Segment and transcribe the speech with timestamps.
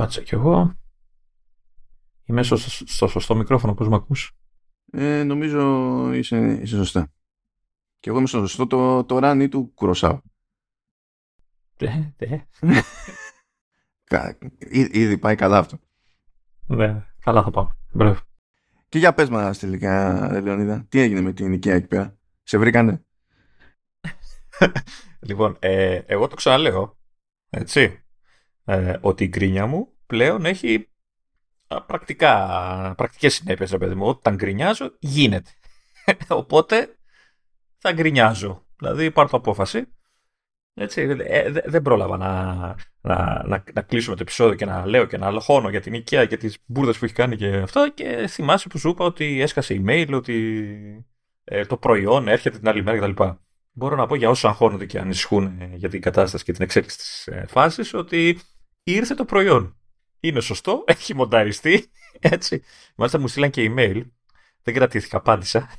[0.00, 0.74] Πάτσα κι εγώ.
[2.24, 4.36] Είμαι στο, στο σωστό μικρόφωνο, πώς με ακούς;
[4.92, 7.12] Ε, νομίζω είσαι, είσαι σωστά.
[7.98, 10.22] Και εγώ είμαι στο σωστό το, το ράνι του Κουροσάου.
[11.82, 12.46] Ναι, ναι.
[14.90, 15.78] Ήδη πάει καλά αυτό.
[16.66, 17.76] Ναι, καλά θα πάμε.
[17.92, 18.20] Μπράβο.
[18.88, 23.04] Και για πες μας τελικά, Λεωνίδα, τι έγινε με την οικία εκεί πέρα; Σε βρήκανε;
[25.28, 26.98] λοιπόν, ε, εγώ το ξαναλέω,
[27.50, 28.04] έτσι,
[28.64, 30.90] ε, ότι η γκρίνια μου πλέον έχει
[31.86, 34.06] πρακτικά, πρακτικές συνέπειες, ρε παιδί μου.
[34.06, 35.50] Όταν γκρινιάζω, γίνεται.
[36.28, 36.98] Οπότε,
[37.78, 38.64] θα γκρινιάζω.
[38.76, 39.86] Δηλαδή, πάρω το απόφαση.
[40.74, 42.44] Έτσι, ε, δεν πρόλαβα να,
[43.00, 46.26] να, να, να κλείσουμε το επεισόδιο και να λέω και να λοχώνω για την IKEA
[46.28, 49.82] και τις μπουρδες που έχει κάνει και αυτό και θυμάσαι που σου είπα ότι έσκασε
[49.84, 50.64] email ότι
[51.44, 53.22] ε, το προϊόν έρχεται την άλλη μέρα κτλ.
[53.72, 56.96] Μπορώ να πω για όσους αγχώνονται και ανησυχούν ε, για την κατάσταση και την εξέλιξη
[56.96, 58.38] της ε, φάσης ότι
[58.90, 59.76] ήρθε το προϊόν.
[60.20, 62.62] Είναι σωστό, έχει μονταριστεί, έτσι.
[62.94, 64.02] Μάλιστα μου στείλαν και email,
[64.62, 65.70] δεν κρατήθηκα, απάντησα.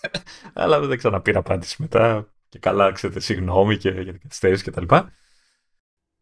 [0.52, 4.94] Αλλά δεν ξαναπήρα απάντηση μετά και καλά, ξέρετε, συγγνώμη και για την καθυστέρηση κτλ.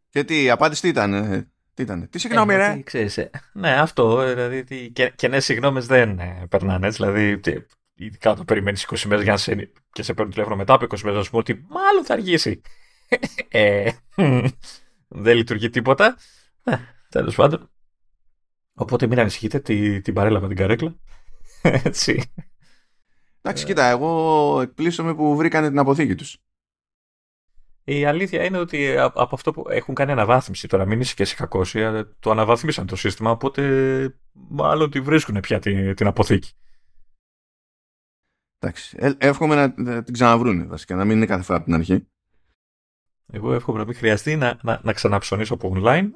[0.09, 3.31] Και τι, η απάντηση τι ήταν, ε, τι ήταν, τι συγγνώμη, ε, ρε; Ξέρεις, ε,
[3.53, 7.53] ναι, αυτό, ε, δηλαδή, τι, και, και ναι, συγγνώμες δεν ε, περνάνε, έτσι, δηλαδή, τι,
[7.95, 11.01] ειδικά όταν περιμένεις 20 μέρες για να σε, και σε παίρνουν τηλέφωνο μετά από 20
[11.01, 12.61] μέρες, να σου πω ότι μάλλον θα αργήσει.
[13.49, 13.91] ε,
[15.09, 16.17] δεν λειτουργεί τίποτα.
[16.65, 16.77] Ε,
[17.09, 17.71] τέλος πάντων.
[18.75, 20.97] Οπότε μην ανησυχείτε, την, την παρέλαβα την καρέκλα.
[21.63, 22.33] έτσι.
[23.43, 26.39] Εντάξει, κοίτα, εγώ εκπλήσωμαι που βρήκανε την αποθήκη τους.
[27.85, 31.37] Η αλήθεια είναι ότι από αυτό που έχουν κάνει αναβάθμιση τώρα, μην είσαι και εσύ
[31.37, 36.53] κακός, ε, το αναβαθμίσαν το σύστημα, οπότε μάλλον τη βρίσκουν πια την, την αποθήκη.
[38.59, 38.97] Εντάξει.
[39.01, 42.09] Ε, εύχομαι να την ξαναβρούνε βασικά, να μην είναι κάθε φορά από την αρχή.
[43.33, 46.09] Εγώ εύχομαι να μην χρειαστεί να, να, να ξαναψωνίσω από online,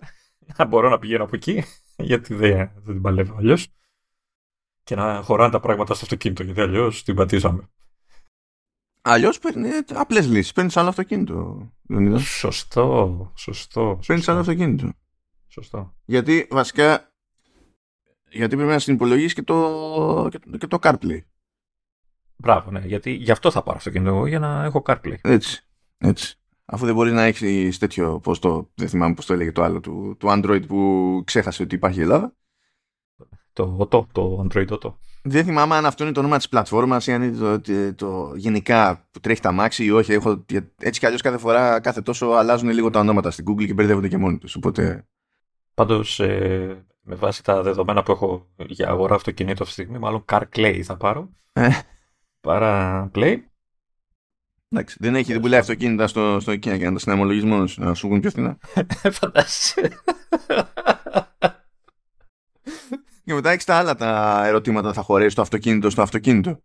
[0.56, 1.64] να μπορώ να πηγαίνω από εκεί,
[1.96, 3.68] γιατί δεν, δεν την παλεύω αλλιώς.
[4.84, 7.68] Και να χωράνε τα πράγματα στο αυτοκίνητο, γιατί αλλιώς την πατήσαμε.
[9.02, 10.52] Αλλιώς παίρνει απλές λύσεις.
[10.52, 11.70] Παίρνεις άλλο αυτοκίνητο.
[11.88, 12.18] Λεωνίδα.
[12.18, 13.98] Σωστό, σωστό.
[14.06, 14.92] Παίρνεις άλλο αυτοκίνητο.
[15.48, 15.96] Σωστό.
[16.04, 17.12] Γιατί βασικά.
[18.28, 21.20] Γιατί πρέπει να συνυπολογίσει και το, και, το, και το CarPlay.
[22.36, 22.80] Μπράβο, ναι.
[22.80, 25.16] Γιατί γι' αυτό θα πάρω αυτοκίνητο εγώ, για να έχω CarPlay.
[25.22, 25.66] Έτσι.
[25.98, 26.36] Έτσι.
[26.72, 28.20] Αφού δεν μπορεί να έχεις τέτοιο.
[28.20, 31.74] Πώς το, δεν θυμάμαι πώς το έλεγε το άλλο του, του Android που ξέχασε ότι
[31.74, 32.34] υπάρχει η Ελλάδα.
[33.52, 34.94] Το Auto, το Android Auto.
[35.22, 38.32] Δεν θυμάμαι αν αυτό είναι το όνομα της πλατφόρμας ή αν είναι το, το, το,
[38.36, 40.12] γενικά που τρέχει τα μάξι ή όχι.
[40.12, 40.44] Έχω,
[40.78, 44.08] έτσι κι αλλιώς κάθε φορά, κάθε τόσο αλλάζουν λίγο τα ονόματα στην Google και μπερδεύονται
[44.08, 44.54] και μόνοι τους.
[44.54, 45.06] Οπότε...
[45.74, 50.24] Πάντως, ε, με βάση τα δεδομένα που έχω για αγορά αυτοκινήτου αυτή τη στιγμή, μάλλον
[50.32, 51.28] CarClay θα πάρω.
[51.52, 51.68] Ε.
[52.40, 53.36] Παρά Play.
[54.72, 58.06] Εντάξει, δεν έχει, δεν πουλάει αυτοκίνητα στο, στο IKEA για να τα συναμολογισμός να σου
[58.06, 58.58] βγουν πιο φθηνά.
[59.18, 60.02] Φαντάζεσαι.
[63.24, 66.62] Και μετά έχεις τα άλλα τα ερωτήματα θα χωρέσει το αυτοκίνητο στο αυτοκίνητο.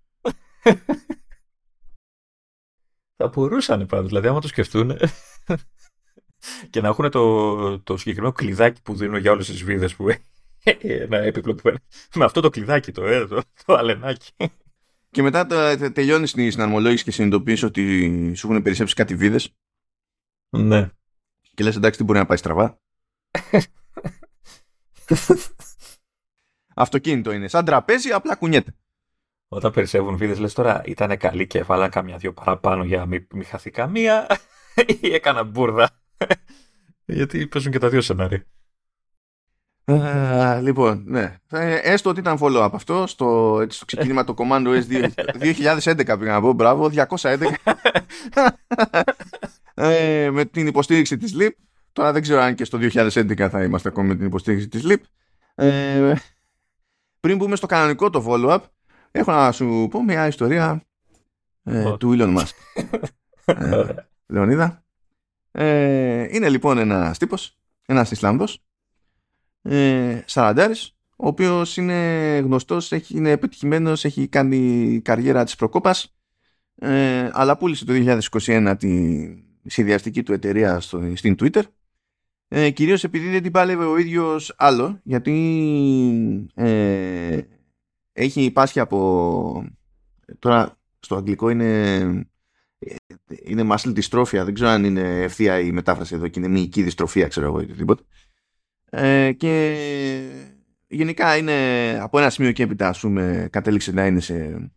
[3.17, 4.97] θα μπορούσαν πάντως, δηλαδή άμα το σκεφτούν
[6.69, 10.07] και να έχουν το, το συγκεκριμένο κλειδάκι που δίνουν για όλες τις βίδες που
[10.81, 11.71] ένα έπιπλο που
[12.15, 14.31] με αυτό το κλειδάκι το, ε, το, το αλενάκι.
[15.17, 19.55] Και μετά το, τελειώνεις την συναρμολόγηση και συνειδητοποιείς ότι σου έχουν περισσέψει κάτι βίδες.
[20.49, 20.89] Ναι.
[21.53, 22.81] Και λες εντάξει τι μπορεί να πάει στραβά.
[26.75, 27.47] αυτοκίνητο είναι.
[27.47, 28.75] Σαν τραπέζι, απλά κουνιέται.
[29.47, 33.27] Όταν περισσεύουν βίδες, λες τώρα ήταν καλή και βάλαν καμιά δυο παραπάνω για να μην,
[33.33, 34.27] μην χαθεί καμία
[35.01, 35.89] ή έκανα μπουρδα.
[37.05, 38.45] Γιατί παίζουν και τα δύο σενάρια.
[39.89, 41.35] Uh, λοιπόν, ναι.
[41.49, 45.09] Ε, έστω ότι ήταν follow-up αυτό στο, έτσι, στο ξεκίνημα το Commando S
[45.83, 47.37] 2011 πήγα να πω, μπράβο, 211
[49.73, 51.51] ε, με την υποστήριξη της LEAP
[51.93, 55.01] τώρα δεν ξέρω αν και στο 2011 θα είμαστε ακόμη με την υποστήριξη της LEAP
[55.55, 56.13] ε,
[57.19, 58.59] πριν μπούμε στο κανονικό το follow-up,
[59.11, 60.83] έχω να σου πω μια ιστορία
[61.63, 62.83] ε, του Elon Musk.
[63.45, 63.85] ε,
[64.27, 64.83] Λεωνίδα.
[65.51, 68.63] Ε, είναι λοιπόν ένας τύπος, ένας Ισλάνδος,
[69.67, 76.15] ε, Σαραντάρης, ο οποίος είναι γνωστός, έχει, είναι επιτυχημένος, έχει κάνει καριέρα της προκόπας,
[76.75, 79.27] ε, αλλά πούλησε το 2021 τη
[79.65, 81.61] σχεδιαστική του εταιρεία στο, στην Twitter.
[82.49, 85.31] Ε, κυρίως επειδή δεν την πάλευε ο ίδιος άλλο γιατί
[86.53, 87.41] ε,
[88.13, 89.67] έχει υπάσχει από
[90.39, 92.29] τώρα στο αγγλικό είναι
[93.43, 97.27] είναι muscle dystrophy δεν ξέρω αν είναι ευθεία η μετάφραση εδώ και είναι μυϊκή δυστροφία
[97.27, 98.03] ξέρω εγώ ή οτιδήποτε
[98.89, 99.77] ε, και
[100.87, 101.53] γενικά είναι
[102.01, 104.71] από ένα σημείο και έπειτα ας πούμε κατέληξε να είναι σε,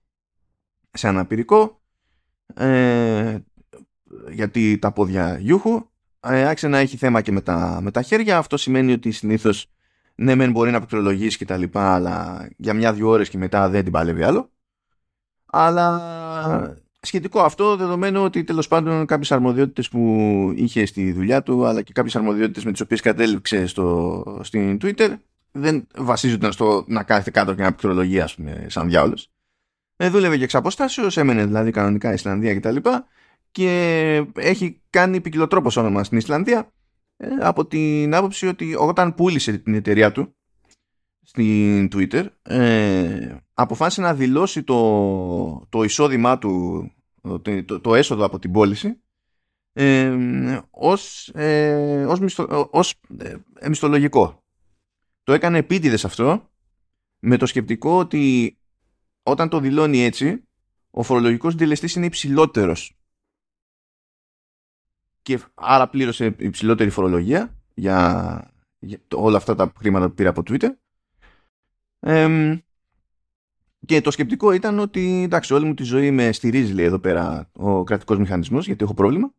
[0.91, 1.83] σε αναπηρικό
[2.55, 3.39] ε,
[4.31, 5.91] γιατί τα πόδια γιούχου
[6.21, 8.39] ε, άρχισε να έχει θέμα και με τα, με τα χέρια.
[8.39, 9.71] Αυτό σημαίνει ότι συνήθως
[10.15, 13.83] ναι μεν μπορεί να πληκτρολογήσει και τα λοιπά αλλά για μια-δυο ώρες και μετά δεν
[13.83, 14.51] την παλεύει άλλο
[15.47, 21.82] αλλά σχετικό αυτό δεδομένου ότι τέλος πάντων κάποιες αρμοδιότητες που είχε στη δουλειά του αλλά
[21.82, 25.14] και κάποιες αρμοδιότητες με τις οποίες κατέληξε στο, στην Twitter
[25.52, 29.31] δεν βασίζονταν στο να κάθεται κάτω και να πληκτρολογεί ας πούμε σαν διάολος
[30.02, 32.76] ε, δούλευε και εξ αποστάσεως, έμενε δηλαδή κανονικά Ισλανδία κτλ.
[32.76, 32.91] Και,
[33.50, 36.73] και έχει κάνει ποικιλοτρόπος όνομα στην Ισλανδία
[37.17, 40.37] ε, από την άποψη ότι όταν πούλησε την εταιρεία του
[41.23, 46.85] στην Twitter ε, αποφάσισε να δηλώσει το, το εισόδημά του
[47.65, 49.01] το, το, έσοδο από την πώληση
[49.73, 54.45] ε, ως, ε, ως, μισθο, ως ε, μισθολογικό.
[55.23, 56.51] Το έκανε επίτηδες αυτό
[57.19, 58.57] με το σκεπτικό ότι
[59.23, 60.49] όταν το δηλώνει έτσι
[60.91, 62.95] ο φορολογικός συντελεστής είναι υψηλότερος
[65.23, 70.69] και άρα πλήρωσε υψηλότερη φορολογία για, για όλα αυτά τα χρήματα που πήρε από Twitter
[73.87, 77.50] και το σκεπτικό ήταν ότι εντάξει όλη μου τη ζωή με στηρίζει λέει εδώ πέρα
[77.53, 79.35] ο κρατικός μηχανισμός γιατί έχω πρόβλημα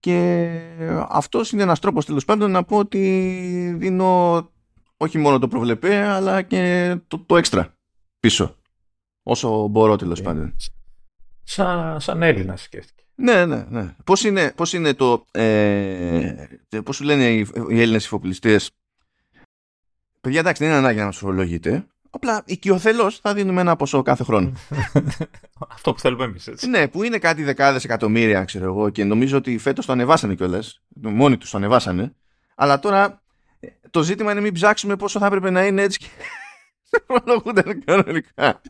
[0.00, 0.60] και
[1.08, 4.50] αυτός είναι ένας τρόπος τέλος πάντων να πω ότι δίνω
[4.96, 7.74] όχι μόνο το προβλεπέ αλλά και το, το έξτρα
[8.20, 8.54] πίσω
[9.22, 10.56] όσο μπορώ τέλος ε, πάντων.
[11.42, 13.04] Σαν, σαν Έλληνα σκέφτηκε.
[13.14, 13.94] Ναι, ναι, ναι.
[14.04, 15.24] Πώς είναι, πώς είναι το...
[15.30, 16.46] Ε,
[16.84, 18.70] πώς σου λένε οι, οι Έλληνες υφοπλιστές;
[20.20, 21.86] Παιδιά, εντάξει, δεν είναι ανάγκη να μας φορολογείτε.
[22.10, 24.52] Απλά οικειοθελώς θα δίνουμε ένα ποσό κάθε χρόνο.
[25.68, 26.68] Αυτό που θέλουμε εμείς, έτσι.
[26.68, 30.82] Ναι, που είναι κάτι δεκάδες εκατομμύρια, ξέρω εγώ, και νομίζω ότι φέτος το ανεβάσανε κιόλας.
[30.88, 32.14] Μόνοι τους το ανεβάσανε.
[32.54, 33.22] Αλλά τώρα
[33.90, 36.06] το ζήτημα είναι μην ψάξουμε πόσο θα έπρεπε να είναι έτσι και
[37.06, 38.60] φορολογούνται κανονικά.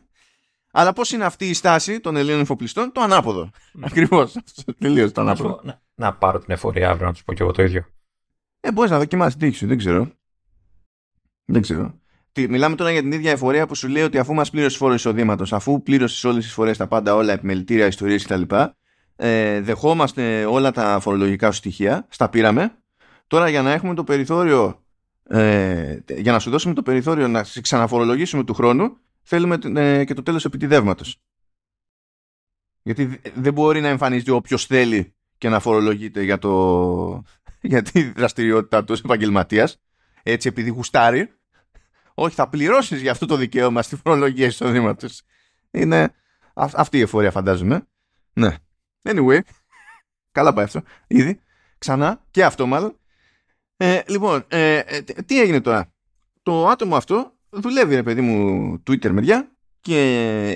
[0.71, 3.49] Αλλά πώς είναι αυτή η στάση των Ελλήνων εφοπλιστών, το ανάποδο.
[3.53, 3.79] Mm.
[3.83, 4.35] Ακριβώς.
[4.79, 5.59] Τελείω το ανάποδο.
[5.63, 7.85] Να, να, πάρω την εφορία αύριο να τους πω κι εγώ το ίδιο.
[8.59, 10.11] Ε, μπορείς να δοκιμάσεις τύχη σου, δεν ξέρω.
[11.45, 12.00] Δεν ξέρω.
[12.31, 14.93] Τι, μιλάμε τώρα για την ίδια εφορία που σου λέει ότι αφού μας πλήρωσε φόρο
[14.93, 18.41] εισοδήματος, αφού πλήρωσες όλες τις φορές τα πάντα, όλα επιμελητήρια, ιστορίες κτλ.,
[19.15, 22.75] ε, δεχόμαστε όλα τα φορολογικά σου στοιχεία, στα πήραμε.
[23.27, 24.83] Τώρα για να έχουμε το περιθώριο,
[25.27, 30.13] ε, για να σου δώσουμε το περιθώριο να σε ξαναφορολογήσουμε του χρόνου, θέλουμε ε, και
[30.13, 31.21] το τέλος επιτιδεύματος.
[32.83, 37.23] Γιατί δεν μπορεί να εμφανίζεται όποιος θέλει και να φορολογείται για, το,
[37.71, 39.81] για τη δραστηριότητά του επαγγελματίας.
[40.23, 41.33] Έτσι επειδή γουστάρει
[42.21, 45.21] όχι, θα πληρώσεις για αυτό το δικαίωμα στη φορολογία εισοδήματος.
[45.71, 46.13] Είναι
[46.53, 47.87] αυτή η εφορία, φαντάζομαι.
[48.33, 48.55] Ναι.
[49.03, 49.39] Anyway.
[50.31, 50.81] Καλά πάει αυτό.
[51.07, 51.39] Ήδη.
[51.77, 52.21] Ξανά.
[52.31, 52.95] Και αυτό μάλλον.
[53.77, 55.93] Ε, λοιπόν, ε, ε, τι έγινε τώρα;
[56.43, 59.51] Το άτομο αυτό δουλεύει, ρε παιδί μου, Twitter μεριά
[59.81, 59.97] και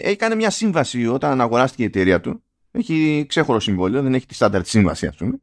[0.03, 2.43] έχει κάνει μια σύμβαση όταν αγοράστηκε η εταιρεία του.
[2.71, 5.39] Έχει ξέχωρο συμβόλαιο, δεν έχει τη στάνταρ σύμβαση, ας πούμε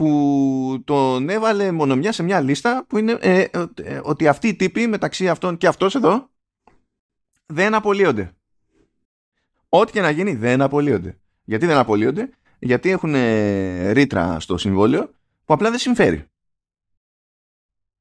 [0.00, 4.54] που τον έβαλε μονομιά σε μια λίστα που είναι ε, ε, ε, ότι αυτοί οι
[4.54, 6.30] τύποι μεταξύ αυτών και αυτός εδώ
[7.46, 8.32] δεν απολύονται.
[9.68, 11.20] Ό,τι και να γίνει δεν απολύονται.
[11.44, 13.14] Γιατί δεν απολύονται, γιατί έχουν
[13.92, 15.10] ρήτρα στο συμβόλαιο
[15.44, 16.24] που απλά δεν συμφέρει.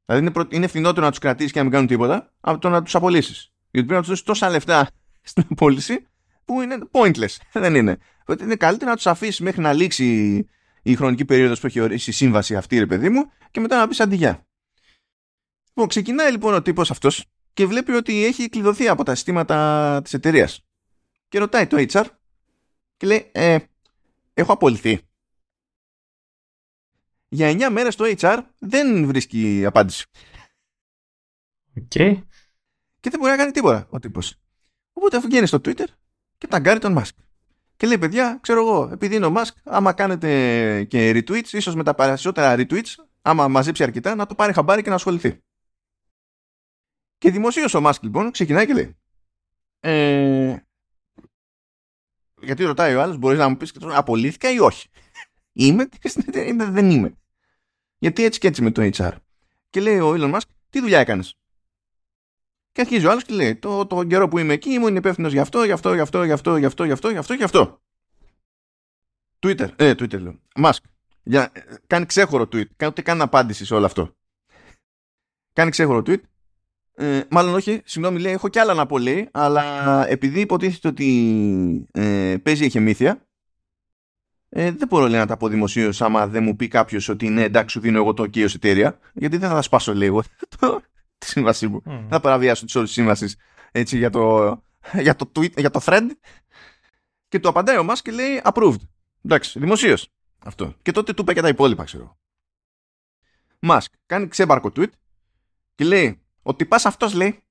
[0.05, 0.45] Δηλαδή είναι, προ...
[0.49, 3.53] είναι φθηνότερο να τους κρατήσεις και να μην κάνουν τίποτα από το να τους απολύσεις.
[3.71, 4.89] Γιατί πρέπει να τους δώσεις τόσα λεφτά
[5.21, 6.07] στην απόλυση
[6.45, 7.35] που είναι pointless.
[7.63, 7.97] δεν είναι.
[8.41, 10.47] Είναι καλύτερο να τους αφήσεις μέχρι να λήξει
[10.91, 13.87] η χρονική περίοδος που έχει ορίσει η σύμβαση αυτή, ρε παιδί μου, και μετά να
[13.87, 14.47] πεις αντιγεια.
[15.67, 20.13] Λοιπόν, ξεκινάει λοιπόν ο τύπος αυτός και βλέπει ότι έχει κλειδωθεί από τα συστήματα της
[20.13, 20.65] εταιρείας.
[21.27, 22.05] Και ρωτάει το HR
[22.97, 23.57] και λέει, ε,
[24.33, 25.01] έχω απολυθεί.
[27.27, 30.05] Για 9 μέρες το HR δεν βρίσκει απάντηση.
[31.75, 32.23] Okay.
[32.99, 34.35] Και δεν μπορεί να κάνει τίποτα ο τύπος.
[34.93, 35.85] Οπότε αφού βγαίνει στο Twitter
[36.37, 37.28] και ταγκάρει τον Musk.
[37.79, 41.83] Και λέει, παιδιά, ξέρω εγώ, επειδή είναι ο Musk, άμα κάνετε και retweets, ίσως με
[41.83, 45.43] τα περισσότερα retweets, άμα μαζέψει αρκετά, να το πάρει χαμπάρι και να ασχοληθεί.
[47.17, 48.97] Και δημοσίως ο Musk λοιπόν ξεκινάει και λέει.
[49.79, 50.55] Ε,
[52.41, 54.89] γιατί ρωτάει ο άλλος, μπορείς να μου πεις απολύθηκα ή όχι;
[55.51, 55.89] Είμαι,
[56.69, 57.17] δεν είμαι.
[57.97, 59.13] Γιατί έτσι και έτσι με το HR.
[59.69, 61.38] Και λέει ο Elon Musk, τι δουλειά έκανες;
[62.79, 65.39] Και αρχίζει ο άλλος και λέει: το, το καιρό που είμαι εκεί ήμουν υπεύθυνος γι'
[65.39, 67.81] αυτό, γι' αυτό, γι' αυτό, γι' αυτό, γι' αυτό, γι' αυτό, γι' αυτό, γι' αυτό.
[69.39, 70.39] Twitter, ε, Twitter λέω.
[70.63, 70.79] Musk.
[71.23, 71.51] Για,
[71.87, 72.65] κάνει ξέχωρο tweet.
[72.75, 74.15] Κάνει ούτε καν απάντηση σε όλο αυτό.
[75.53, 76.19] Κάνει ξέχωρο tweet.
[76.93, 81.87] Ε, μάλλον όχι, συγγνώμη, λέει: Έχω κι άλλα να πω, λέει, αλλά επειδή υποτίθεται ότι
[81.91, 83.27] ε, παίζει εχεμήθεια,
[84.49, 87.43] ε, δεν μπορώ λέει, να τα πω δημοσίως άμα δεν μου πει κάποιος ότι ναι,
[87.43, 90.23] εντάξει, σου δίνω εγώ το OK ω εταιρεία, γιατί δεν θα τα σπάσω λίγο
[91.19, 91.83] τη σύμβασή μου.
[91.85, 92.05] Mm.
[92.09, 93.37] Θα παραβιάσω τις όρου της σύμβασης
[93.73, 94.55] για το,
[94.93, 96.09] για, το tweet, για το thread.
[97.27, 98.81] Και του απαντάει ο Μάσκ και λέει approved.
[99.25, 100.09] Εντάξει, δημοσίως.
[100.39, 100.75] Αυτό.
[100.81, 102.17] Και τότε του είπε και τα υπόλοιπα, ξέρω.
[103.59, 104.89] Μάσκ κάνει ξέμπαρκο tweet
[105.75, 107.43] Και λέει, ο τυπάς αυτός λέει,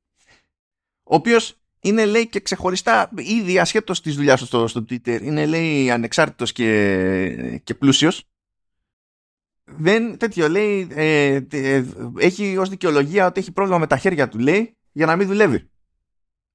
[1.03, 5.47] ο οποίος είναι λέει και ξεχωριστά ήδη ασχέτως της δουλειάς του στο, στο Twitter, είναι
[5.47, 8.25] λέει ανεξάρτητος και, και πλούσιος,
[9.77, 11.85] δεν, τέτοιο λέει, ε, ε,
[12.19, 15.71] έχει ως δικαιολογία ότι έχει πρόβλημα με τα χέρια του, λέει, για να μην δουλεύει.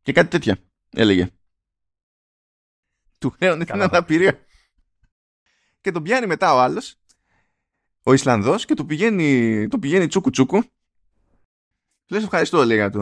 [0.02, 0.58] Και κάτι τέτοια
[0.90, 1.30] έλεγε.
[3.18, 4.40] Του λέω την αναπηρία.
[5.82, 6.96] Και τον πιάνει μετά ο άλλος,
[8.04, 10.64] ο Ισλανδός, και το πηγαίνει, το πηγαίνει τσούκου τσούκου.
[12.08, 13.02] Λες ευχαριστώ, λέει, για το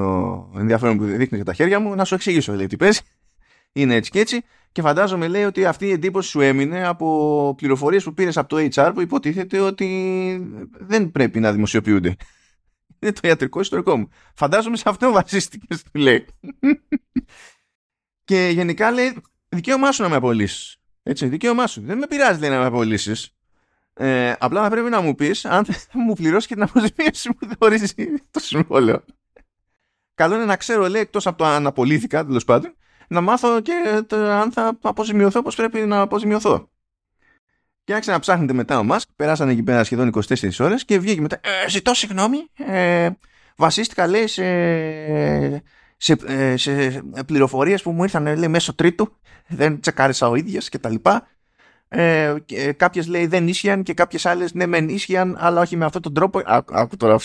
[0.55, 3.01] ενδιαφέρον που δείχνεις για τα χέρια μου, να σου εξηγήσω, λέει, τι παίζει.
[3.73, 4.43] Είναι έτσι και έτσι.
[4.71, 8.67] Και φαντάζομαι λέει ότι αυτή η εντύπωση σου έμεινε από πληροφορίες που πήρες από το
[8.73, 9.87] HR που υποτίθεται ότι
[10.71, 12.15] δεν πρέπει να δημοσιοποιούνται.
[12.99, 14.09] Είναι το ιατρικό ιστορικό μου.
[14.33, 16.25] Φαντάζομαι σε αυτό βασίστηκες, του λέει.
[18.25, 20.77] και γενικά λέει, δικαίωμά σου να με απολύσεις.
[21.03, 21.81] Έτσι, δικαίωμά σου.
[21.81, 23.35] Δεν με πειράζει λέει, να με απολύσεις.
[23.93, 27.47] Ε, απλά θα πρέπει να μου πεις αν θα μου πληρώσεις και την αποζημίωση που
[27.47, 27.93] δεν ορίζει
[28.31, 29.03] το συμβόλαιο.
[30.15, 32.75] Καλό είναι να ξέρω, λέει, εκτός από το αν απολύθηκα, τέλος πάντων,
[33.11, 36.69] να μάθω και το, αν θα αποζημιωθώ όπως πρέπει να αποζημιωθώ.
[37.83, 41.21] Και άρχισε να ψάχνετε μετά ο Μάσκ, περάσαν εκεί πέρα σχεδόν 24 ώρες και βγήκε
[41.21, 43.09] μετά, ε, ζητώ συγγνώμη, ε,
[43.55, 44.43] βασίστηκα λέει σε,
[45.97, 50.79] σε, ε, σε πληροφορίες που μου ήρθαν λέει, μέσω τρίτου, δεν τσεκάρισα ο ίδιος και
[50.79, 51.27] τα λοιπά.
[51.87, 55.85] Ε, και κάποιες λέει δεν ίσχυαν και κάποιες άλλες ναι μεν ίσχυαν αλλά όχι με
[55.85, 56.41] αυτόν τον τρόπο.
[56.45, 57.17] Άκου τώρα.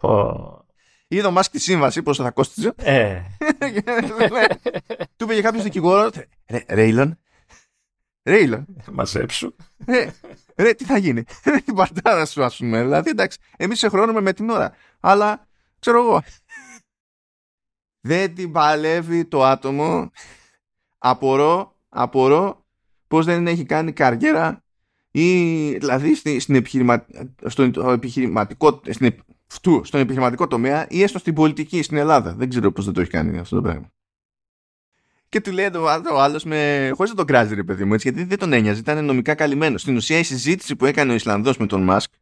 [0.00, 0.67] Είδε
[1.26, 2.72] ο Μάσκ τη σύμβαση, πόσο θα κόστιζε.
[2.76, 3.22] Ε.
[5.16, 6.10] Του πήγε κάποιος δικηγόρος.
[6.68, 7.18] Ρέιλον.
[8.22, 8.66] Ρέιλον.
[8.92, 9.54] Μαζέψου.
[10.56, 11.24] Ρε, τι θα γίνει.
[11.64, 12.82] Την παρτάρα σου, ας πούμε.
[12.82, 14.74] Δηλαδή, εντάξει, εμείς σε χρώνουμε με την ώρα.
[15.00, 15.46] Αλλά,
[15.78, 16.22] ξέρω εγώ.
[18.00, 20.10] Δεν την παλεύει το άτομο.
[20.98, 22.66] Απορώ, απορώ
[23.06, 24.64] πως δεν έχει κάνει καριέρα
[25.10, 27.06] ή δηλαδή στην, επιχειρημα...
[27.46, 27.62] στο
[27.92, 29.14] επιχειρηματικό, στην,
[29.50, 32.34] αυτού στον επιχειρηματικό τομέα ή έστω στην πολιτική στην Ελλάδα.
[32.34, 33.92] Δεν ξέρω πώς δεν το έχει κάνει αυτό το πράγμα.
[35.28, 35.88] Και του λέει το
[36.18, 36.90] άλλος με.
[36.94, 39.80] χωρίς να τον κράζει, ρε παιδί μου, έτσι, γιατί δεν τον ένοιαζε, ήταν νομικά καλυμμένος.
[39.80, 42.12] Στην ουσία η συζήτηση που έκανε ο Ισλανδός με τον Μάσκ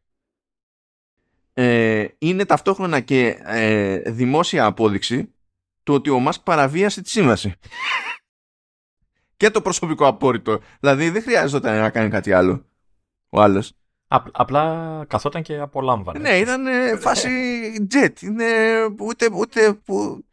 [1.53, 5.33] ε, είναι ταυτόχρονα και ε, δημόσια απόδειξη
[5.83, 7.53] του ότι ο Μάσκ παραβίασε τη σύμβαση.
[9.37, 10.59] και το προσωπικό απόρριτο.
[10.79, 12.65] Δηλαδή δεν χρειάζεται να κάνει κάτι άλλο
[13.29, 13.41] ο
[14.07, 16.19] άλλο απλά καθόταν και απολάμβανε.
[16.19, 16.65] Ναι, ήταν
[16.99, 17.29] φάση
[17.93, 18.21] jet.
[18.21, 18.45] Είναι
[18.99, 19.79] ούτε, ούτε,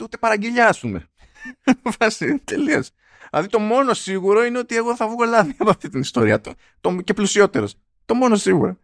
[0.02, 1.08] ούτε παραγγελιά, α πούμε.
[1.98, 2.90] φάση τελείως.
[3.30, 6.40] Δηλαδή το μόνο σίγουρο είναι ότι εγώ θα βγω λάδι από αυτή την ιστορία.
[6.40, 7.74] Το, το, και πλουσιότερος.
[8.04, 8.76] Το μόνο σίγουρο.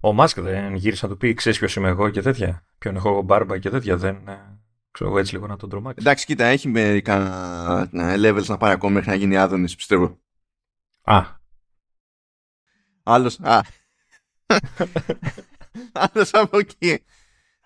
[0.00, 2.66] Ο Μάσκ δεν γύρισε να του πει: Ξέρεις ποιος είμαι εγώ και τέτοια.
[2.78, 3.96] Ποιον έχω εγώ μπάρμπα και τέτοια.
[3.96, 4.28] Δεν.
[4.28, 4.58] Ε,
[4.90, 5.98] ξέρω εγώ έτσι λίγο να τον τρομάξει.
[6.00, 10.18] Εντάξει, κοίτα, έχει μερικά levels να πάρει ακόμα μέχρι να γίνει άδωνης, πιστεύω.
[11.02, 11.22] Α.
[13.02, 13.40] Άλλος.
[13.40, 13.60] Α.
[15.92, 17.04] Άλλο από εκεί.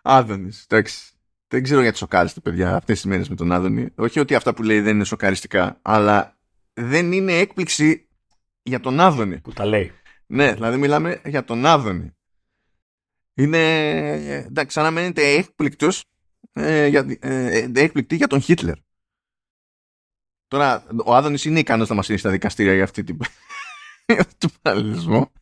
[0.03, 0.65] Άδωνης.
[0.69, 1.13] Εντάξει.
[1.49, 3.89] Δεν ξέρω γιατί σοκάριστε, παιδιά, αυτές τις μέρες με τον Άδωνη.
[3.95, 6.37] Όχι ότι αυτά που λέει δεν είναι σοκαριστικά, αλλά
[6.73, 8.09] δεν είναι έκπληξη
[8.63, 9.41] για τον Άδωνη.
[9.41, 9.93] Που τα λέει.
[10.27, 12.17] Ναι, δηλαδή μιλάμε για τον Άδωνη.
[13.35, 13.59] Είναι.
[14.47, 16.05] Εντάξει, σαν να μένετε έκπληκτος.
[16.53, 18.77] Ε, για, ε, έκπληκτή για τον Χίτλερ.
[20.49, 23.19] Τώρα, ο Άδωνης είναι ικανός να μας είναι στα δικαστήρια για αυτή την.
[24.39, 25.33] του παραλληλισμό.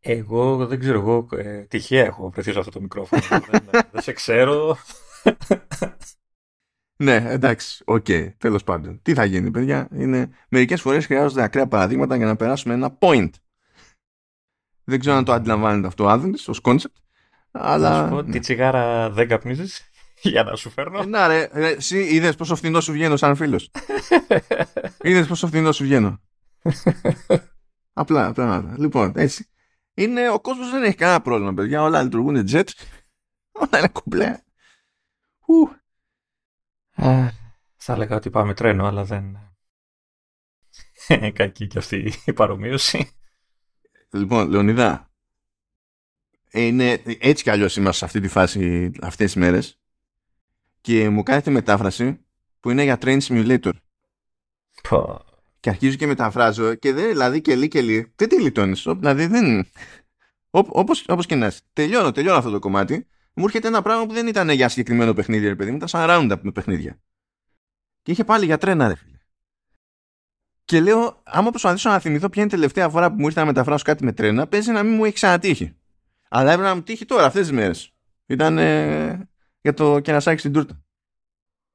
[0.00, 3.22] Εγώ δεν ξέρω, εγώ ε, τυχαία έχω βρεθεί σε αυτό το μικρόφωνο.
[3.50, 4.76] δεν, δεν σε ξέρω.
[7.02, 9.02] ναι, εντάξει, OK, okay, τέλος πάντων.
[9.02, 10.30] Τι θα γίνει, παιδιά, είναι...
[10.48, 13.30] Μερικές φορές χρειάζονται ακραία παραδείγματα για να περάσουμε ένα point.
[14.84, 17.00] Δεν ξέρω αν το αντιλαμβάνεται αυτό ο Άδωνης ως concept,
[17.50, 18.00] αλλά...
[18.00, 19.90] Να σου πω, τι τσιγάρα δεν καπνίζεις
[20.22, 21.00] για να σου φέρνω.
[21.00, 23.70] Ε, να ρε, ρε εσύ είδες πόσο φθηνός σου βγαίνω σαν φίλος;
[25.02, 26.20] είδες πόσο φθηνός σου βγαίνω;
[27.92, 28.74] απλά, απλά.
[28.76, 29.48] Λοιπόν, έτσι
[29.98, 31.82] είναι, ο κόσμος δεν έχει κανένα πρόβλημα, παιδιά.
[31.82, 32.68] Όλα λειτουργούν jet.
[33.52, 34.42] Όλα είναι κουμπλέ.
[37.76, 39.38] θα έλεγα ότι πάμε τρένο, αλλά δεν...
[41.32, 43.10] Κακή και αυτή η παρομοίωση.
[44.10, 45.10] Λοιπόν, Λεωνιδά,
[46.50, 49.80] είναι, έτσι κι αλλιώς είμαστε σε αυτή τη φάση αυτές τις μέρες
[50.80, 52.26] και μου κάνετε μετάφραση
[52.60, 53.72] που είναι για Train Simulator.
[54.88, 55.27] Πω.
[55.68, 58.82] Και αρχίζω και μεταφράζω και δεν, δηλαδή και λί και λί, δεν τη λιτώνεις.
[58.82, 59.66] Δηλαδή δεν...
[60.50, 61.60] Όπως, όπως και να είσαι.
[61.72, 63.06] Τελειώνω, τελειώνω αυτό το κομμάτι.
[63.34, 65.76] Μου έρχεται ένα πράγμα που δεν ήταν για συγκεκριμένο παιχνίδι, ρε παιδί μου.
[65.76, 67.00] Ήταν σαν roundup με παιχνίδια.
[68.02, 69.18] Και είχε πάλι για τρένα, ρε φίλε.
[70.64, 73.46] Και λέω, άμα προσπαθήσω να θυμηθώ ποια είναι η τελευταία φορά που μου ήρθε να
[73.46, 75.76] μεταφράσω κάτι με τρένα, παίζει να μην μου έχει ξανατύχει.
[76.28, 77.92] Αλλά έπρεπε να μου τύχει τώρα, αυτές τις μέρες.
[78.26, 79.28] Ήταν ε,
[79.60, 80.84] για το κερασάκι στην τούρτα.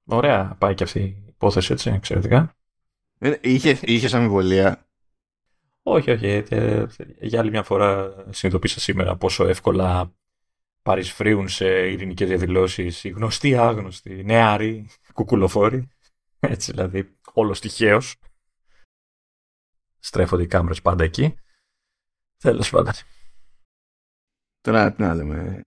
[0.05, 2.55] Ωραία, πάει και αυτή η υπόθεση έτσι, εξαιρετικά.
[3.23, 4.87] Ε, είχε, είχες αμοιβολία.
[5.83, 6.27] Όχι, όχι.
[6.27, 6.85] Ε,
[7.19, 10.13] για άλλη μια φορά συνειδητοποίησα σήμερα πόσο εύκολα
[10.81, 15.87] παρισφρίουν σε ειρηνικές διαδηλώσεις οι γνωστοί άγνωστοι, νεαροί, κουκουλοφόροι.
[16.39, 18.15] Έτσι δηλαδή, όλος τυχαίος.
[19.99, 21.35] Στρέφονται οι κάμερες πάντα εκεί.
[22.37, 22.93] Τέλος πάντων.
[24.61, 25.61] Τώρα τι να λέμε.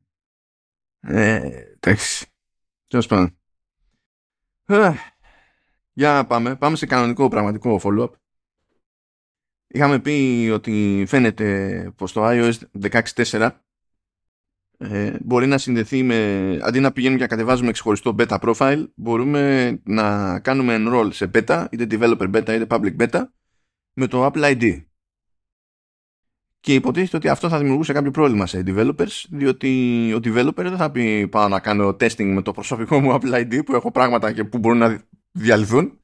[1.01, 1.37] Ε,
[1.73, 2.27] εντάξει.
[2.87, 3.39] Τέλος πάντων.
[5.97, 6.57] Ε, για να πάμε.
[6.57, 8.11] Πάμε σε κανονικό πραγματικό follow-up.
[9.67, 13.51] Είχαμε πει ότι φαίνεται πως το iOS 16.4
[14.79, 19.71] ε, μπορεί να συνδεθεί με, αντί να πηγαίνουμε και να κατεβάζουμε ξεχωριστό beta profile, μπορούμε
[19.85, 23.23] να κάνουμε enroll σε beta, είτε developer beta είτε public beta,
[23.93, 24.85] με το Apple ID.
[26.61, 30.91] Και υποτίθεται ότι αυτό θα δημιουργούσε κάποιο πρόβλημα σε developers, διότι ο developer δεν θα
[30.91, 34.45] πει πάω να κάνω testing με το προσωπικό μου Apple ID που έχω πράγματα και
[34.45, 35.01] που μπορούν να
[35.37, 36.01] διαλυθούν.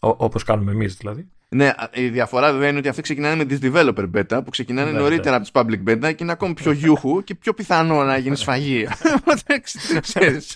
[0.00, 1.28] Όπως κάνουμε εμείς δηλαδή.
[1.48, 4.98] Ναι, η διαφορά βέβαια είναι ότι αυτοί ξεκινάνε με τις developer beta που ξεκινάνε ναι,
[4.98, 5.36] νωρίτερα ναι.
[5.36, 8.86] από τις public beta και είναι ακόμη πιο γιούχου και πιο πιθανό να γίνει σφαγή.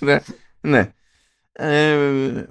[0.01, 0.21] ναι.
[0.61, 0.93] ναι.
[1.53, 2.45] Ε,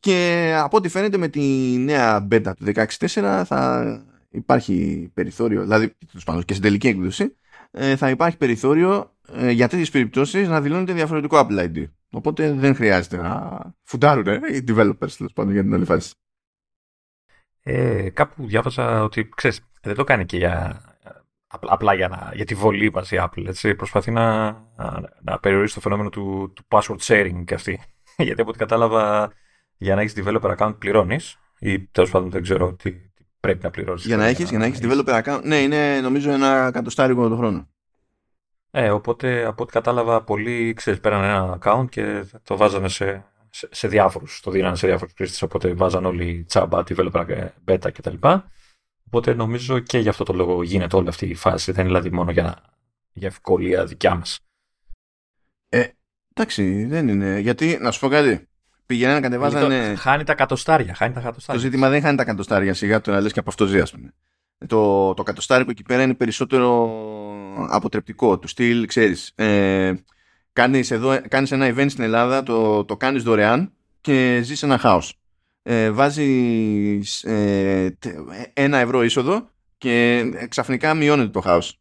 [0.00, 1.40] και από ό,τι φαίνεται με τη
[1.78, 7.36] νέα beta του 16.4 θα υπάρχει περιθώριο, δηλαδή πάνω, και στην τελική έκδοση
[7.70, 11.84] ε, θα υπάρχει περιθώριο ε, για τέτοιες περιπτώσεις να δηλώνεται διαφορετικό Apple ID.
[12.10, 16.14] Οπότε δεν χρειάζεται να φουντάρουν οι developers τέλος πάντων για την όλη φάση.
[17.62, 20.82] Ε, κάπου διάβασα ότι, ξέρεις, δεν το κάνει και για,
[21.46, 23.46] απλά για, να, για τη βολή μας η Apple.
[23.46, 23.74] Έτσι.
[23.74, 27.80] Προσπαθεί να, να, να περιορίσει το φαινόμενο του, του password sharing και αυτή.
[28.26, 29.32] Γιατί από ό,τι κατάλαβα,
[29.76, 33.70] για να έχεις developer account πληρώνεις ή τέλος πάντων δεν ξέρω τι, τι πρέπει να
[33.70, 34.06] πληρώσεις.
[34.06, 37.68] Για να έχεις, για να έχεις developer account, ναι, είναι νομίζω ένα κατοστάρικο το χρόνο.
[38.80, 43.68] Ε, οπότε από ό,τι κατάλαβα πολλοί ξέρεις, πέραν ένα account και το βάζανε σε, σε,
[43.70, 48.14] σε διάφορους, το δίνανε σε διάφορους χρήστες, οπότε βάζαν όλοι τσάμπα, developer, beta κτλ.
[49.06, 52.16] Οπότε νομίζω και γι' αυτό το λόγο γίνεται όλη αυτή η φάση, δεν είναι δηλαδή
[52.16, 52.62] μόνο για,
[53.12, 54.38] για ευκολία δικιά μας.
[55.68, 55.84] Ε,
[56.34, 57.38] εντάξει, δεν είναι.
[57.38, 58.48] Γιατί, να σου πω κάτι,
[58.86, 59.94] πηγαίνανε, κατεβάζανε...
[59.94, 61.62] Χάνει τα κατοστάρια, χάνει τα κατοστάρια.
[61.62, 63.90] Το ζήτημα δεν χάνει τα κατοστάρια, σιγά το να λες και από αυτός ζει, ας
[63.90, 64.12] πούμε.
[64.66, 66.86] Το, το κατοστάρικο εκεί πέρα είναι περισσότερο
[67.68, 69.94] αποτρεπτικό, του στυλ, ξέρεις, ε,
[70.52, 75.18] κάνεις, εδώ, κάνεις ένα event στην Ελλάδα, το, το κάνεις δωρεάν και ζεις ένα χάος.
[75.62, 77.98] Ε, βάζεις ε,
[78.52, 81.80] ένα ευρώ είσοδο και ξαφνικά μειώνεται το χάος.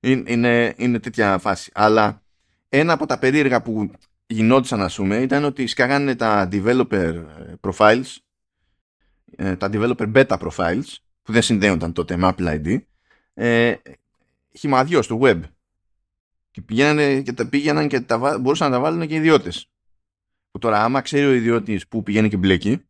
[0.00, 1.70] Είναι, είναι, τέτοια φάση.
[1.74, 2.22] Αλλά
[2.68, 3.90] ένα από τα περίεργα που
[4.26, 7.24] γινόντουσαν να πούμε ήταν ότι σκάγανε τα developer
[7.60, 8.16] profiles
[9.36, 12.78] ε, τα developer beta profiles που δεν συνδέονταν τότε με Apple ID
[13.34, 13.74] ε,
[14.58, 15.40] χυμαδιός στο web
[16.50, 19.68] και πήγαιναν και τα, πήγαιναν και τα, μπορούσαν να τα βάλουν και ιδιώτες.
[20.50, 22.84] Που τώρα, άμα ξέρει ο ιδιώτης που πηγαίνει και μπλέκει,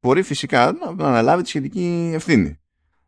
[0.00, 2.58] μπορεί φυσικά να αναλάβει τη σχετική ευθύνη.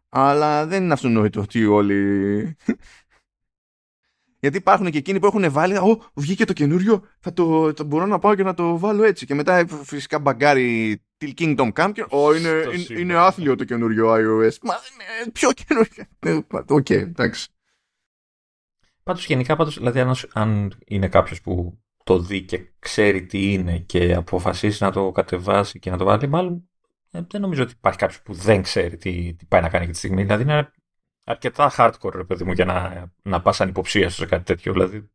[0.08, 2.56] Αλλά δεν είναι αυτονόητο ότι όλοι.
[4.40, 8.06] Γιατί υπάρχουν και εκείνοι που έχουν βάλει, Ω, βγήκε το καινούριο, θα το, το μπορώ
[8.06, 9.26] να πάω και να το βάλω έτσι.
[9.26, 14.12] Και μετά φυσικά μπαγκάρει Till Kingdom Come και Ω, είναι, είναι, είναι άθλιο το καινούριο
[14.12, 14.56] iOS.
[14.62, 16.04] Μα είναι πιο καινούριο.
[16.18, 17.48] Ε, οκ, εντάξει.
[19.02, 23.78] Πάντως γενικά, πάντως, δηλαδή αν, αν είναι κάποιος που το δει και ξέρει τι είναι
[23.78, 26.68] και αποφασίσει να το κατεβάσει και να το βάλει, μάλλον
[27.10, 29.92] ε, δεν νομίζω ότι υπάρχει κάποιος που δεν ξέρει τι, τι πάει να κάνει αυτή
[29.92, 30.22] τη στιγμή.
[30.22, 30.70] Δηλαδή είναι
[31.24, 34.72] αρκετά hardcore, ρε παιδί μου, για να, να πας ανυποψία σε κάτι τέτοιο.
[34.72, 35.10] Δηλαδή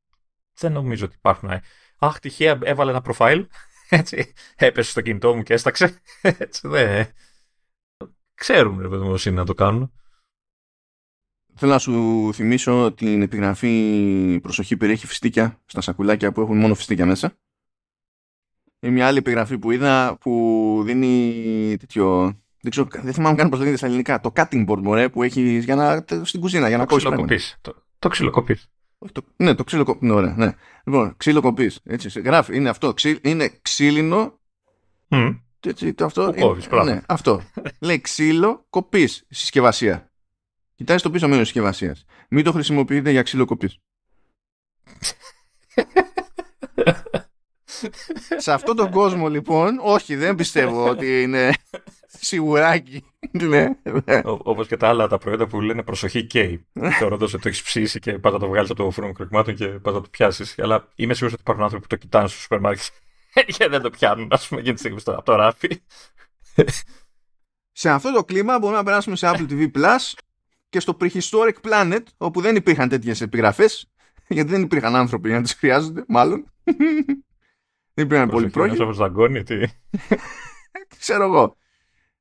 [0.53, 1.49] δεν νομίζω ότι υπάρχουν.
[1.49, 1.61] Ε,
[1.97, 3.45] αχ, τυχαία έβαλε ένα profile,
[3.89, 6.01] έτσι, έπεσε στο κινητό μου και έσταξε.
[6.21, 7.07] Έτσι, δεν...
[8.33, 9.91] Ξέρουν, ρε παιδί μου, είναι να το κάνουν.
[11.55, 17.05] Θέλω να σου θυμίσω την επιγραφή προσοχή περιέχει φιστίκια στα σακουλάκια που έχουν μόνο φιστίκια
[17.05, 17.37] μέσα.
[18.79, 22.23] Είναι μια άλλη επιγραφή που είδα που δίνει τέτοιο...
[22.61, 24.19] Δεν, ξέρω, δεν θυμάμαι καν πώς το δίνει στα ελληνικά.
[24.19, 28.07] Το cutting board μωρέ, που έχει για να, στην κουζίνα για να κόψεις Το, το
[28.07, 28.69] ξυλοκοπείς.
[29.11, 30.09] Το, ναι, το ξύλο κοπής.
[30.09, 30.55] Ναι, ωραία, ναι.
[30.85, 31.79] Λοιπόν, ξύλο κοπής.
[31.83, 32.93] Έτσι, γράφει, είναι αυτό.
[32.93, 34.39] Ξύ, είναι ξύλινο.
[35.09, 35.39] Mm.
[35.59, 36.31] Έτσι, το αυτό.
[36.31, 37.41] Που κόβεις, είναι, ναι, αυτό.
[37.79, 40.11] Λέει ξύλο κοπής συσκευασία.
[40.75, 42.05] Κοιτάζεις το πίσω μέρο της συσκευασίας.
[42.29, 43.71] Μην το χρησιμοποιείτε για ξυλοκοπή.
[48.37, 51.53] Σε αυτόν τον κόσμο λοιπόν, όχι δεν πιστεύω ότι είναι
[52.07, 53.03] σιγουράκι.
[53.31, 53.67] ναι,
[54.05, 54.21] ναι.
[54.23, 56.67] Όπως και τα άλλα τα προϊόντα που λένε προσοχή καίει.
[56.97, 59.67] Θεωρώντα ότι το έχεις ψήσει και πας να το βγάλεις από το φούρνο κρυκμάτων και
[59.67, 60.59] πας να το πιάσεις.
[60.59, 62.85] Αλλά είμαι σίγουρος ότι υπάρχουν άνθρωποι που το κοιτάνε στο σούπερ μάρκετ
[63.57, 65.81] και δεν το πιάνουν, ας πούμε, εκείνη τη στιγμή από το ράφι.
[67.71, 70.13] Σε αυτό το κλίμα μπορούμε να περάσουμε σε Apple TV Plus
[70.69, 73.91] και στο Prehistoric Planet, όπου δεν υπήρχαν τέτοιες επιγραφές,
[74.27, 76.45] γιατί δεν υπήρχαν άνθρωποι για να τις χρειάζονται, μάλλον.
[77.97, 78.83] Δεν υπήρχαν πολύ πρόκειται.
[78.83, 79.55] Όπω δαγκώνει, τι;
[80.99, 81.57] Ξέρω εγώ.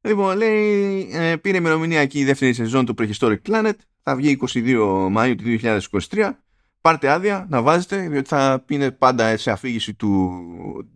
[0.00, 3.72] Λοιπόν, λέει, ε, πήρε ημερομηνία εκεί η δεύτερη σεζόν του Prehistoric Planet.
[4.02, 5.58] Θα βγει 22 Μαΐου του
[6.10, 6.30] 2023.
[6.80, 10.32] πάρτε άδεια να βάζετε, διότι θα είναι πάντα σε αφήγηση του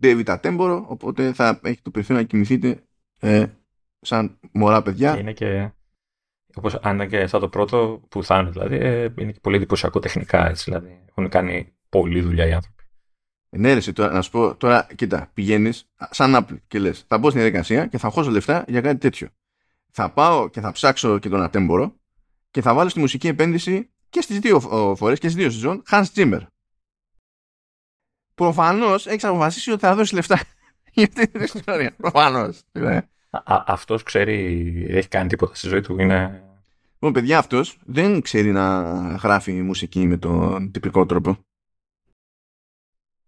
[0.03, 2.83] David Attenborough, οπότε θα έχει το περιθώριο να κοιμηθείτε
[3.19, 3.45] ε,
[4.01, 5.13] σαν μωρά παιδιά.
[5.13, 5.71] Και είναι και,
[6.53, 9.55] όπως αν είναι και σαν το πρώτο που θα είναι δηλαδή, ε, είναι και πολύ
[9.55, 11.01] εντυπωσιακό τεχνικά, έτσι, δηλαδή.
[11.09, 12.80] Έχουν κάνει πολλή δουλειά οι άνθρωποι.
[13.57, 17.29] Ναι, ρε, τώρα, να σου πω, τώρα, κοίτα, πηγαίνεις σαν Apple και λες: Θα μπω
[17.29, 19.27] στην διαδικασία και θα χώσω λεφτά για κάτι τέτοιο.
[19.91, 21.95] Θα πάω και θα ψάξω και τον Ατέμπορο
[22.51, 24.59] και θα βάλω στη μουσική επένδυση και στις δύο
[24.97, 26.41] φορές και στις δύο σεζόν Hans Zimmer.
[28.35, 30.39] Προφανώς έχεις αποφασίσει ότι θα δώσεις λεφτά
[30.93, 31.93] για αυτή την ιστορία.
[31.97, 32.61] Προφανώς.
[33.45, 35.99] Αυτός ξέρει, έχει κάνει τίποτα στη ζωή του.
[35.99, 36.43] Είναι...
[36.93, 38.81] Λοιπόν, παιδιά, αυτός δεν ξέρει να
[39.23, 41.37] γράφει μουσική με τον τυπικό τρόπο.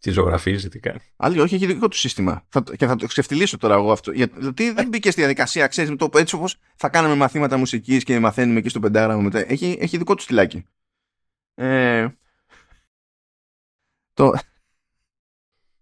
[0.03, 0.99] Τι ζωγραφίζει, τι κάνει.
[1.15, 2.45] Άλλη, όχι, έχει δικό του σύστημα.
[2.49, 4.11] Θα, και θα το ξεφτυλίσω τώρα εγώ αυτό.
[4.11, 8.19] Γιατί δεν μπήκε στη διαδικασία, ξέρεις, με το έτσι όπως θα κάναμε μαθήματα μουσικής και
[8.19, 9.51] μαθαίνουμε εκεί στο πεντάγραμμο μετά.
[9.51, 10.65] Έχει, έχει δικό του στυλάκι.
[11.55, 12.07] Ε,
[14.13, 14.33] το...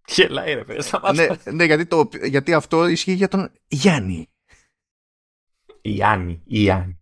[0.08, 4.30] Γελάει ρε παιδί, ναι, ναι γιατί, το, γιατί αυτό ισχύει για τον Γιάννη.
[5.82, 7.01] Γιάννη, Γιάννη.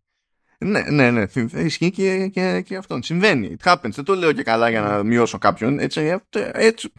[0.65, 1.25] Ναι, ναι, ναι.
[1.53, 3.03] Ισχύει και, και, και αυτόν.
[3.03, 3.55] Συμβαίνει.
[3.59, 3.91] It happens.
[3.91, 5.79] Δεν το λέω και καλά για να μειώσω κάποιον.
[5.79, 6.19] Έτσι,
[6.53, 6.93] έτσι,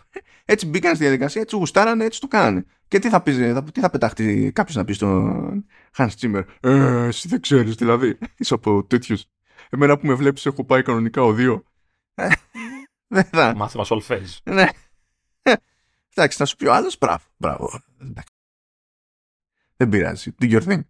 [0.45, 2.65] έτσι μπήκαν στη διαδικασία, έτσι γουστάρανε, έτσι το κάνανε.
[2.89, 5.65] Και τι θα, πεις, θα, τι θα πετάχτει κάποιος να πει στον
[5.97, 8.19] Hans Zimmer; Ε, εσύ δεν ξέρεις, δηλαδή.
[8.39, 9.25] Είσαι από τέτοιους.
[9.71, 11.65] Εμένα που με βλέπεις, έχω πάει κανονικά ο δύο.
[12.15, 12.29] Ε,
[13.15, 13.55] δεν θα.
[13.57, 14.37] Μάθημα solfège.
[14.43, 14.67] Ναι.
[16.15, 16.99] Εντάξει, θα σου πει ο άλλος.
[16.99, 17.25] Μπράβο.
[17.37, 17.83] Μπράβο.
[19.77, 20.35] Δεν πειράζει.
[20.43, 20.81] Do your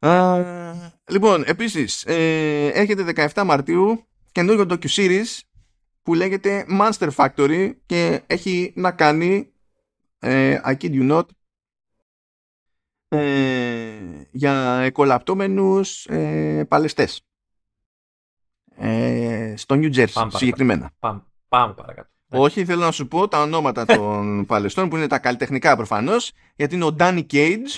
[0.00, 5.40] thing λοιπόν, επίσης, ε, έρχεται 17 Μαρτίου καινούργιο docu-series
[6.02, 9.52] που λέγεται Monster Factory και έχει να κάνει
[10.18, 11.24] ε, I kid you not
[13.08, 17.20] ε, για εκολαπτώμενους ε, παλαιστές
[18.76, 20.90] ε, στο New Jersey πάμε συγκεκριμένα.
[20.98, 22.10] Πάμε, πάμε παρακάτω.
[22.28, 26.74] Όχι, θέλω να σου πω τα ονόματα των παλαιστών που είναι τα καλλιτεχνικά προφανώς γιατί
[26.74, 27.76] είναι ο Danny Cage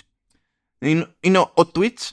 [0.78, 2.10] είναι, είναι ο Twitch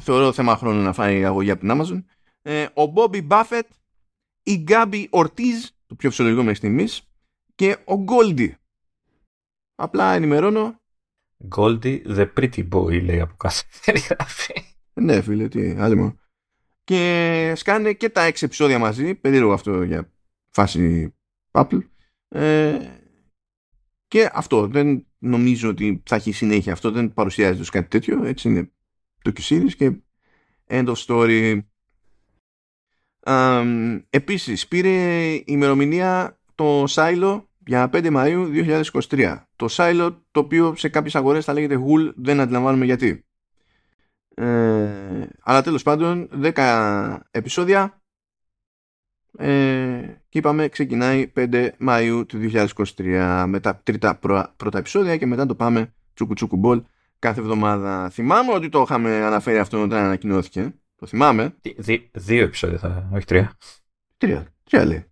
[0.00, 2.04] θεωρώ θέμα χρόνου να φάει αγωγή από την Amazon.
[2.42, 3.68] Ε, ο Bobby Buffett,
[4.42, 7.10] η Gabby Ortiz, το πιο φυσιολογικό μέχρι στιγμής,
[7.54, 8.52] και ο Goldie.
[9.74, 10.80] Απλά ενημερώνω.
[11.56, 14.54] Goldie the pretty boy, λέει από κάθε περιγραφή.
[14.94, 16.18] ναι, φίλε, τι άλλο μου.
[16.84, 19.14] Και σκάνε και τα έξι επεισόδια μαζί.
[19.14, 20.12] Περίεργο αυτό για
[20.50, 21.14] φάση
[21.50, 21.80] Apple.
[22.28, 22.98] Ε,
[24.08, 24.66] και αυτό.
[24.66, 26.90] Δεν νομίζω ότι θα έχει συνέχεια αυτό.
[26.90, 28.24] Δεν παρουσιάζεται ως κάτι τέτοιο.
[28.24, 28.70] Έτσι είναι
[29.22, 29.92] το Q-Series και
[30.68, 31.60] end of story.
[33.28, 34.90] Um, επίσης πήρε
[35.44, 39.42] ημερομηνία το Silo για 5 Μαΐου 2023.
[39.56, 43.24] Το Silo το οποίο σε κάποιες αγορές θα λέγεται Wool δεν αντιλαμβάνουμε γιατί.
[44.34, 48.02] Ε, αλλά τέλος πάντων 10 επεισόδια
[49.38, 52.50] ε, και είπαμε ξεκινάει 5 Μαΐου του
[52.96, 54.18] 2023 με τα τρίτα
[54.56, 56.82] πρώτα επεισόδια και μετά το πάμε τσούκου τσούκου μπολ
[57.18, 58.10] κάθε εβδομάδα.
[58.10, 60.74] Θυμάμαι ότι το είχαμε αναφέρει αυτό όταν ανακοινώθηκε.
[60.98, 61.54] Το θυμάμαι.
[61.76, 63.52] Δι, δύο επεισόδια θα, όχι τρία.
[64.16, 64.46] Τρία.
[64.70, 65.04] Τρία λέει.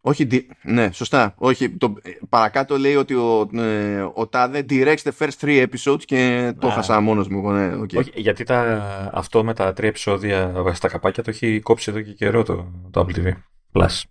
[0.00, 0.48] Όχι, δι...
[0.62, 1.34] ναι, σωστά.
[1.36, 1.94] Όχι, το...
[2.28, 7.00] παρακάτω λέει ότι ο, ε, ο Τάδε directs the first three episodes και το χάσα
[7.00, 7.50] μόνος μου.
[7.50, 7.96] Ναι, okay.
[7.96, 9.10] Όχι, γιατί τα...
[9.14, 13.00] αυτό με τα τρία επεισόδια στα καπάκια το έχει κόψει εδώ και καιρό το, το
[13.00, 13.32] Apple TV
[13.74, 14.02] Plus.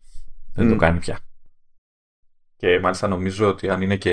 [0.53, 1.19] Δεν το κάνει πια.
[2.55, 4.11] Και μάλιστα νομίζω ότι αν είναι και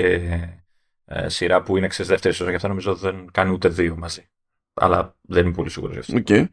[1.05, 4.29] ε, σειρά που είναι ξέρεις δεύτερη σεζόν, γι' αυτό νομίζω δεν κάνει ούτε δύο μαζί.
[4.73, 6.23] Αλλά δεν είμαι πολύ σίγουρος γι' αυτό.
[6.25, 6.45] Okay.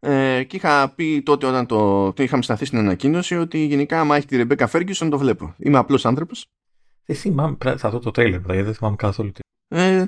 [0.00, 4.16] Ε, και είχα πει τότε όταν το, το είχαμε σταθεί στην ανακοίνωση ότι γενικά άμα
[4.16, 5.54] έχει τη Ρεμπέκα Φέργκισον το βλέπω.
[5.58, 6.46] Είμαι απλός άνθρωπος.
[7.04, 9.40] Δεν θυμάμαι, θα δω το τρέιλερ, γιατί δεν θυμάμαι καθόλου τι.
[9.68, 10.04] Ε,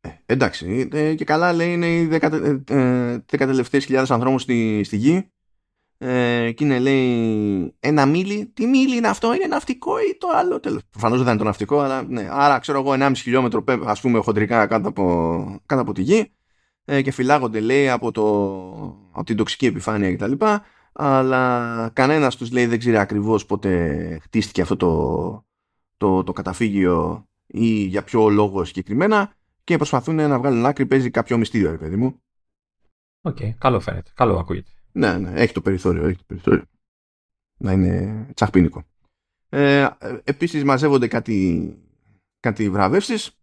[0.00, 4.84] ε, εντάξει, ε, και καλά λέει είναι οι δεκα, ε, ε, τελευταίες χιλιάδες ανθρώπους στη,
[4.84, 5.30] στη γη
[5.98, 8.46] ε, και είναι λέει ένα μίλι.
[8.54, 10.60] Τι μίλι είναι αυτό, είναι ναυτικό ή το άλλο.
[10.60, 10.82] Τέλος.
[10.90, 12.28] Προφανώς δεν είναι το ναυτικό, αλλά ναι.
[12.30, 16.32] Άρα ξέρω εγώ 1,5 χιλιόμετρο ας πούμε χοντρικά κάτω από, κάτω από τη γη
[16.84, 18.24] ε, και φυλάγονται λέει από, το,
[19.12, 20.32] από την τοξική επιφάνεια κτλ.
[20.92, 25.46] Αλλά κανένας τους λέει δεν ξέρει ακριβώς πότε χτίστηκε αυτό το,
[25.96, 29.32] το, το καταφύγιο ή για ποιο λόγο συγκεκριμένα
[29.64, 32.22] και προσπαθούν να βγάλουν άκρη παίζει κάποιο μυστήριο, ρε παιδί μου.
[33.20, 34.10] OK, okay, καλό φαίνεται.
[34.14, 34.70] Καλό ακούγεται.
[34.92, 36.62] Ναι, ναι, έχει το περιθώριο, έχει το περιθώριο.
[37.56, 38.84] Να είναι τσαχπίνικο.
[39.48, 39.88] Ε,
[40.24, 41.76] επίσης μαζεύονται κάτι,
[42.40, 43.38] κάτι βραβεύσεις.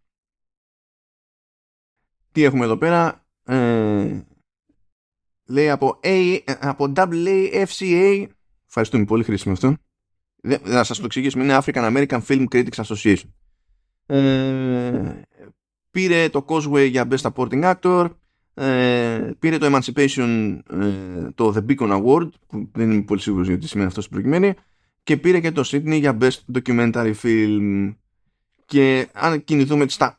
[2.32, 4.24] Τι έχουμε εδώ πέρα; Ε,
[5.46, 8.26] λέει από, A, από AAFCA.
[8.66, 9.74] Ευχαριστούμε πολύ χρήσιμο αυτό.
[10.62, 11.44] Να σας το εξηγήσουμε.
[11.44, 13.28] Είναι African American Film Critics Association.
[14.06, 15.22] Ε,
[15.90, 18.10] πήρε το Cosway για Best Supporting Actor
[18.58, 23.68] ε, πήρε το Emancipation ε, το The Beacon Award που δεν είμαι πολύ σίγουρος γιατί
[23.68, 24.54] σημαίνει αυτό στην προκειμένη
[25.02, 27.94] και πήρε και το Sydney για Best Documentary Film.
[28.66, 30.18] Και αν κινηθούμε στα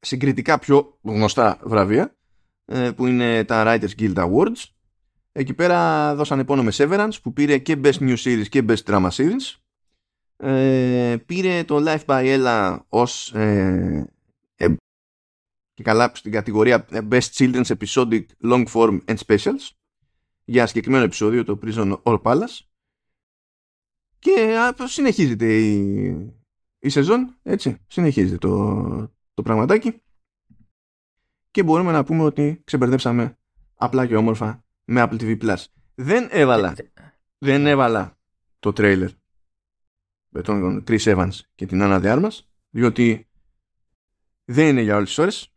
[0.00, 2.16] συγκριτικά πιο γνωστά βραβεία
[2.64, 4.74] ε, που είναι τα Writers Guild Awards
[5.32, 9.08] εκεί πέρα δώσανε πόνο με Severance που πήρε και Best New Series και Best Drama
[9.08, 9.58] Series.
[10.36, 14.06] Ε, πήρε το Life by Ella ως ε, ε,
[15.74, 19.70] και καλά στην κατηγορία Best Children's Episodic Long Form and Specials
[20.44, 22.58] για συγκεκριμένο επεισόδιο το Prison All Palace.
[24.18, 26.06] Και συνεχίζεται η,
[26.78, 30.02] η σεζόν έτσι συνεχίζεται το, το πραγματάκι.
[31.50, 33.38] Και μπορούμε να πούμε ότι ξεμπερδέψαμε
[33.74, 35.64] απλά και όμορφα με Apple TV Plus.
[35.94, 36.74] Δεν έβαλα
[37.38, 38.18] δεν έβαλα
[38.58, 39.10] το τρέιλερ
[40.28, 43.28] με τον Chris Evans και την Ana de Armas διότι
[44.44, 45.53] δεν είναι για όλες τις ώρες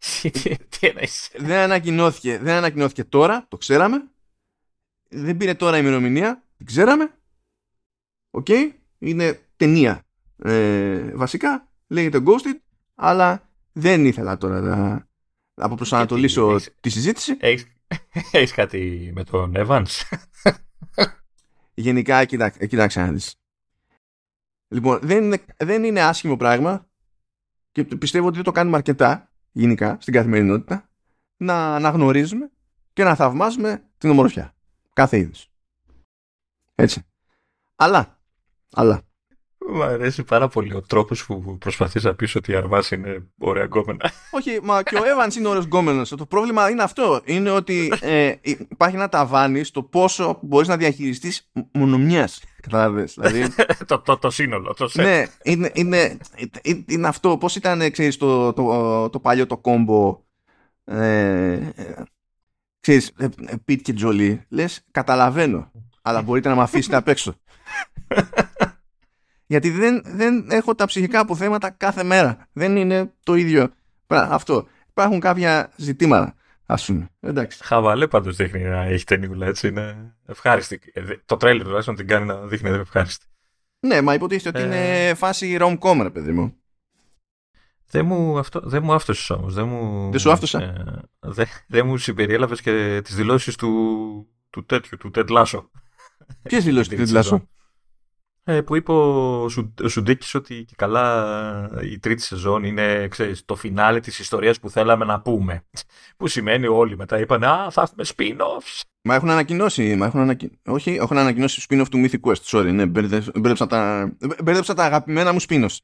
[1.36, 4.04] δεν ανακοινώθηκε δεν ανακοινώθηκε τώρα το ξέραμε.
[5.08, 7.14] Δεν πήρε τώρα ημερομηνία την ξέραμε.
[8.30, 8.46] Οκ
[8.98, 10.04] είναι ταινία.
[10.36, 12.58] Ε, βασικά λέγεται Ghosted
[12.94, 15.08] αλλά δεν ήθελα τώρα να
[15.54, 17.36] αποπροσανατολίσω τη συζήτηση.
[18.30, 19.86] έχεις, κάτι με τον Evans;
[21.74, 23.34] Γενικά κοιτάξτε να δεις.
[24.68, 26.88] Λοιπόν, δεν είναι, δεν είναι άσχημο πράγμα
[27.72, 30.88] και πιστεύω ότι δεν το κάνουμε αρκετά γενικά στην καθημερινότητα
[31.36, 32.50] να αναγνωρίζουμε
[32.92, 34.54] και να θαυμάζουμε την ομορφιά.
[34.92, 35.50] Κάθε είδους.
[36.74, 37.02] Έτσι.
[37.76, 38.18] Αλλά,
[38.72, 39.02] αλλά,
[39.70, 43.64] μου αρέσει πάρα πολύ ο τρόπος που προσπαθείς να πεις ότι η Αρβάς είναι ωραία
[43.64, 44.10] γκόμενα.
[44.30, 46.08] Όχι, μα και ο Εύαν είναι ωραίος γκόμενος.
[46.08, 47.20] Το πρόβλημα είναι αυτό.
[47.24, 52.42] Είναι ότι ε, υπάρχει ένα ταβάνι στο πόσο μπορείς να διαχειριστείς μονομιάς.
[52.60, 53.04] Κατάλαβε.
[53.04, 53.54] Δηλαδή...
[53.86, 54.74] το, το, το, σύνολο.
[54.74, 55.02] Το set.
[55.02, 56.18] Ναι, είναι, είναι,
[56.86, 57.36] είναι αυτό.
[57.36, 60.22] Πώς ήταν, ξέρεις, το, το, το, παλιό το κόμπο.
[60.84, 61.58] Ε,
[62.80, 63.12] ξέρεις,
[63.64, 65.70] Πιτ και Τζολί, λες καταλαβαίνω,
[66.02, 67.34] αλλά μπορείτε να με αφήσετε απ' έξω.
[69.50, 72.48] Γιατί δεν, δεν έχω τα ψυχικά αποθέματα κάθε μέρα.
[72.52, 73.68] Δεν είναι το ίδιο.
[74.06, 74.66] Αυτό.
[74.90, 76.34] Υπάρχουν κάποια ζητήματα.
[76.66, 77.10] Α πούμε.
[77.20, 77.64] Εντάξει.
[77.64, 79.68] Χαβαλέ πάντως δείχνει να έχει ταινίγουλα έτσι.
[79.68, 80.80] Είναι ευχάριστη.
[80.92, 83.26] Ε, το τρέλερ τουλάχιστον την κάνει να δείχνει ευχάριστη.
[83.80, 85.14] Ναι, μα υποτίθεται ότι είναι ε.
[85.14, 86.54] φάση rom-com, ρε παιδί μου.
[87.90, 89.54] Δεν μου, αυτό, δεν μου άφτωσες όμως.
[89.54, 90.58] Δεν, μου, δεν σου άφτωσε.
[90.58, 93.70] Ε, δεν, δεν μου συμπεριέλαβες και τις δηλώσεις του,
[94.50, 95.70] του τέτοιου, του Τεντ Λάσο.
[96.42, 97.48] Ποιες δηλώσεις του Τεντ Λάσο.
[98.44, 103.54] Ε, που είπε ο, Σου, Σουντίκης ότι και καλά η τρίτη σεζόν είναι ξέρεις, το
[103.54, 105.64] φινάλε της ιστορίας που θέλαμε να πούμε.
[106.16, 108.82] Που σημαίνει όλοι μετά είπαν «Α, θα έχουμε spin-offs».
[109.02, 110.58] Μα έχουν ανακοινώσει, μα έχουν ανακοι...
[110.66, 115.40] όχι, έχουν ανακοινώσει spin-off του Mythic Quest, sorry, ναι, μπέρδεψα τα, μπέρδεψα τα αγαπημένα μου
[115.48, 115.76] spin-offs.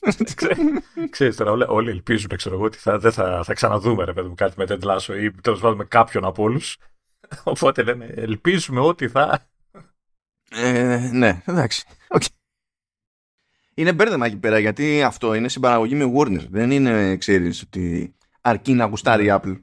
[1.10, 4.28] Ξέρεις τώρα, όλοι, όλοι ελπίζουν, ξέρω εγώ, ότι θα, δεν θα, θα ξαναδούμε ρε παιδί
[4.28, 6.76] μου κάτι με Ted Lasso ή τέλος πάντων με κάποιον από όλους.
[7.42, 9.48] Οπότε λένε, ελπίζουμε ότι θα
[10.56, 11.84] ε, ναι, εντάξει.
[12.14, 12.26] Okay.
[13.74, 16.46] Είναι μπέρδεμα εκεί πέρα γιατί αυτό είναι συμπαραγωγή με Warner.
[16.50, 19.60] Δεν είναι, ξέρεις, ότι αρκεί να γουστάρει η Apple.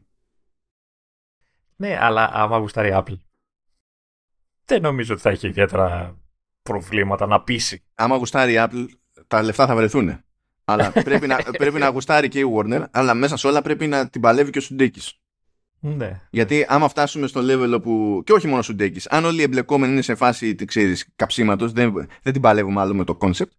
[1.75, 3.17] Ναι, αλλά άμα γουστάρει η Apple,
[4.65, 6.17] δεν νομίζω ότι θα έχει ιδιαίτερα
[6.61, 7.83] προβλήματα να πείσει.
[7.95, 8.85] Άμα γουστάρει η Apple,
[9.27, 10.23] τα λεφτά θα βρεθούν.
[10.65, 14.09] Αλλά πρέπει να, πρέπει να γουστάρει και η Warner, αλλά μέσα σε όλα πρέπει να
[14.09, 15.20] την παλεύει και ο Σουντέκης.
[15.83, 16.21] Ναι.
[16.29, 18.21] Γιατί άμα φτάσουμε στο level που.
[18.25, 21.93] και όχι μόνο σου ντέκει, αν όλοι οι εμπλεκόμενοι είναι σε φάση ξέρεις, καψίματος, δεν,
[22.21, 23.51] δεν την παλεύουμε άλλο με το concept,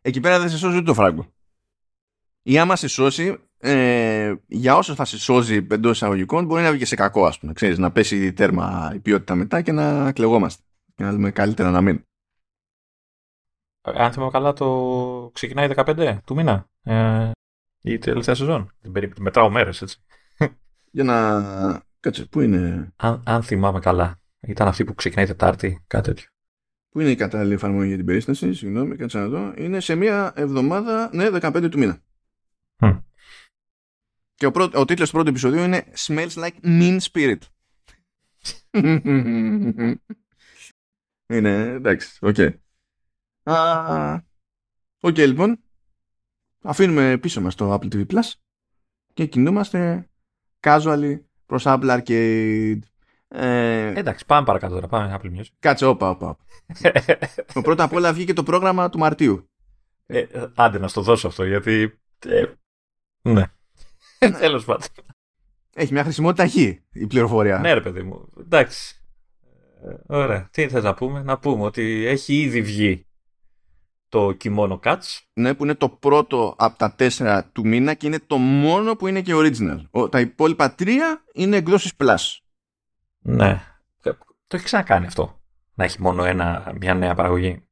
[0.00, 1.26] εκεί πέρα δεν σε σώζει ούτε το φράγκο.
[2.42, 6.78] Ή άμα σε σώσει, ε, για όσο θα σε σώζει εντός εισαγωγικών, μπορεί να βγει
[6.78, 7.52] και σε κακό, ας πούμε.
[7.52, 10.62] Ξέρεις, να πέσει τέρμα η ποιότητα μετά και να κλεγόμαστε.
[10.94, 12.04] Και να δούμε καλύτερα να μην.
[13.80, 16.68] Αν θυμάμαι καλά, το ξεκινάει 15 του μήνα.
[16.82, 17.30] Ε,
[17.80, 18.70] η τελευταία σεζόν.
[19.18, 20.00] Μετράω μέρες, έτσι
[20.96, 21.84] για να...
[22.00, 22.92] Κάτσε, πού είναι...
[22.96, 24.20] Αν, αν θυμάμαι καλά.
[24.40, 26.28] Ήταν αυτή που ξεκινάει Τετάρτη, κάτι τέτοιο.
[26.88, 29.54] Πού είναι η κατάλληλη εφαρμογή για την περίσταση, συγγνώμη, κάτσε να δω.
[29.56, 32.02] Είναι σε μία εβδομάδα, ναι, 15 του μήνα.
[32.78, 33.02] Mm.
[34.34, 34.70] Και ο, πρω...
[34.74, 37.38] ο τίτλος του πρώτου επεισοδίου είναι Smells like mean spirit.
[41.32, 42.34] είναι, εντάξει, OK.
[42.38, 42.54] Okay.
[45.00, 45.60] OK, okay, λοιπόν.
[46.62, 48.32] Αφήνουμε πίσω μας το Apple TV Plus
[49.14, 50.08] και κινούμαστε
[50.66, 52.78] casually προς Apple Arcade.
[53.28, 54.86] Ε, Εντάξει, πάμε παρακάτω τώρα.
[54.86, 55.50] Πάμε Apple Music.
[55.58, 56.36] Κάτσε, όπα, όπα.
[57.62, 59.48] πρώτα απ' όλα βγήκε το πρόγραμμα του Μαρτίου.
[60.06, 60.24] Ε,
[60.54, 61.98] άντε να στο δώσω αυτό, γιατί...
[62.26, 62.44] Ε,
[63.22, 63.44] ναι.
[64.18, 64.86] Τέλος πάντων.
[65.74, 66.54] Έχει μια χρησιμότητα χ
[66.92, 67.58] η πληροφορία.
[67.58, 68.28] Ναι, ρε παιδί μου.
[68.38, 69.00] Εντάξει.
[69.84, 70.48] Ε, ωραία.
[70.50, 73.06] Τι θες να πούμε; Να πούμε ότι έχει ήδη βγει
[74.08, 75.20] το Kimono Cuts.
[75.32, 79.06] Ναι, που είναι το πρώτο από τα τέσσερα του μήνα και είναι το μόνο που
[79.06, 80.08] είναι και original.
[80.10, 82.16] τα υπόλοιπα τρία είναι εκδόσεις Plus.
[83.18, 83.60] Ναι.
[84.48, 85.40] Το έχει ξανακάνει αυτό.
[85.74, 87.66] Να έχει μόνο ένα, μια νέα παραγωγή.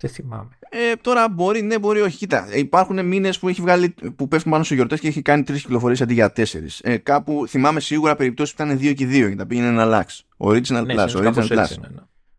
[0.00, 0.58] Δεν θυμάμαι.
[0.68, 2.16] Ε, τώρα μπορεί, ναι, μπορεί, όχι.
[2.16, 5.62] Κοίτα, υπάρχουν μήνες που, έχει βγάλει, που πέφτουν πάνω σε γιορτές και έχει κάνει τρεις
[5.62, 6.80] κυκλοφορίες αντί για τέσσερις.
[6.82, 10.24] Ε, κάπου θυμάμαι σίγουρα περιπτώσεις που ήταν δύο και δύο και τα πήγαινε να αλλάξει.
[10.36, 11.66] Original ναι, Plus, Original Plus.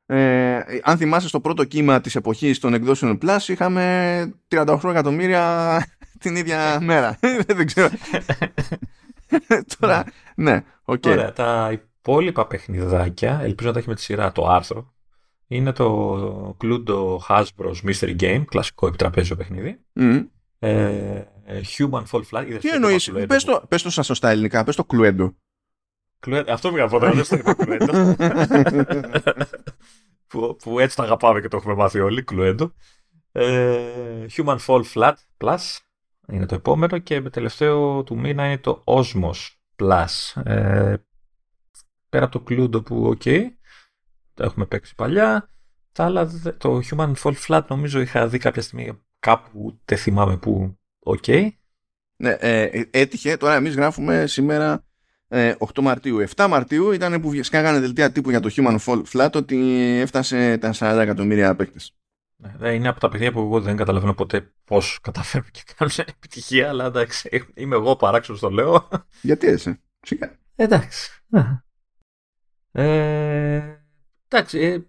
[0.09, 0.57] Έτσι, ναι, ναι.
[0.57, 5.85] Ε, αν θυμάσαι στο πρώτο κύμα της εποχής των εκδόσεων Plus είχαμε 38 εκατομμύρια
[6.19, 7.19] την ίδια μέρα.
[7.47, 7.89] Δεν ξέρω.
[9.79, 10.03] Τώρα,
[10.35, 11.01] ναι, OK.
[11.05, 11.09] Okay.
[11.09, 14.93] Ωραία, τα υπόλοιπα παιχνιδάκια, ελπίζω να τα έχει με τη σειρά το άρθρο,
[15.47, 19.79] είναι το Cluedo Hasbro's Mystery Game, κλασικό επιτραπέζιο παιχνίδι.
[19.99, 20.25] Mm.
[20.59, 21.23] Ε,
[21.77, 22.57] Human Fall Flat.
[22.59, 25.33] Τι εννοείς, πες το, πες το σωστά ελληνικά, πες το Cluedo.
[26.47, 28.15] Αυτό πήγα από δεν στο Cluedo.
[30.27, 32.71] που, που έτσι τα αγαπάμε και το έχουμε μάθει όλοι, Cluedo.
[33.31, 35.77] Ε, Human Fall Flat Plus
[36.27, 40.41] είναι το επόμενο και το τελευταίο του μήνα είναι το Osmos Plus.
[40.43, 40.95] Ε,
[42.09, 43.43] πέρα από το Cluedo που, OK, okay,
[44.33, 45.49] τα έχουμε παίξει παλιά.
[45.91, 50.77] Τα άλλα, το Human Fall Flat νομίζω είχα δει κάποια στιγμή κάπου, ούτε θυμάμαι που,
[50.99, 51.23] OK.
[51.27, 51.49] Okay.
[52.15, 54.88] Ναι, ε, έτυχε, τώρα εμείς γράφουμε σήμερα ε,
[55.29, 56.25] 8 Μαρτίου.
[56.35, 59.57] 7 Μαρτίου ήταν που σκάγανε δελτία τύπου για το Human Fall Flat ότι
[60.01, 61.93] έφτασε τα 40 εκατομμύρια παίκτες.
[62.57, 66.69] Ναι, είναι από τα παιδιά που εγώ δεν καταλαβαίνω ποτέ πώς καταφέρουν και κάνουν επιτυχία,
[66.69, 68.87] αλλά εντάξει, είμαι εγώ παράξενος το λέω.
[69.21, 70.37] Γιατί έτσι, φυσικά.
[70.55, 71.23] Εντάξει.
[71.27, 71.61] Ναι.
[72.71, 73.79] Ε,
[74.31, 74.79] Εντάξει, ε,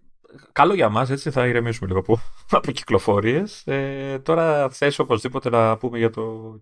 [0.52, 2.18] καλό για μας, έτσι θα ηρεμήσουμε λίγο από,
[2.58, 3.66] από κυκλοφορίες.
[3.66, 6.54] Ε, τώρα θες οπωσδήποτε να πούμε για το,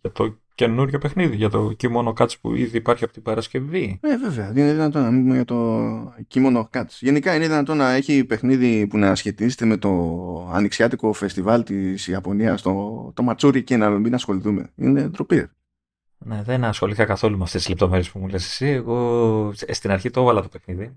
[0.00, 3.98] για το καινούριο παιχνίδι, για το Kimono Cuts που ήδη υπάρχει από την Παρασκευή.
[4.02, 5.56] Ε, βέβαια, είναι δυνατόν να πούμε για το
[6.34, 6.96] Kimono Cuts.
[7.00, 9.90] Γενικά είναι δυνατόν να έχει παιχνίδι που να σχετίζεται με το
[10.52, 14.70] ανοιξιάτικο φεστιβάλ της Ιαπωνίας, το, το Ματσούρι και να μην ασχοληθούμε.
[14.76, 15.48] Είναι ντροπή.
[16.18, 18.66] Ναι, δεν ασχολήθηκα καθόλου με αυτές τις λεπτομέρειες που μου λες εσύ.
[18.66, 20.96] Εγώ στην αρχή το έβαλα το παιχνίδι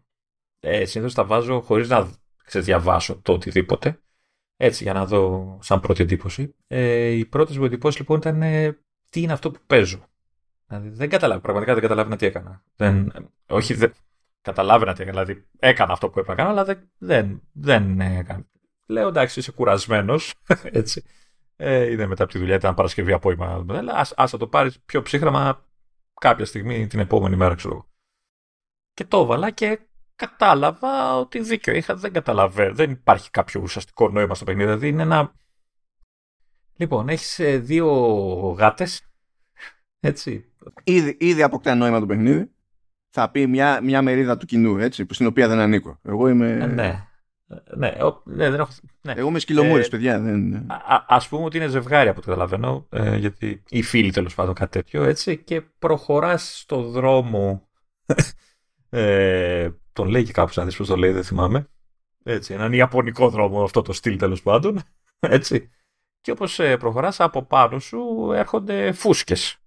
[0.59, 2.09] ε, συνήθως τα βάζω χωρίς να
[2.53, 3.99] διαβάσω το οτιδήποτε.
[4.57, 6.55] Έτσι, για να δω σαν πρώτη εντύπωση.
[6.67, 8.77] Ε, οι πρώτες μου εντυπώσεις λοιπόν ήταν ε,
[9.09, 10.03] τι είναι αυτό που παίζω.
[10.67, 12.63] Δηλαδή, δεν καταλάβαινα, πραγματικά δεν καταλάβαινα τι έκανα.
[12.75, 13.13] Δεν,
[13.47, 13.93] όχι, δεν,
[14.41, 15.23] καταλάβαινα τι έκανα.
[15.23, 18.45] Δηλαδή, έκανα αυτό που έπρεπε να κάνω, αλλά δεν, δεν, δεν έκανα.
[18.85, 20.33] Λέω εντάξει, είσαι κουρασμένος.
[20.63, 21.03] έτσι.
[21.55, 23.65] Ε, είδε μετά από τη δουλειά, ήταν Παρασκευή απόγευμα.
[24.15, 25.65] Α το πάρεις πιο ψύχραμα
[26.19, 27.89] κάποια στιγμή την επόμενη μέρα, ξέρω
[28.93, 29.79] Και το έβαλα και
[30.15, 32.73] κατάλαβα ότι δίκιο είχα, δεν καταλαβαίνω.
[32.73, 34.65] Δεν υπάρχει κάποιο ουσιαστικό νόημα στο παιχνίδι.
[34.67, 35.33] Δηλαδή είναι ένα.
[36.79, 37.87] Λοιπόν, έχεις ε, δύο
[38.57, 39.01] γάτες.
[39.99, 40.45] Έτσι.
[40.83, 42.51] Ήδη, ήδη αποκτά νόημα το παιχνίδι.
[43.09, 45.99] Θα πει μια, μια μερίδα του κοινού, έτσι, στην οποία δεν ανήκω.
[46.03, 46.51] Εγώ είμαι.
[46.51, 47.03] Ε, ναι.
[47.75, 47.91] Ναι,
[48.23, 48.71] ναι, δεν έχω...
[49.01, 49.13] ναι.
[49.17, 50.19] Εγώ είμαι σκυλομούρης, ε, παιδιά.
[50.19, 50.55] Δεν...
[50.71, 52.87] Α ας πούμε ότι είναι ζευγάρι από ό,τι καταλαβαίνω.
[52.89, 55.03] Ε, γιατί οι φίλοι τέλος πάντων κάτι τέτοιο.
[55.03, 57.69] Έτσι, και προχωράς στο δρόμο
[58.89, 61.69] ε, τον λέει και κάπου, να δεις πώς το λέει, δεν θυμάμαι.
[62.23, 64.81] Έτσι, έναν ιαπωνικό δρόμο αυτό το στυλ τέλος πάντων.
[65.19, 65.69] Έτσι.
[66.21, 69.57] Και όπως ε, προχωράς από πάνω σου έρχονται φούσκες.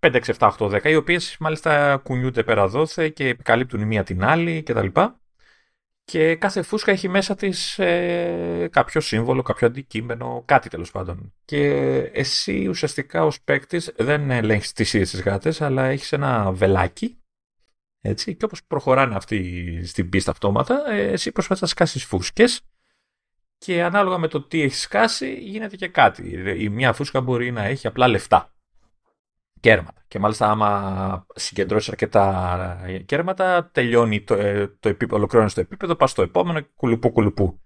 [0.00, 4.04] 5, 6, 7, 8, 10, οι οποίες μάλιστα κουνιούνται πέρα δόθε και επικαλύπτουν η μία
[4.04, 4.86] την άλλη κτλ.
[6.04, 11.34] Και κάθε φούσκα έχει μέσα της ε, κάποιο σύμβολο, κάποιο αντικείμενο, κάτι τέλος πάντων.
[11.44, 11.66] Και
[12.12, 17.18] εσύ ουσιαστικά ως παίκτης δεν ελέγχεις τις ίδιες τις γάτες, αλλά έχεις ένα βελάκι
[18.06, 22.60] έτσι, και όπως προχωράνε αυτοί στην πίστα αυτόματα, ε, εσύ προσπαθείς να σκάσεις φούσκες
[23.58, 26.54] και ανάλογα με το τι έχεις σκάσει γίνεται και κάτι.
[26.58, 28.48] Η μία φούσκα μπορεί να έχει απλά λεφτά.
[29.60, 30.04] Κέρματα.
[30.08, 36.10] Και μάλιστα άμα συγκεντρώσεις αρκετά κέρματα, τελειώνει το, ε, το επίπεδο, ολοκληρώνεις το επίπεδο, πας
[36.10, 37.60] στο επόμενο κουλουπού κουλουπού.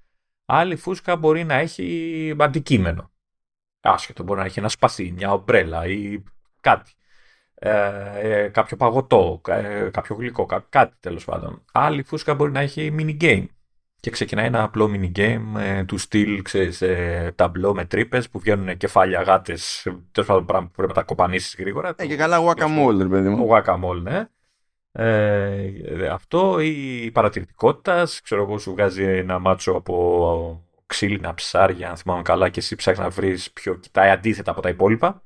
[0.45, 3.11] Άλλη φούσκα μπορεί να έχει αντικείμενο.
[3.81, 6.23] Άσχετο, μπορεί να έχει ένα σπαθί, μια ομπρέλα ή
[6.61, 6.93] κάτι.
[7.55, 11.65] Ε, ε, κάποιο παγωτό, ε, κάποιο γλυκό, κάτι τέλος πάντων.
[11.73, 13.47] Άλλη φούσκα μπορεί να έχει mini game
[14.01, 18.39] και ξεκινάει ένα απλό mini game ε, του στυλ, ξέρεις, ε, ταμπλό με τρύπες που
[18.39, 19.83] βγαίνουν κεφάλια γάτες,
[20.13, 21.95] τέλος πάντων πράγμα που πρέπει να τα κοπανίσεις γρήγορα.
[21.97, 23.49] Ε, και καλά guacamole, ρε παιδί μου.
[23.51, 24.29] Guacamole, ναι.
[24.93, 32.23] Ε, αυτό ή παρατηρητικότητας, ξέρω εγώ σου βγάζει ένα μάτσο από ξύλινα ψάρια, αν θυμάμαι
[32.23, 35.23] καλά, και εσύ ψάχνεις να βρεις ποιο κοιτάει αντίθετα από τα υπόλοιπα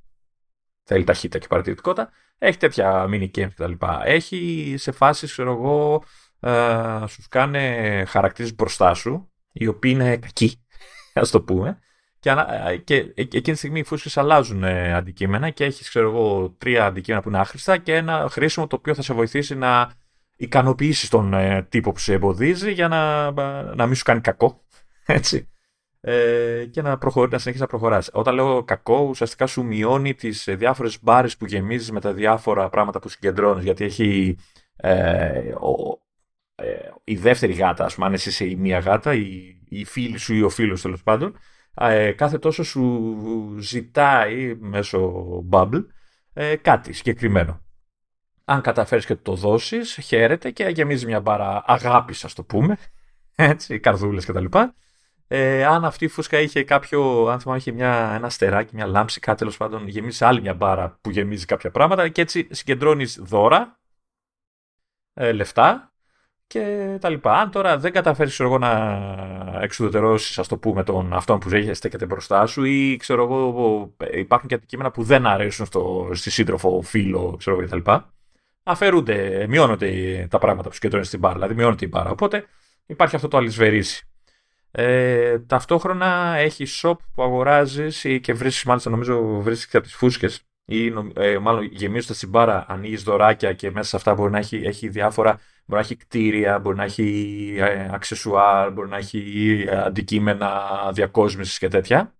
[0.85, 2.11] θέλει ταχύτητα και παρατηρητικότητα.
[2.39, 3.73] Έχει τέτοια mini games κτλ.
[4.05, 6.03] Έχει σε φάσεις, ξέρω εγώ,
[6.43, 7.61] ε, σου κάνει
[8.07, 10.65] χαρακτήρες μπροστά σου, οι οποίοι είναι κακοί,
[11.15, 11.79] ας το πούμε.
[12.19, 12.31] Και,
[12.67, 16.87] ε, και εκείνη τη στιγμή οι φούσκες αλλάζουν ε, αντικείμενα και έχεις, ξέρω εγώ, τρία
[16.87, 19.93] αντικείμενα που είναι άχρηστα και ένα χρήσιμο το οποίο θα σε βοηθήσει να
[20.37, 23.31] ικανοποιήσεις τον ε, τύπο που σε εμποδίζει για να,
[23.75, 24.65] να μην σου κάνει κακό.
[25.07, 25.49] Έτσι.
[26.01, 28.11] ε, και να, προχωρεί, να συνεχίσεις να προχωράς.
[28.13, 32.99] Όταν λέω κακό, ουσιαστικά σου μειώνει τις διάφορες μπάρες που γεμίζεις με τα διάφορα πράγματα
[32.99, 34.39] που συγκεντρώνεις, γιατί έχει
[34.77, 36.02] ε, ο, ε,
[37.05, 40.43] η δεύτερη γάτα, ας πούμε, αν είσαι η μία γάτα, η, η φίλη σου ή
[40.43, 41.37] ο φίλος τέλος πάντων,
[41.75, 45.87] ε, κάθε τόσο σου ζητάει μέσω bubble
[46.33, 47.61] ε, κάτι συγκεκριμένο.
[48.45, 52.77] Αν καταφέρεις και το δώσεις, χαίρεται και γεμίζει μια μπάρα αγάπης, ας το πούμε,
[53.35, 54.45] έτσι, καρδούλες κτλ.
[55.27, 59.21] Ε, αν αυτή η φούσκα είχε κάποιο, αν θυμάμαι, είχε μια, ένα στεράκι, μια λάμψη,
[59.21, 63.81] κάτι τέλος πάντων, γεμίζει άλλη μια μπάρα που γεμίζει κάποια πράγματα και έτσι συγκεντρώνεις δώρα,
[65.15, 65.92] ε, λεφτά
[66.53, 67.33] και τα λοιπά.
[67.33, 68.71] Αν τώρα δεν καταφέρεις εγώ να
[69.61, 74.55] εξουδετερώσεις, ας το πούμε, τον αυτόν που στέκεται μπροστά σου ή ξέρω εγώ, υπάρχουν και
[74.55, 77.91] αντικείμενα που δεν αρέσουν στο, στη σύντροφο, φίλο, ξέρω εγώ κτλ.
[78.63, 82.11] Αφαιρούνται, μειώνονται τα πράγματα που συγκεντρώνεις στην μπάρα, δηλαδή μειώνεται η μπάρα.
[82.11, 82.45] Οπότε
[82.87, 84.07] υπάρχει αυτό το αλυσβερίσι.
[84.71, 90.43] Ε, ταυτόχρονα έχεις shop που αγοράζεις και βρίσκεις, μάλιστα νομίζω βρίσκεις και από τις φούσκες.
[90.65, 94.57] Ή ε, μάλλον γεμίζοντας την μπάρα, ανοίγεις δωράκια και μέσα σε αυτά μπορεί να έχει,
[94.57, 95.41] έχει διάφορα.
[95.65, 100.61] Μπορεί να έχει κτίρια, μπορεί να έχει ε, αξεσουάρ, μπορεί να έχει ε, αντικείμενα
[100.93, 102.15] διακόσμησης και τέτοια.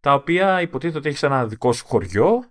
[0.00, 2.44] Τα οποία υποτίθεται ότι έχεις ένα δικό σου χωριό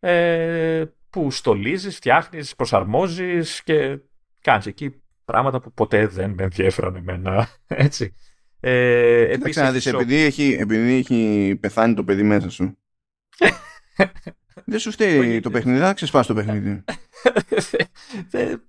[0.00, 3.98] ε, που στολίζεις, φτιάχνεις, προσαρμόζεις και
[4.40, 7.48] κάνεις εκεί πράγματα που ποτέ δεν με ενδιαφέραν εμένα.
[7.66, 8.14] Έτσι.
[8.60, 12.78] Ε, επίσης, να δεις, επειδή, έχει, επειδή έχει πεθάνει το παιδί μέσα σου.
[14.64, 16.84] δεν σου στέει το παιχνίδι, θα ξεσπάσει το παιχνίδι.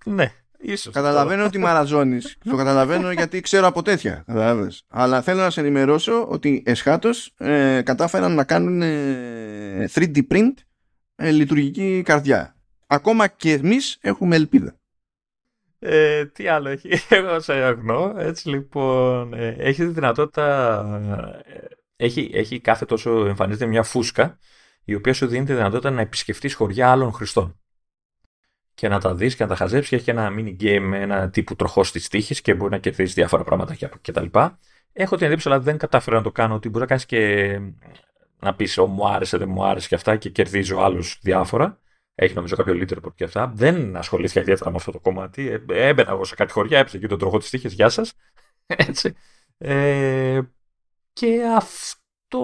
[0.06, 0.32] ναι,
[0.68, 0.94] ίσως.
[0.94, 2.38] Καταλαβαίνω ότι μαραζώνεις.
[2.50, 4.24] το καταλαβαίνω γιατί ξέρω από τέτοια.
[4.26, 4.84] Καταλάβες.
[4.88, 8.82] Αλλά θέλω να σε ενημερώσω ότι εσχάτως ε, κατάφεραν να κάνουν
[9.94, 10.54] 3D ε, print
[11.16, 12.56] ε, λειτουργική καρδιά.
[12.88, 14.76] Ακόμα και εμείς έχουμε ελπίδα.
[15.80, 18.14] Ε, τι άλλο έχει, εγώ σε αγνώ.
[18.18, 20.80] Έτσι λοιπόν, ε, έχει τη δυνατότητα,
[21.46, 24.38] ε, έχει, έχει κάθε τόσο εμφανίζεται μια φούσκα
[24.84, 27.60] η οποία σου δίνει τη δυνατότητα να επισκεφτείς χωριά άλλων χρηστών
[28.76, 31.30] και να τα δεις και να τα χαζέψεις και έχει και ένα mini game, ένα
[31.30, 34.26] τύπου τροχός της τύχης και μπορεί να κερδίσει διάφορα πράγματα κτλ.
[34.94, 37.60] Έχω την εντύπωση, αλλά δεν κατάφερα να το κάνω, ότι μπορεί να κάνεις και
[38.40, 41.80] να πεις: Μου άρεσε, δεν μου άρεσε και αυτά και κερδίζω άλλους διάφορα.
[42.16, 43.52] Έχει νομίζω κάποιο leaderboard και αυτά.
[43.56, 45.48] Δεν ασχολήθηκα ιδιαίτερα με αυτό το κομμάτι.
[45.48, 47.74] Ε, έμπαινα εγώ σε κάτι χωριά, έψα εκεί τον τροχό της τύχης.
[47.74, 48.14] Γεια σας.
[48.66, 49.16] Έτσι.
[49.58, 50.42] Ε,
[51.14, 52.00] και αυτό,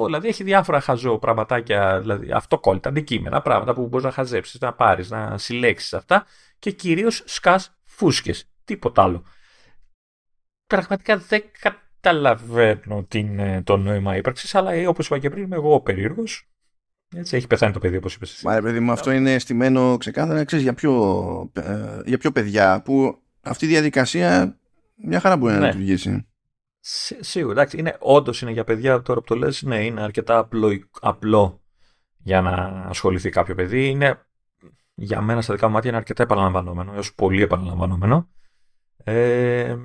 [0.05, 5.09] δηλαδή έχει διάφορα χαζό πραγματάκια, δηλαδή αυτοκόλλητα, αντικείμενα, πράγματα που μπορείς να χαζέψεις, να πάρεις,
[5.09, 6.25] να συλλέξεις αυτά
[6.59, 8.45] και κυρίως σκάς φούσκες.
[8.65, 9.23] Τίποτα άλλο.
[10.67, 15.82] Πραγματικά δεν καταλαβαίνω την, το νόημα ύπαρξης, αλλά όπως είπα και πριν, είμαι εγώ ο
[15.82, 16.51] περίεργος
[17.15, 18.41] έτσι έχει πεθάνει το παιδί, όπως είπες.
[18.43, 22.82] Μα ρε παιδί μου, αυτό είναι στημένο ξεκάθαρα ξέρεις, για, πιο, ε, για πιο παιδιά
[22.82, 24.57] που αυτή η διαδικασία
[24.95, 25.59] μια χαρά μπορεί ναι.
[25.59, 26.25] να λειτουργήσει.
[27.19, 30.89] Σίγουρα, εντάξει, είναι, όντως είναι για παιδιά, τώρα που το λες, ναι, είναι αρκετά απλό,
[31.01, 31.61] απλό
[32.17, 32.51] για να
[32.88, 33.89] ασχοληθεί κάποιο παιδί.
[33.89, 34.25] Είναι,
[34.93, 38.29] για μένα στα δικά μου μάτια είναι αρκετά επαναλαμβανόμενο, έως πολύ επαναλαμβανόμενο.
[39.03, 39.77] Ε,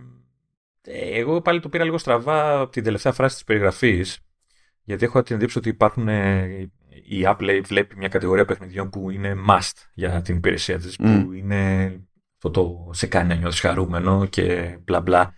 [0.89, 4.19] εγώ πάλι το πήρα λίγο στραβά από την τελευταία φράση της περιγραφής,
[4.83, 9.35] γιατί έχω την εντύπωση ότι υπάρχουν ε, η Apple βλέπει μια κατηγορία παιχνιδιών που είναι
[9.49, 11.85] must για την υπηρεσία της, που είναι
[12.35, 15.35] αυτό το σε κάνει να νιώθεις χαρούμενο και μπλα μπλα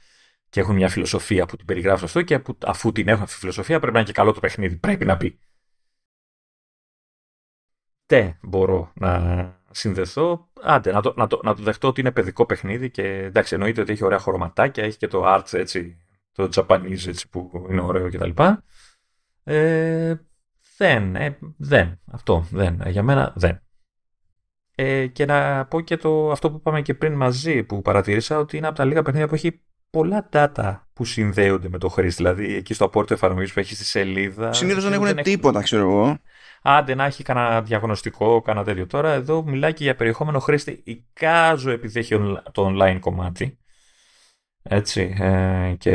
[0.51, 3.79] και έχουν μια φιλοσοφία που την περιγράφει αυτό και αφού την έχουν αυτή τη φιλοσοφία
[3.79, 5.39] πρέπει να είναι και καλό το παιχνίδι, πρέπει να πει.
[8.07, 12.47] Τε μπορώ να συνδεθώ, άντε να το, να, το, να το δεχτώ ότι είναι παιδικό
[12.47, 15.97] παιχνίδι και εντάξει εννοείται ότι έχει ωραία χρωματάκια, έχει και το art έτσι,
[16.33, 18.31] το Japanese έτσι που είναι ωραίο κτλ.
[19.45, 20.15] Ε,
[20.77, 22.01] δεν, ε, δεν.
[22.05, 22.81] Αυτό δεν.
[22.81, 23.63] Ε, για μένα δεν.
[24.75, 28.57] Ε, και να πω και το, αυτό που είπαμε και πριν μαζί που παρατηρήσα ότι
[28.57, 32.23] είναι από τα λίγα παιχνίδια που έχει πολλά data που συνδέονται με το χρήστη.
[32.23, 34.53] Δηλαδή εκεί στο απόρριτο εφαρμογής που έχει στη σελίδα.
[34.53, 36.19] Συνήθως δεν έχουν τίποτα, ξέρω εγώ.
[36.63, 38.87] Άντε να έχει κανένα διαγνωστικό, κανένα τέτοιο.
[38.87, 40.83] Τώρα εδώ μιλάει και για περιεχόμενο χρήστη.
[40.85, 42.17] Εικάζω επειδή έχει
[42.53, 43.59] το online κομμάτι.
[44.63, 45.17] Έτσι.
[45.19, 45.95] Ε, και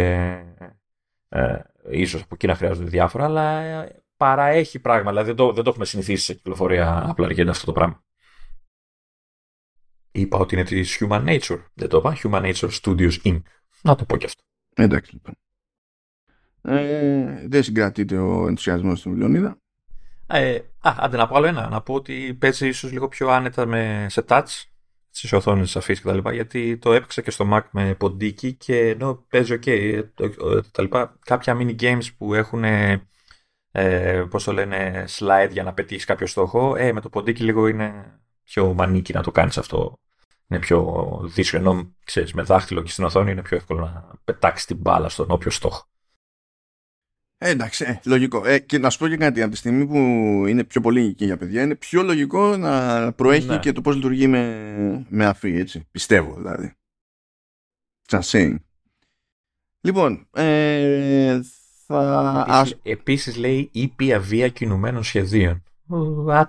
[1.30, 3.88] ε, ίσως από εκεί να χρειάζονται διάφορα, αλλά
[4.18, 5.10] παραέχει πράγμα.
[5.10, 8.04] Δηλαδή δεν το, δεν το έχουμε συνηθίσει σε κυκλοφορία απλά γίνεται αυτό το πράγμα.
[10.12, 11.64] Είπα ότι είναι της Human Nature.
[11.74, 12.18] Δεν το είπα.
[12.24, 13.42] Human Nature Studios Inc.
[13.84, 14.42] Να το πω και αυτό.
[14.76, 15.36] Εντάξει λοιπόν.
[16.62, 19.58] Ε, δεν συγκρατείται ο ενθουσιασμός του Λεωνίδα.
[20.28, 21.70] Ε, α, άντε να πω άλλο ένα.
[21.70, 24.64] Να πω ότι παίζει ίσως λίγο πιο άνετα με, σε touch
[25.10, 28.90] στις οθόνες αφής και τα λοιπά, γιατί το έπαιξα και στο Mac με ποντίκι και
[28.90, 30.02] ενώ παίζει ok, ε,
[30.72, 36.06] τα λοιπά, κάποια mini games που έχουν ε, πώς το λένε, slide για να πετύχεις
[36.06, 36.76] κάποιο στόχο.
[36.76, 40.00] Ε, με το ποντίκι λίγο είναι πιο μανίκι να το κάνεις αυτό.
[40.48, 44.66] Είναι πιο δύσκολο, ενώ ξέρεις, με δάχτυλο και στην οθόνη είναι πιο εύκολο να πετάξεις
[44.68, 45.88] την μπάλα στον όποιο στόχο.
[47.38, 48.46] Ε, εντάξει, ε, λογικό.
[48.46, 49.98] Ε, και να σου πω και κάτι, από τη στιγμή που
[50.48, 53.60] είναι πιο πολύ και για παιδιά, είναι πιο λογικό να προέχει Ναι.
[53.60, 55.88] και το πώς λειτουργεί με, με αφή, έτσι.
[55.92, 56.74] Πιστεύω, δηλαδή.
[58.08, 58.56] Just saying.
[59.82, 61.40] Λοιπόν, ε,
[61.86, 62.46] θα...
[62.48, 65.64] ας- Επίσης, επίσης λέει ήπια βία κινουμένων σχεδίων.
[66.28, 66.48] What?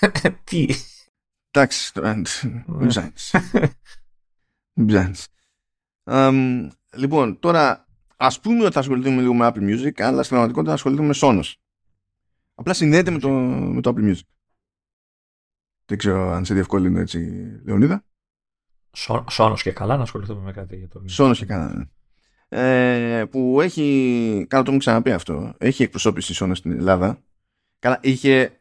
[0.44, 0.66] Τι;
[1.50, 2.14] Εντάξει, τώρα,
[2.66, 3.34] μην ψάχνεις.
[4.72, 5.28] Μην ψάχνεις.
[6.04, 10.68] Αμ, Λοιπόν, τώρα ας πούμε ότι θα ασχοληθούμε λίγο με Apple Music, αλλά στην πραγματικότητα
[10.68, 11.52] θα ασχοληθούμε με Sonos.
[12.54, 14.20] Απλά συνδέεται με το, με το Apple Music.
[15.84, 17.18] Δεν ξέρω αν σε διευκολύνω έτσι,
[17.64, 18.04] Λεωνίδα.
[18.92, 21.88] Σό- Σόνος και καλά να ασχοληθούμε με κάτι για το Sonos και κανένα.
[22.48, 27.22] Ε, που έχει, κάνω το μου ξαναπεί αυτό, έχει εκπροσώπηση Sonos στην Ελλάδα.
[27.78, 28.60] Καλά, είχε,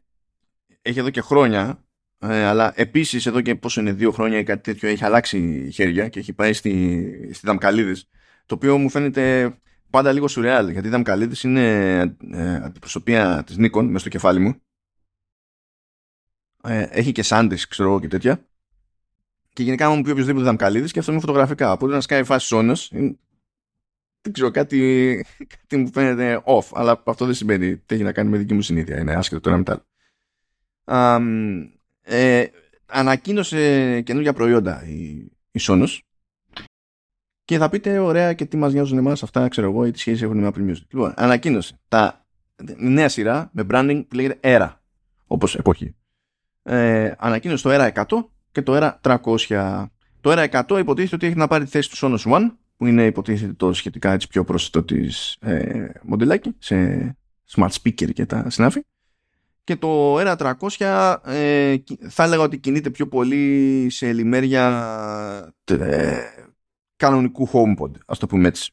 [0.82, 1.84] έχει εδώ και χρόνια,
[2.20, 6.10] ε, αλλά επίσης εδώ και πόσο είναι δύο χρόνια ή κάτι τέτοιο έχει αλλάξει χέρια
[6.10, 8.10] και έχει πάει στη, στη Δαμκαλίδης,
[8.46, 9.58] το οποίο μου φαίνεται
[9.90, 12.00] πάντα λίγο σουρεάλ, γιατί η Δαμκαλίδης είναι
[12.32, 14.62] ε, αντιπροσωπεία της Nikon μέσα στο κεφάλι μου.
[16.64, 18.48] Ε, έχει και Sandisk, ξέρω εγώ και τέτοια.
[19.54, 21.72] Και γενικά, άμα μου πει οποιοδήποτε Δαμκαλίδης και αυτό είναι φωτογραφικά.
[21.72, 23.18] Οπότε να σκάει φάση Sonos, είναι-
[24.22, 25.26] δεν ξέρω, κάτι,
[25.60, 27.78] κάτι μου φαίνεται off, αλλά αυτό δεν σημαίνει.
[27.78, 29.00] Τι έχει να κάνει με δική μου συνήθεια.
[29.00, 29.86] Είναι άσχετο το ένα μετά.
[30.84, 31.79] Αμ,
[32.10, 32.46] ε,
[32.86, 35.98] ανακοίνωσε καινούργια προϊόντα η, η Sonos
[37.46, 40.24] και θα πείτε ωραία και τι μας νοιάζουν εμάς αυτά ξέρω εγώ ή τι σχέση
[40.24, 40.82] έχουν με Apple Music.
[40.90, 42.26] Λοιπόν, ανακοίνωσε τα
[42.78, 44.74] η νέα σειρά με branding που λέγεται ERA
[45.28, 45.96] όπως εποχή.
[46.64, 48.04] Ε, ανακοίνωσε το ERA 100
[48.52, 49.86] και το ERA 300.
[50.22, 53.06] Το ERA 100 υποτίθεται ότι έχει να πάρει τη θέση του Sonos One που είναι
[53.06, 57.18] υποτίθεται το σχετικά έτσι πιο πρόσθετο της ε, μοντελάκι σε
[57.56, 58.82] smart speaker και τα συνάφη
[59.70, 66.20] και το ERA 300 ε, κι- θα έλεγα ότι κινείται πιο πολύ σε λιμέρια ε,
[66.96, 68.72] κανονικού HomePod ας το πούμε έτσι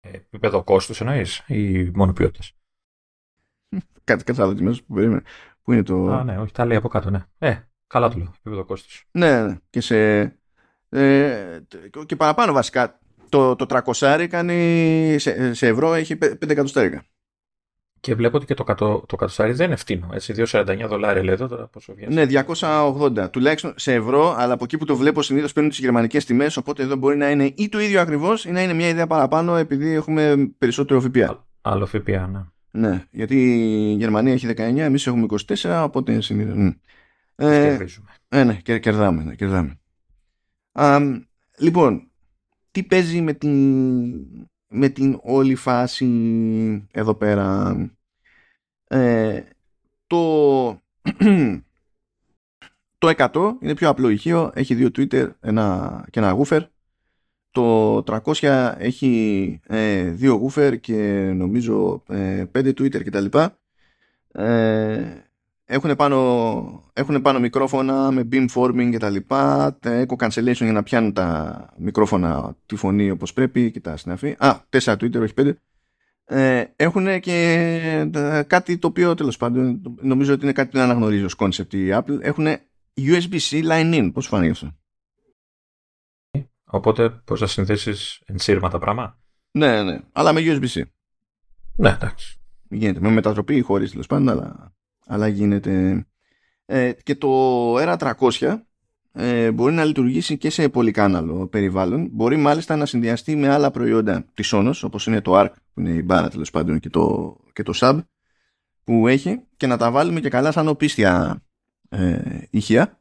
[0.00, 2.52] Επίπεδο κόστους εννοείς ή μόνο ποιότητας.
[4.04, 5.22] κάτι κάτι άλλο μέσα που περίμενε
[5.62, 7.24] που είναι το Α, ναι, όχι, τα λέει από κάτω, ναι.
[7.38, 9.06] Ε, καλά το λέω, επίπεδο κόστους.
[9.12, 10.20] ναι, ναι και σε
[10.88, 11.60] ε,
[12.06, 17.04] και παραπάνω βασικά το, το 300 κάνει σε, σε ευρώ έχει 5 εκατοστάρικα
[18.02, 20.08] Και βλέπω ότι και το, κατω, το κατοστάρι δεν είναι φτηνό.
[20.12, 22.14] Έτσι, 2,49 δολάρια λέει εδώ τώρα πόσο βγαίνει.
[22.14, 26.24] Ναι, 280 τουλάχιστον σε ευρώ, αλλά από εκεί που το βλέπω συνήθως παίρνουν τις γερμανικές
[26.24, 26.56] τιμές.
[26.56, 29.56] Οπότε εδώ μπορεί να είναι ή το ίδιο ακριβώς ή να είναι μια ιδέα παραπάνω
[29.56, 31.46] επειδή έχουμε περισσότερο ΦΠΑ.
[31.60, 32.40] Άλλο ΦΠΑ, ναι.
[32.70, 33.36] Ναι, γιατί
[33.90, 35.26] η Γερμανία έχει 19, εμείς έχουμε
[35.62, 36.56] 24, οπότε συνήθως.
[37.36, 38.08] Ε, Κερδίζουμε.
[38.28, 39.80] ε, ναι, κερ- κερδάμε, ναι, κερδάμε.
[40.72, 41.22] Αμ,
[41.58, 42.10] λοιπόν,
[42.70, 43.52] τι παίζει με την,
[44.72, 46.08] με την όλη φάση
[46.92, 47.76] εδώ πέρα.
[48.88, 49.42] Ε,
[50.06, 50.16] το,
[52.98, 56.60] το 100 είναι πιο απλό ηχείο, έχει δύο Twitter ένα, και ένα woofer.
[57.50, 63.38] Το 300 έχει ε, δύο woofer και νομίζω ε, πέντε Twitter κτλ.
[64.32, 65.31] Ε,
[65.72, 70.82] έχουν πάνω, έχουν πάνω μικρόφωνα με beamforming και τα λοιπά, τα echo cancellation για να
[70.82, 74.34] πιάνουν τα μικρόφωνα τη φωνή όπως πρέπει και τα συναφή.
[74.38, 75.60] Α, τέσσερα Twitter, όχι πέντε.
[76.24, 77.32] Ε, έχουν και
[78.12, 81.74] ε, κάτι το οποίο τέλος πάντων νομίζω ότι είναι κάτι που δεν αναγνωρίζει ως concept
[81.74, 82.18] η Apple.
[82.20, 82.46] Έχουν
[82.96, 84.10] USB-C line-in.
[84.12, 84.76] Πώς σου φάνηκε αυτό;
[86.64, 89.18] Οπότε, πώς θα συνδέσεις ενσύρματα πράγμα;
[89.50, 90.82] Ναι, ναι, αλλά με USB-C.
[91.76, 92.40] Ναι, εντάξει.
[92.68, 93.00] Γίνεται.
[93.00, 94.74] Με μετατροπή ή χωρίς τέλος πάντων, αλλά,
[95.06, 96.06] αλλά γίνεται.
[96.66, 97.96] Ε, και το ERA
[98.40, 98.60] 300
[99.12, 102.08] ε, μπορεί να λειτουργήσει και σε πολυκάναλο περιβάλλον.
[102.12, 105.90] Μπορεί μάλιστα να συνδυαστεί με άλλα προϊόντα της Sonos, όπως είναι το ARC, που είναι
[105.90, 107.98] η μπάρα τέλος πάντων, και το, και το SAB
[108.84, 111.42] που έχει και να τα βάλουμε και καλά σαν οπίστια
[111.88, 113.00] ε, ηχεία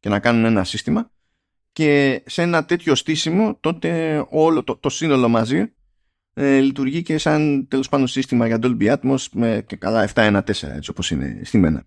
[0.00, 1.10] και να κάνουν ένα σύστημα
[1.72, 5.72] και σε ένα τέτοιο στήσιμο τότε όλο το, το σύνολο μαζί
[6.42, 10.90] ε, λειτουργεί και σαν τέλος πάντων σύστημα για Dolby Atmos με και καλά 714 έτσι
[10.90, 11.86] όπως είναι στημένα.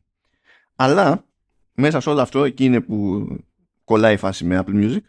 [0.76, 1.26] Αλλά
[1.74, 3.28] μέσα σε όλο αυτό εκεί είναι που
[3.84, 5.02] κολλάει η φάση με Apple Music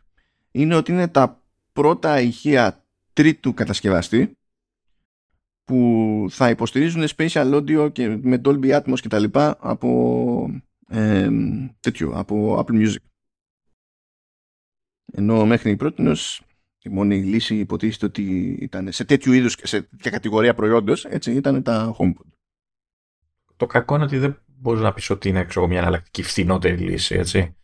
[0.51, 1.43] είναι ότι είναι τα
[1.73, 4.39] πρώτα ηχεία τρίτου κατασκευαστή
[5.65, 11.29] που θα υποστηρίζουν spatial audio και με Dolby Atmos και τα λοιπά από ε,
[11.81, 12.97] τέτοιο, από Apple Music.
[15.13, 16.03] Ενώ μέχρι πρώτη
[16.85, 21.63] η μόνη λύση υποτίθεται ότι ήταν σε τέτοιου είδους σε τέτοια κατηγορία προϊόντος έτσι ήταν
[21.63, 22.27] τα HomePod.
[23.57, 27.15] Το κακό είναι ότι δεν μπορείς να πεις ότι είναι ξέρω, μια εναλλακτική φθηνότερη λύση,
[27.15, 27.57] έτσι.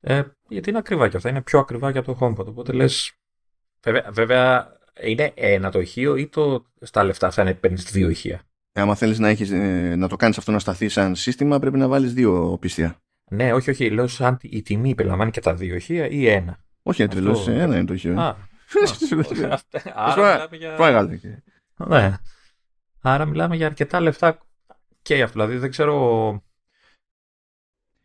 [0.00, 1.28] Ε, γιατί είναι ακριβά και αυτά.
[1.28, 2.46] Είναι πιο ακριβά και από το HomePod.
[2.46, 3.12] Οπότε λες.
[3.82, 8.42] Βέβαια, βέβαια, είναι ένα το ηχείο ή το στα λεφτά αυτά είναι παίρνεις δύο ηχεία;
[8.72, 11.88] άμα θέλεις να, έχεις, ε, να το κάνεις αυτό να σταθεί σαν σύστημα πρέπει να
[11.88, 12.96] βάλεις δύο πιστεία.
[13.30, 13.90] Ναι, όχι, όχι.
[13.90, 16.64] Λέω σαν η τιμή περιλαμβάνει και τα δύο ηχεία ή ένα.
[16.82, 18.20] Όχι, είναι Αυτό- τρελός, ένα είναι το ηχείο.
[18.20, 18.36] Α.
[19.50, 20.74] Αυτά- Άρα μιλάμε για.
[20.76, 21.18] Φάγαλε.
[21.76, 22.16] Ναι.
[23.00, 24.38] Άρα μιλάμε για αρκετά λεφτά
[25.02, 25.32] και αυτό.
[25.40, 26.42] Δηλαδή δεν ξέρω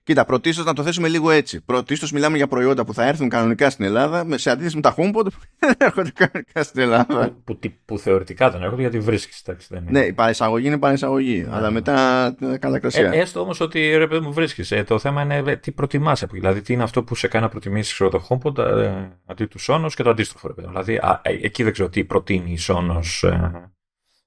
[0.08, 1.62] Κοίτα, πρωτίστως να το θέσουμε λίγο έτσι.
[1.62, 5.24] Πρωτίστως μιλάμε για προϊόντα που θα έρθουν κανονικά στην Ελλάδα, σε αντίθεση με τα HomePod
[5.24, 7.38] που δεν έρχονται κανονικά στην Ελλάδα.
[7.44, 9.44] Που, που, που θεωρητικά δεν έρχονται γιατί βρίσκεις.
[9.70, 11.46] Ναι, η παρεισαγωγή είναι παρεισαγωγή.
[11.50, 11.56] Ναι.
[11.56, 13.12] Αλλά μετά ε, καλά κρασία.
[13.12, 14.72] Ε, έστω όμως ότι ρε παιδί μου βρίσκεις.
[14.72, 16.24] Ε, το θέμα είναι ε, τι προτιμάς.
[16.32, 18.92] Δηλαδή, τι είναι αυτό που σε κάνει να προτιμήσεις το HomePod ε,
[19.26, 20.48] αντί του Sonos και το αντίστροφο.
[20.48, 20.68] Ρε παιδί.
[20.68, 23.52] Δηλαδή, α, ε, εκεί δεν ξέρω τι προτείνει η Sonos ε,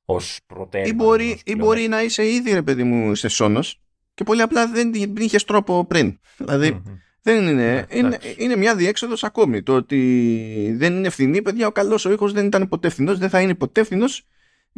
[0.05, 0.91] ως προτέρημα.
[0.91, 3.73] Ή μπορεί, ή μπορεί να είσαι ήδη, ρε παιδί μου, σε Sonos
[4.15, 6.19] και πολύ απλά δεν είχες τρόπο πριν.
[6.37, 6.83] Δηλαδή
[7.23, 9.63] δεν είναι, yeah, είναι, είναι μια διέξοδος ακόμη.
[9.63, 13.29] Το ότι δεν είναι φθηνή, παιδιά, ο καλός ο ήχος δεν ήταν ποτέ φθηνός, δεν
[13.29, 14.27] θα είναι ποτέ φθηνός.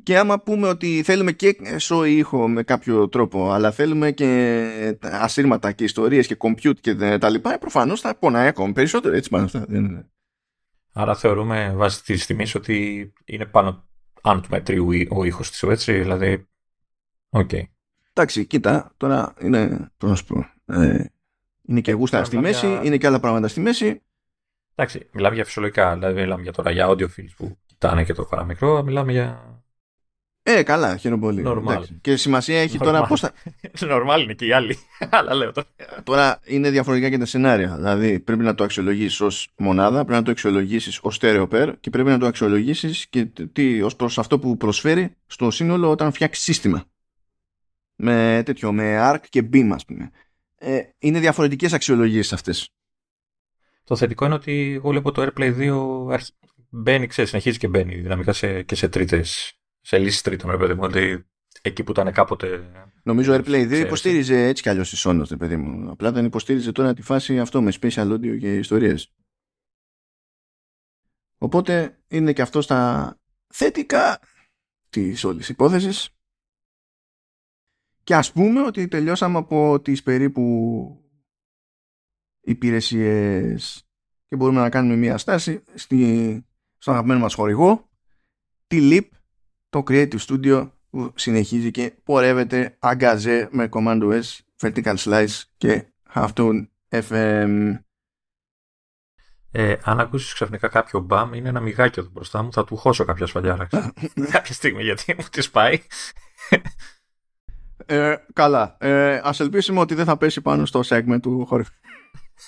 [0.03, 5.73] Και άμα πούμε ότι θέλουμε και σοϊ ήχο με κάποιο τρόπο, αλλά θέλουμε και ασύρματα
[5.73, 9.17] και ιστορίες και compute και τα λοιπά, προφανώς θα πονάει ακόμη περισσότερο.
[9.17, 9.65] Έτσι πάνω αυτά.
[9.69, 10.11] Δεν είναι.
[10.93, 13.89] Άρα θεωρούμε βάσει της τιμής ότι είναι πάνω
[14.23, 15.93] άνω του μετρίου ο ήχος της, έτσι.
[15.93, 16.49] Δηλαδή.
[17.29, 17.49] OK.
[17.53, 17.63] Okay.
[18.15, 21.05] Εντάξει, κοίτα, τώρα είναι, πώς να σου πω, ε,
[21.63, 24.03] είναι και γούστα στη μέση, είναι και άλλα πράγματα στη μέση.
[24.75, 28.83] Εντάξει, μιλάμε για φυσιολογικά, δηλαδή μιλάμε για τώρα για audiophiles που κοιτάνε και το παραμικρό,
[28.83, 29.47] μιλάμε για...
[30.45, 31.45] Ε, καλά, χαίρομαι πολύ.
[32.01, 32.85] Και σημασία έχει Normal.
[32.85, 33.33] τώρα πώς θα...
[33.93, 34.79] Normal είναι και οι άλλοι,
[35.19, 35.67] αλλά λέω τώρα.
[36.03, 40.23] Τώρα είναι διαφορετικά και τα σενάρια, δηλαδή πρέπει να το αξιολογήσει ως μονάδα, πρέπει να
[40.23, 44.39] το αξιολογήσεις ως stereo pair και πρέπει να το αξιολογήσεις και τι, ως προς αυτό
[44.39, 46.85] που προσφέρει στο σύνολο όταν φτιάξει σύστημα
[48.03, 50.11] με τέτοιο, με ARC και BIM ας πούμε.
[50.59, 52.71] Ε, είναι διαφορετικές αξιολογίες αυτές.
[53.85, 55.57] Το θετικό είναι ότι εγώ βλέπω το AirPlay
[56.09, 56.17] 2
[56.69, 60.75] μπαίνει, ξέρεις, συνεχίζει και μπαίνει δυναμικά σε, και σε τρίτες, σε λύσεις τρίτων, ρε παιδί
[60.75, 61.27] μου, ότι
[61.63, 62.71] εκεί που ήταν κάποτε...
[63.03, 63.81] Νομίζω AirPlay 2 ξέρεις.
[63.81, 65.91] υποστήριζε έτσι κι αλλιώς τη Sonos, ρε παιδί μου.
[65.91, 69.13] Απλά δεν υποστήριζε τώρα τη φάση αυτό με special audio και ιστορίες.
[71.39, 74.21] Οπότε είναι και αυτό στα θετικά
[74.91, 76.11] της όλης υπόθεσης.
[78.05, 80.97] Και ας πούμε ότι τελειώσαμε από τις περίπου
[82.41, 83.87] υπηρεσίες
[84.29, 86.45] και μπορούμε να κάνουμε μια στάση στη,
[86.79, 87.89] στον αγαπημένο μας χορηγό
[88.67, 89.09] τη LIP,
[89.69, 94.23] το Creative Studio που συνεχίζει και πορεύεται αγκαζέ με Command S,
[94.61, 97.75] Vertical Slice και Halftone FM.
[99.55, 103.05] Ε, αν ακούσεις ξαφνικά κάποιο μπαμ, είναι ένα μιγάκι εδώ μπροστά μου, θα του χώσω
[103.05, 103.69] κάποια σφαλιάρα.
[104.33, 105.81] κάποια στιγμή γιατί μου τη πάει.
[107.87, 108.77] Ε, καλά.
[108.81, 111.65] Ε, ας ελπίσουμε ότι δεν θα πέσει πάνω στο segment του χώρου.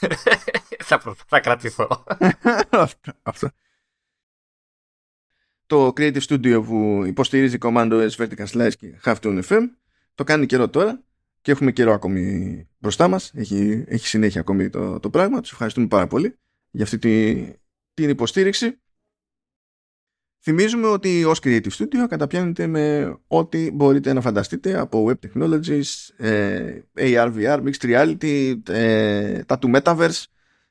[0.88, 2.04] θα, θα κρατηθώ.
[3.22, 3.48] Αυτό.
[5.66, 9.62] Το Creative Studio που υποστηρίζει Commando S Vertical Slice και Halftone FM
[10.14, 11.02] το κάνει καιρό τώρα
[11.40, 13.32] και έχουμε καιρό ακόμη μπροστά μας.
[13.34, 15.40] Έχει, έχει συνέχεια ακόμη το, το πράγμα.
[15.40, 16.38] Τους ευχαριστούμε πάρα πολύ
[16.70, 17.44] για αυτή τη,
[17.94, 18.78] την υποστήριξη.
[20.46, 25.82] Θυμίζουμε ότι ως Creative Studio καταπιάνεται με ό,τι μπορείτε να φανταστείτε από Web Technologies,
[26.16, 30.22] ε, AR, VR, Mixed Reality, ε, τα του Metaverse,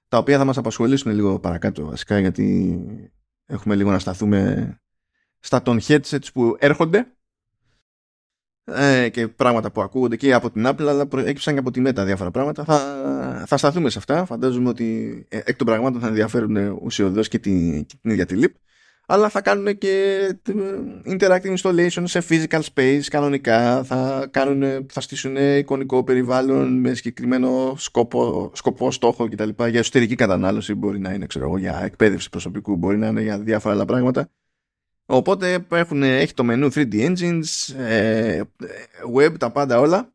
[0.08, 2.80] τα οποία θα μας απασχολήσουν λίγο παρακάτω βασικά γιατί
[3.46, 4.74] έχουμε λίγο να σταθούμε
[5.40, 7.08] στα των headsets που έρχονται.
[8.64, 12.04] Ε, και πράγματα που ακούγονται και από την Apple αλλά έκυψαν και από τη Meta
[12.06, 12.64] διάφορα πράγματα.
[12.64, 14.26] Θα, θα σταθούμε σε αυτά.
[14.26, 18.52] Φαντάζομαι ότι εκ των πραγμάτων θα ενδιαφέρουν ουσιοδός και, τη, και την ίδια τη Leap
[19.06, 20.18] αλλά θα κάνουν και
[21.06, 28.52] interactive installation σε physical space κανονικά, θα, κάνουν, θα στήσουν εικονικό περιβάλλον με συγκεκριμένο σκοπό,
[28.54, 29.50] σκοπό στόχο κτλ.
[29.70, 33.40] Για εσωτερική κατανάλωση μπορεί να είναι, ξέρω εγώ, για εκπαίδευση προσωπικού, μπορεί να είναι για
[33.40, 34.30] διάφορα άλλα πράγματα.
[35.06, 38.42] Οπότε έχουν, έχει το μενού 3D engines, ε,
[39.16, 40.14] web, τα πάντα όλα.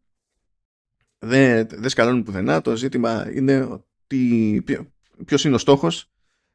[1.19, 2.61] Δεν, δεν σκαλώνουν πουθενά.
[2.61, 4.65] Το ζήτημα είναι ότι
[5.25, 6.11] ποιος είναι ο στόχος,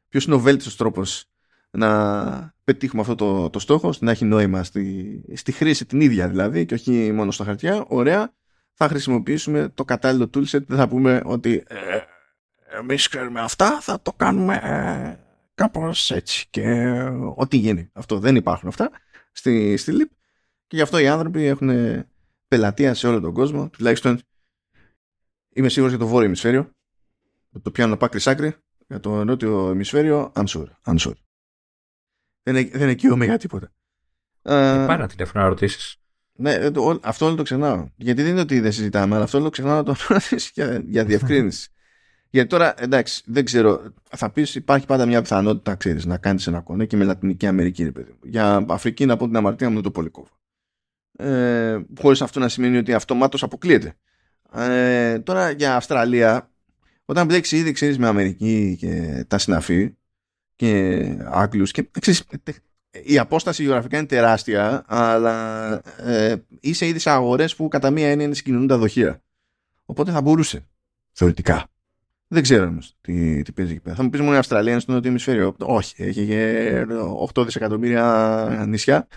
[0.10, 1.33] ποιος είναι ο βέλτιστος τρόπος
[1.78, 6.66] να πετύχουμε αυτό το, το στόχο, να έχει νόημα στη, στη χρήση την ίδια δηλαδή
[6.66, 8.34] και όχι μόνο στα χαρτιά, ωραία,
[8.74, 11.78] θα χρησιμοποιήσουμε το κατάλληλο toolset, δεν θα πούμε ότι ε,
[12.80, 15.24] εμείς ξέρουμε αυτά, θα το κάνουμε ε,
[15.56, 16.48] κάπως έτσι.
[16.50, 16.94] Και
[17.36, 17.90] ό,τι γίνει.
[17.94, 18.92] Αυτό δεν υπάρχουν αυτά
[19.32, 20.16] στη, στη LIP.
[20.68, 21.70] Και γι' αυτό οι άνθρωποι έχουν
[22.48, 24.20] πελατεία σε όλο τον κόσμο, τουλάχιστον
[25.50, 26.70] είμαι σίγουρος για το βόρειο ημισφαίριο,
[27.62, 28.56] το πιάνω από άκρη άκρη,
[28.88, 31.14] για το νότιο ημισφαίριο, I'm sure, I'm sure.
[32.44, 33.72] Δεν, δεν εκείωμαι για τίποτα.
[34.41, 35.98] Ε, Πάρα τηλέφωνο να ρωτήσεις.
[36.36, 37.88] Ναι, το, αυτό όλο το ξεχνάω.
[37.96, 40.84] Γιατί δεν είναι ότι δεν συζητάμε, αλλά αυτό όλο το ξεχνάω να το ρωτήσεις για,
[40.86, 41.68] για διευκρίνηση.
[42.30, 46.60] Γιατί τώρα, εντάξει, δεν ξέρω, θα πεις υπάρχει πάντα μια πιθανότητα, ξέρεις, να κάνεις ένα
[46.60, 49.84] κονέ και με Λατινική Αμερική, ρε παιδί Για Αφρική, να πω την αμαρτία μου, δεν
[49.84, 50.30] το πολύ κόβω.
[51.18, 53.94] Ε, Χωρίς αυτό να σημαίνει ότι αυτομάτως αποκλείεται.
[54.54, 56.52] Ε, τώρα για Αυστραλία,
[57.06, 59.96] όταν μπλέξει ήδη, ξέρεις, με Αμερική και τα συναφή,
[60.64, 62.24] και Άγγλους και ξέρεις,
[63.03, 68.26] η απόσταση γεωγραφικά είναι τεράστια, αλλά ε, είσαι ήδη σε αγορές που κατά μία έννοια
[68.26, 69.22] είναι συγκοινωνούν τα δοχεία.
[69.86, 70.66] Οπότε θα μπορούσε,
[71.11, 71.68] θεωρητικά.
[72.28, 73.95] Δεν ξέρω όμως τι, τι παίζει εκεί πέρα.
[73.95, 75.55] Θα μου πεις μόνο η Αυστραλία είναι στο νότιο ημισφαίριο.
[75.59, 76.86] Όχι, έχει και
[77.34, 79.07] 8 δισεκατομμύρια νησιά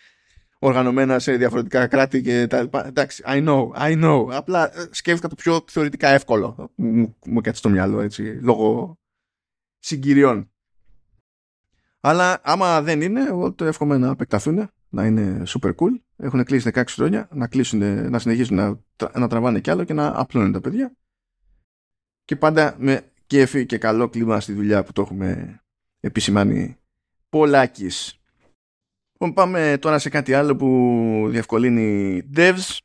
[0.58, 2.86] οργανωμένα σε διαφορετικά κράτη και τα λοιπά.
[2.86, 4.28] Εντάξει, I know, I know.
[4.32, 6.70] Απλά ε, σκέφτηκα το πιο θεωρητικά εύκολο.
[6.74, 8.98] Μου, μου κάτσε στο μυαλό έτσι, λόγω
[9.78, 10.51] συγκυριών.
[12.04, 16.00] Αλλά άμα δεν είναι, εγώ το εύχομαι να επεκταθούν, να είναι super cool.
[16.16, 18.80] Έχουν κλείσει 16 χρόνια, να, κλείσουν, να συνεχίσουν να,
[19.18, 20.96] να τραβάνε κι άλλο και να απλώνουν τα παιδιά.
[22.24, 25.60] Και πάντα με κέφι και καλό κλίμα στη δουλειά που το έχουμε
[26.00, 26.76] επισημάνει
[27.28, 28.20] πολλάκις.
[29.12, 32.78] Λοιπόν, πάμε τώρα σε κάτι άλλο που διευκολύνει devs.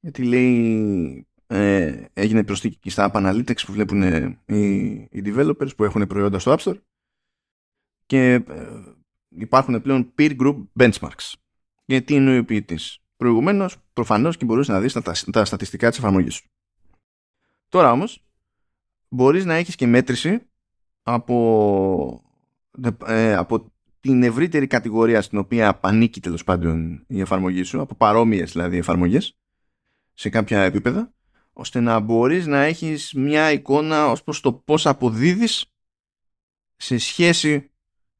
[0.00, 4.02] Γιατί λέει ε, έγινε προσθήκη στα App Analytics που βλέπουν
[4.46, 6.78] οι, οι developers που έχουν προϊόντα στο App Store
[8.06, 8.42] και ε,
[9.28, 11.32] υπάρχουν πλέον peer group benchmarks.
[11.84, 12.98] Γιατί είναι ο ποιητής.
[13.16, 15.02] Προηγουμένως, προφανώς και μπορούσες να δεις τα,
[15.32, 16.48] τα, στατιστικά της εφαρμογής σου.
[17.68, 18.24] Τώρα όμως,
[19.08, 20.40] μπορείς να έχεις και μέτρηση
[21.02, 22.22] από,
[23.06, 28.52] ε, από την ευρύτερη κατηγορία στην οποία ανήκει τέλος πάντων η εφαρμογή σου, από παρόμοιες
[28.52, 29.38] δηλαδή εφαρμογές,
[30.14, 31.12] σε κάποια επίπεδα,
[31.52, 35.64] ώστε να μπορείς να έχεις μια εικόνα ως προς το πώς αποδίδεις
[36.76, 37.70] σε σχέση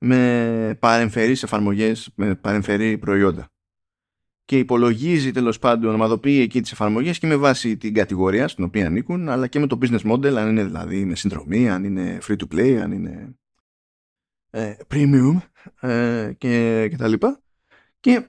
[0.05, 3.49] με παρεμφερείς εφαρμογές, με παρεμφερή προϊόντα.
[4.45, 8.87] Και υπολογίζει τέλος πάντων, ομαδοποιεί εκεί τις εφαρμογές και με βάση την κατηγορία στην οποία
[8.87, 12.37] ανήκουν, αλλά και με το business model, αν είναι δηλαδή με συνδρομή, αν είναι free
[12.37, 13.35] to play, αν είναι
[14.51, 15.37] ε, premium
[15.81, 17.41] ε, και, και τα λοιπά.
[18.01, 18.29] Και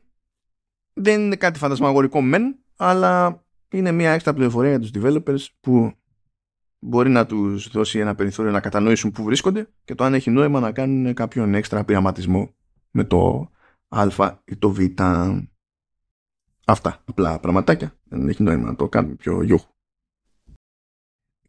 [0.94, 5.94] δεν είναι κάτι φαντασμαγορικό μεν, αλλά είναι μια έξτρα πληροφορία για τους developers που
[6.80, 10.60] μπορεί να τους δώσει ένα περιθώριο να κατανοήσουν που βρίσκονται και το αν έχει νόημα
[10.60, 12.56] να κάνουν κάποιον έξτρα πειραματισμό
[12.92, 13.50] με το
[13.88, 14.08] α
[14.46, 14.80] ή το β.
[16.66, 17.98] Αυτά απλά πραγματάκια.
[18.04, 19.74] Δεν έχει νόημα να το κάνουμε πιο γιούχου.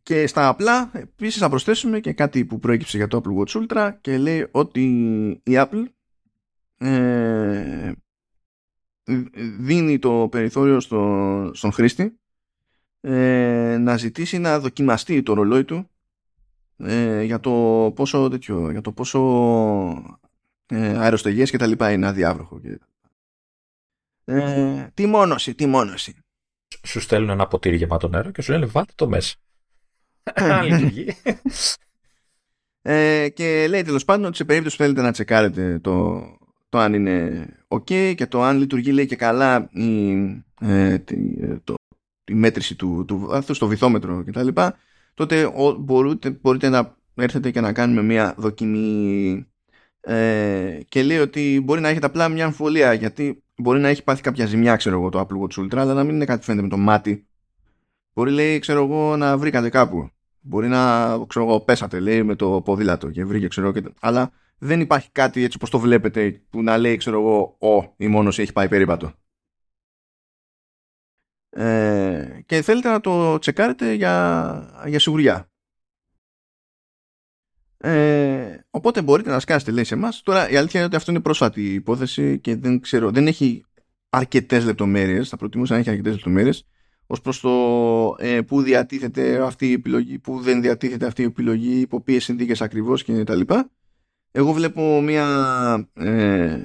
[0.03, 3.93] Και στα απλά, επίσης να προσθέσουμε και κάτι που προέκυψε για το Apple Watch Ultra
[4.01, 4.83] και λέει ότι
[5.45, 5.85] η Apple
[6.79, 7.93] ε,
[9.59, 12.18] δίνει το περιθώριο στο, στον χρήστη
[13.09, 15.91] ε, να ζητήσει να δοκιμαστεί το ρολόι του
[16.77, 17.51] ε, για το
[17.95, 19.21] πόσο τέτοιο, για το πόσο
[20.67, 22.61] ε, αεροστεγές και τα λοιπά είναι αδιάβροχο.
[24.25, 26.17] Ε, τι μόνωση, τι μόνωση.
[26.83, 29.37] Σου στέλνουν ένα ποτήρι γεμάτο νερό και σου λένε βάλτε το μέσα.
[30.23, 31.17] Αν λειτουργεί.
[32.83, 36.27] Ε, και λέει τέλος πάντων ότι σε περίπτωση που θέλετε να τσεκάρετε το,
[36.69, 40.11] το αν είναι ok και το αν λειτουργεί λέει και καλά η,
[40.61, 40.99] ε,
[41.65, 41.75] το,
[42.29, 44.49] η μέτρηση του, του βάθους, το βυθόμετρο κτλ.
[45.14, 49.47] Τότε ο, μπορείτε, μπορείτε να έρθετε και να κάνουμε μια δοκιμή
[50.01, 54.22] ε, και λέει ότι μπορεί να έχετε απλά μια αμφιβολία γιατί μπορεί να έχει πάθει
[54.22, 56.68] κάποια ζημιά ξέρω εγώ το Apple Watch Ultra αλλά να μην είναι κάτι φαίνεται με
[56.68, 57.27] το μάτι
[58.12, 60.11] μπορεί λέει ξέρω εγώ να βρήκατε κάπου
[60.41, 64.81] μπορεί να ξέρω εγώ πέσατε λέει με το ποδήλατο και βρήκε ξέρω εγώ αλλά δεν
[64.81, 68.53] υπάρχει κάτι έτσι όπως το βλέπετε που να λέει ξέρω εγώ ο η μόνος έχει
[68.53, 69.12] πάει περίπατο
[71.57, 75.51] ε, και θέλετε να το τσεκάρετε για, για σιγουριά.
[77.79, 80.23] Ε, οπότε μπορείτε να σκάσετε λέει σε εμάς.
[80.23, 83.65] Τώρα η αλήθεια είναι ότι αυτό είναι πρόσφατη υπόθεση και δεν ξέρω, δεν έχει
[84.09, 86.67] αρκετές λεπτομέρειες, θα προτιμούσα να έχει αρκετές λεπτομέρειες
[87.07, 87.51] ως προς το
[88.19, 92.63] ε, που διατίθεται αυτή η επιλογή, που δεν διατίθεται αυτή η επιλογή, υπό ποιες συνθήκες
[92.63, 93.71] ακριβώς και τα λοιπά.
[94.31, 96.59] Εγώ βλέπω μια ε,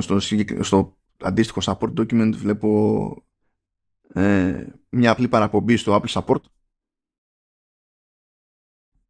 [0.00, 0.20] στο,
[0.60, 3.23] στο αντίστοιχο support document βλέπω
[4.14, 6.40] ε, μια απλή παραπομπή στο Apple Support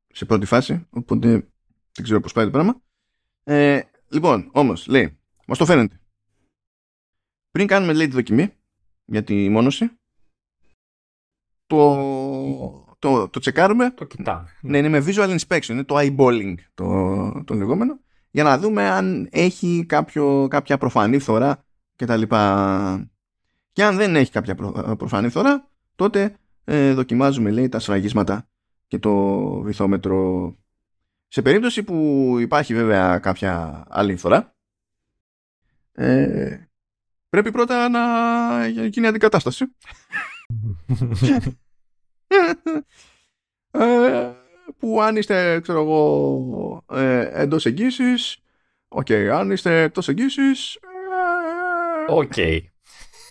[0.07, 1.29] σε πρώτη φάση, οπότε
[1.93, 2.83] δεν ξέρω πώς πάει το πράγμα.
[3.45, 6.01] Ε, λοιπόν, όμως, λέει, μας το φαίνεται.
[7.51, 8.55] Πριν κάνουμε, λέει, τη δοκιμή
[9.05, 9.91] για τη μόνωση,
[11.67, 13.91] το, το, το τσεκάρουμε.
[13.91, 14.49] Το κοιτάμε.
[14.63, 18.01] Ναι, είναι με visual inspection, είναι το eyeballing το, το λεγόμενο,
[18.31, 21.65] για να δούμε αν έχει κάποιο, κάποια προφανή φθορά
[21.97, 22.23] κτλ.
[23.75, 28.49] Και αν δεν έχει κάποια προ, προφανή φθορά, τότε ε, δοκιμάζουμε λέει τα σφραγίσματα
[28.87, 30.55] και το βυθόμετρο.
[31.29, 34.57] Σε περίπτωση που υπάρχει βέβαια κάποια άλλη φθορά,
[35.93, 36.59] ε,
[37.29, 39.65] πρέπει πρώτα να γίνει αντικατάσταση.
[43.71, 44.33] ε,
[44.79, 48.43] που αν είστε, ξέρω εγώ, ε, εντός εγγύησης,
[48.89, 50.79] OK, okay, αν είστε εκτός εγγύησης,
[52.07, 52.33] OK.
[52.37, 52.61] Okay.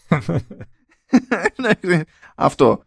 [1.81, 2.01] Ναι,
[2.35, 2.83] αυτό.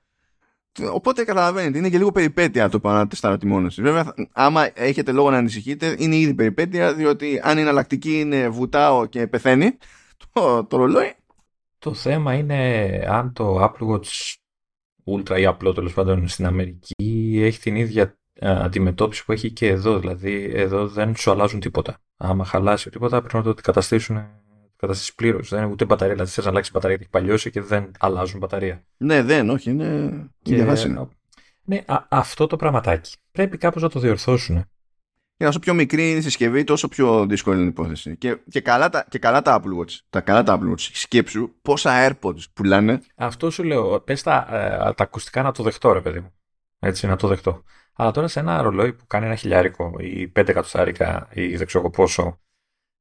[0.92, 5.30] Οπότε καταλαβαίνετε, είναι και λίγο περιπέτεια το πάνω να τεστάρω μόνο Βέβαια, άμα έχετε λόγο
[5.30, 9.76] να ανησυχείτε, είναι ήδη περιπέτεια, διότι αν η εναλλακτική είναι βουτάω και πεθαίνει,
[10.32, 11.14] το, το ρολόι.
[11.78, 14.34] Το θέμα είναι αν το Apple Watch
[15.04, 19.98] Ultra ή απλό τέλος πάντων στην Αμερική έχει την ίδια αντιμετώπιση που έχει και εδώ.
[19.98, 21.98] Δηλαδή, εδώ δεν σου αλλάζουν τίποτα.
[22.16, 24.16] Άμα χαλάσει τίποτα, πρέπει να το καταστήσουν
[24.76, 25.48] καταστήσει πλήρως.
[25.48, 26.14] Δεν είναι ούτε μπαταρία.
[26.14, 28.84] Δηλαδή, θες να αλλάξεις μπαταρία, έχει παλιώσει και δεν αλλάζουν μπαταρία.
[28.96, 30.12] Ναι, δεν, όχι, είναι.
[30.42, 30.64] Και...
[31.64, 34.64] Ναι, α, αυτό το πραγματάκι πρέπει κάπως να το διορθώσουν.
[35.36, 38.16] Και όσο πιο μικρή είναι η συσκευή, τόσο πιο δύσκολη είναι η υπόθεση.
[38.16, 39.98] Και, και, καλά, τα, και καλά τα Apple Watch.
[40.10, 40.78] Τα καλά τα Apple Watch.
[40.78, 43.00] Σκέψου πόσα AirPods πουλάνε.
[43.16, 44.00] Αυτό σου λέω.
[44.00, 46.32] Πες τα, ε, τα ακουστικά να το δεχτώ, ρε παιδί μου.
[46.78, 47.62] Έτσι, να το δεχτώ.
[47.92, 51.90] Αλλά τώρα σε ένα ρολόι που κάνει ένα χιλιάρικο ή πέντε εκατοστάρικα ή δεν ξέρω
[51.90, 52.40] πόσο,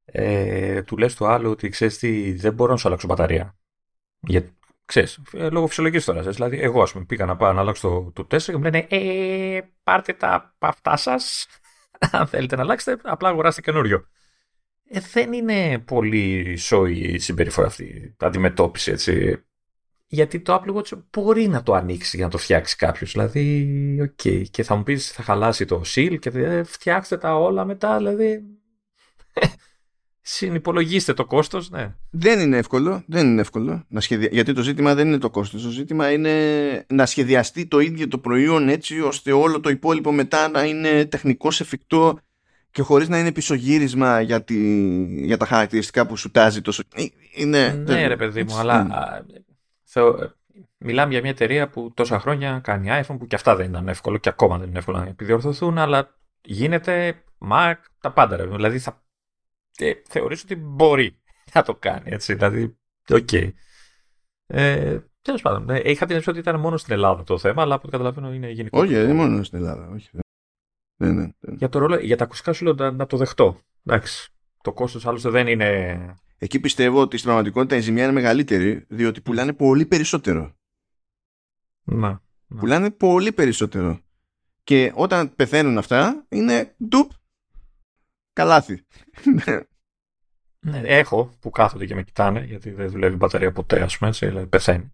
[0.05, 3.55] ε, του λες του άλλου ότι ξέρεις τι, δεν μπορώ να σου αλλάξω μπαταρία.
[4.19, 4.53] Γιατί,
[4.85, 6.19] ξέρεις, ε, λόγω φυσιολογικής τώρα.
[6.19, 8.63] Ξέρεις, δηλαδή, εγώ ας πούμε πήγα να πάω να αλλάξω το, το 4 και μου
[8.63, 11.47] λένε ε, πάρτε τα αυτά σας.
[12.11, 14.07] Αν θέλετε να αλλάξετε, απλά αγοράστε καινούριο.
[14.89, 19.43] Ε, δεν είναι πολύ σόι η συμπεριφορά αυτή, η αντιμετώπιση έτσι.
[20.07, 23.11] Γιατί το Apple Watch μπορεί να το ανοίξει για να το φτιάξει κάποιος.
[23.11, 24.19] Δηλαδή, OK.
[24.23, 24.43] Okay.
[24.51, 27.97] Και θα μου πεις, θα χαλάσει το seal και θα φτιάξτε τα όλα μετά.
[27.97, 28.41] Δηλαδή,
[30.27, 31.95] Συνυπολογίστε το κόστος, ναι.
[32.09, 33.03] Δεν είναι εύκολο.
[33.07, 34.29] Δεν είναι εύκολο να σχεδια...
[34.31, 35.63] Γιατί το ζήτημα δεν είναι το κόστος.
[35.63, 36.31] Το ζήτημα είναι
[36.89, 41.47] να σχεδιαστεί το ίδιο το προϊόν έτσι ώστε όλο το υπόλοιπο μετά να είναι τεχνικώ
[41.47, 42.19] εφικτό
[42.71, 44.55] και χωρίς να είναι πισωγύρισμα για, τη...
[45.25, 46.83] για τα χαρακτηριστικά που σου τάζει τόσο.
[46.95, 47.05] Ε,
[47.35, 47.83] είναι...
[47.85, 48.87] Ναι, ρε παιδί μου, αλλά.
[49.83, 50.33] Θεω...
[50.77, 54.17] Μιλάμε για μια εταιρεία που τόσα χρόνια κάνει iPhone που και αυτά δεν ήταν εύκολο
[54.17, 58.35] και ακόμα δεν είναι εύκολο να επιδιορθωθούν, αλλά γίνεται Mac, τα πάντα.
[58.35, 58.45] Ρε.
[58.45, 59.04] Δηλαδή θα
[59.75, 61.21] και θεωρείς ότι μπορεί
[61.53, 62.03] να το κάνει.
[62.05, 62.77] Έτσι, δηλαδή,
[63.09, 63.27] OK.
[63.31, 63.51] Okay.
[64.47, 67.75] Ε, Τέλος πάντων, ε, είχα την αίσθηση ότι ήταν μόνο στην Ελλάδα το θέμα, αλλά
[67.75, 68.79] από ό,τι καταλαβαίνω είναι γενικό.
[68.79, 69.89] Όχι, δεν είναι μόνο στην Ελλάδα.
[69.93, 70.09] Όχι.
[70.95, 71.55] Ναι, ναι, ναι.
[71.55, 73.59] Για, το ρολόι, για τα ακουστικά σου λέω να, να το δεχτώ.
[73.85, 74.33] Εντάξει.
[74.61, 75.99] Το κόστος άλλωστε δεν είναι.
[76.37, 80.55] Εκεί πιστεύω ότι στην πραγματικότητα η ζημιά είναι μεγαλύτερη, διότι πουλάνε πολύ περισσότερο.
[81.83, 82.21] Να.
[82.47, 82.59] να.
[82.59, 83.99] Πουλάνε πολύ περισσότερο.
[84.63, 87.11] Και όταν πεθαίνουν αυτά, είναι ντουπ
[88.35, 88.85] καλάθι.
[90.59, 94.09] ναι, έχω που κάθονται και με κοιτάνε, γιατί δεν δουλεύει η μπαταρία ποτέ, ας πούμε,
[94.09, 94.93] έτσι, δηλαδή πεθαίνει.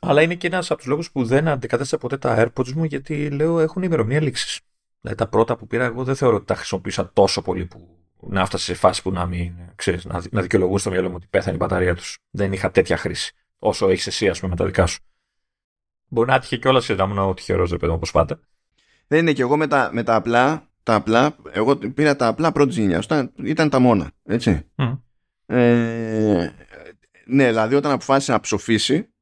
[0.00, 3.30] Αλλά είναι και ένας από τους λόγους που δεν αντικατέστησα ποτέ τα AirPods μου, γιατί
[3.30, 4.60] λέω έχουν ημερομηνία λήξης.
[5.00, 8.40] Δηλαδή τα πρώτα που πήρα, εγώ δεν θεωρώ ότι τα χρησιμοποίησα τόσο πολύ που να
[8.40, 11.54] έφτασε σε φάση που να μην ξέρεις, να, να δικαιολογούν στο μυαλό μου ότι πέθανε
[11.54, 12.18] η μπαταρία τους.
[12.30, 13.34] Δεν είχα τέτοια χρήση.
[13.58, 15.00] Όσο έχεις εσύ, ας πούμε, με τα δικά σου.
[16.08, 18.40] Μπορεί να άτυχε κιόλας να ήμουν ο τυχερός, ρε παιδί όπως πάντα.
[19.06, 22.52] Δεν είναι κι εγώ με τα, με τα απλά τα απλά, εγώ πήρα τα απλά
[22.52, 22.98] πρώτη γενιά.
[22.98, 24.10] Ήταν, ήταν τα μόνα.
[24.24, 24.66] Έτσι.
[25.46, 26.50] Ε,
[27.26, 29.12] ναι, δηλαδή όταν αποφάσισε να ψοφήσει,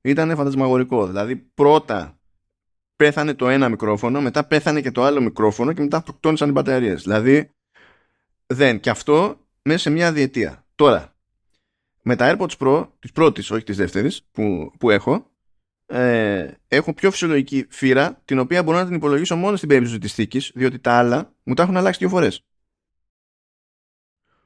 [0.00, 1.06] ήταν φαντασμαγορικό.
[1.06, 2.18] Δηλαδή πρώτα
[2.96, 7.02] πέθανε το ένα μικρόφωνο, μετά πέθανε και το άλλο μικρόφωνο και μετά αυτοκτόνησαν οι μπαταρίες.
[7.02, 7.50] Δηλαδή
[8.46, 8.80] δεν.
[8.80, 10.66] Και αυτό μέσα σε μια διετία.
[10.74, 11.14] Τώρα,
[12.02, 15.29] με τα AirPods Pro, τη πρώτης, όχι τη δεύτερης, που, που έχω,
[15.90, 20.14] ε, έχω πιο φυσιολογική φύρα, την οποία μπορώ να την υπολογίσω μόνο στην περίπτωση της
[20.14, 22.44] θήκης, διότι τα άλλα μου τα έχουν αλλάξει δύο φορές.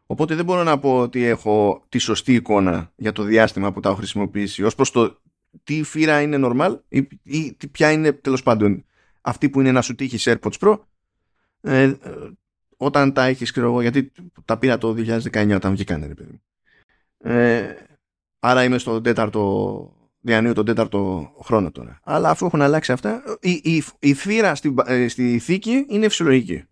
[0.07, 3.89] Οπότε δεν μπορώ να πω ότι έχω τη σωστή εικόνα για το διάστημα που τα
[3.89, 5.21] έχω χρησιμοποιήσει ως προς το
[5.65, 8.85] τι φύρα είναι normal ή, ή ποια είναι τέλος πάντων
[9.21, 10.79] αυτή που είναι να σου τύχει σε AirPods Pro
[11.61, 11.95] ε,
[12.77, 14.13] όταν τα έχεις ξέρω εγώ γιατί
[14.45, 14.95] τα πήρα το
[15.33, 16.41] 2019 όταν βγήκαν ρε παιδί
[17.19, 17.75] ε,
[18.39, 22.01] άρα είμαι στο τέταρτο διανύω τον τέταρτο χρόνο τώρα.
[22.05, 26.65] Αλλά αφού έχουν αλλάξει αυτά, η, η, η φύρα στη, ε, στη θήκη είναι φυσιολογική.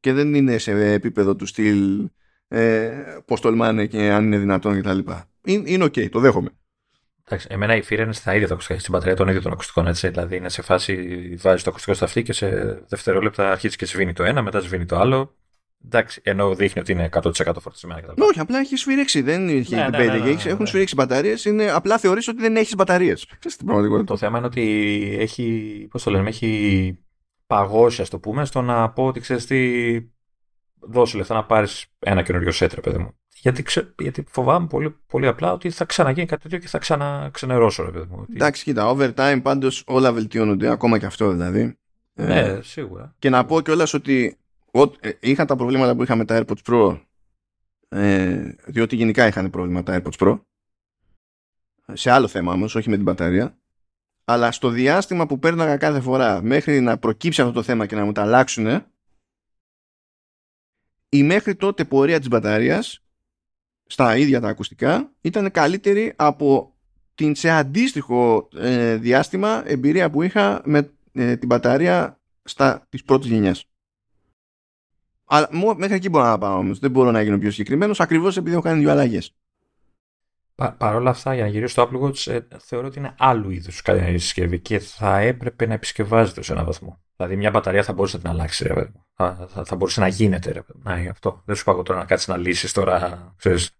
[0.00, 2.08] Και δεν είναι σε επίπεδο του στυλ
[2.48, 2.90] ε,
[3.24, 4.98] πώς τολμάνε και αν είναι δυνατόν κτλ.
[5.44, 6.50] Είναι, είναι οκ, το δέχομαι.
[7.24, 9.86] Εντάξει, εμένα η φύρα είναι στα ίδια τα ακουστικά, στην μπαταρία των ίδιων των ακουστικών.
[9.86, 10.08] Έτσι.
[10.08, 10.94] Δηλαδή είναι σε φάση
[11.38, 12.48] βάζεις το ακουστικό στο αυτή και σε
[12.88, 15.36] δευτερόλεπτα αρχίζει και σβήνει το ένα, μετά σβήνει το άλλο.
[15.84, 18.14] Εντάξει, ενώ δείχνει ότι είναι 100% φορτισμένο.
[18.18, 19.22] Όχι, απλά έχει σφυρίξει.
[19.22, 21.46] Δεν είχε ναι, ναι, ναι, ναι, ναι, Έχουν σφυρίξει μπαταρίες.
[21.72, 23.26] Απλά θεωρείς ότι δεν έχεις μπαταρίες.
[24.04, 25.86] Το θέμα είναι ότι έχει.
[25.90, 26.98] Πώς το λένε, έχει
[27.46, 30.00] παγώσει, ας το πούμε, στο να πω ότι ξέρεις τι.
[30.80, 33.14] Δώσε λεφτά να πάρεις ένα καινούριο σέτρε, παιδί μου.
[33.40, 37.84] Γιατί, ξε, γιατί φοβάμαι πολύ, πολύ απλά ότι θα ξαναγίνει κάτι τέτοιο και θα ξαναξενερώσω,
[37.84, 38.26] ρε παιδί μου.
[38.34, 41.78] Εντάξει, κοίτα, overtime πάντως όλα βελτιώνονται, ακόμα και αυτό δηλαδή.
[42.14, 43.14] Ναι, ε, σίγουρα.
[43.18, 44.47] Και να πω κιόλας ότι ε,
[45.20, 47.00] είχα τα προβλήματα που είχα με τα AirPods Pro
[47.88, 50.40] ε, διότι γενικά είχαν πρόβλημα τα AirPods Pro
[51.92, 53.58] σε άλλο θέμα όμως, όχι με την μπαταρία
[54.24, 58.04] αλλά στο διάστημα που παίρναγα κάθε φορά μέχρι να προκύψει αυτό το θέμα και να
[58.04, 58.82] μου τα αλλάξουν
[61.08, 63.04] η μέχρι τότε πορεία της μπαταρίας
[63.86, 66.76] στα ίδια τα ακουστικά ήταν καλύτερη από
[67.14, 73.30] την σε αντίστοιχο ε, διάστημα εμπειρία που είχα με ε, την μπαταρία στα, της πρώτης
[73.30, 73.67] γενιάς.
[75.28, 76.78] Αλλά μέχρι εκεί μπορώ να πάω όμως.
[76.78, 79.34] Δεν μπορώ να γίνω πιο συγκεκριμένος ακριβώς επειδή έχω κάνει δύο αλλαγές.
[80.54, 83.50] Πα, Παρ' όλα αυτά, για να γυρίσω στο Apple Watch, ε, θεωρώ ότι είναι άλλου
[83.50, 83.82] είδους
[84.16, 87.02] συσκευή και θα έπρεπε να επισκευάζεται σε έναν βαθμό.
[87.16, 90.52] Δηλαδή, μια μπαταρία θα μπορούσε να την αλλάξει, ρε, θα, θα, θα, μπορούσε να γίνεται.
[90.52, 91.42] Ρε, να, αυτό.
[91.44, 93.77] Δεν σου πάω τώρα να κάτσεις να λύσεις τώρα, ξέρεις,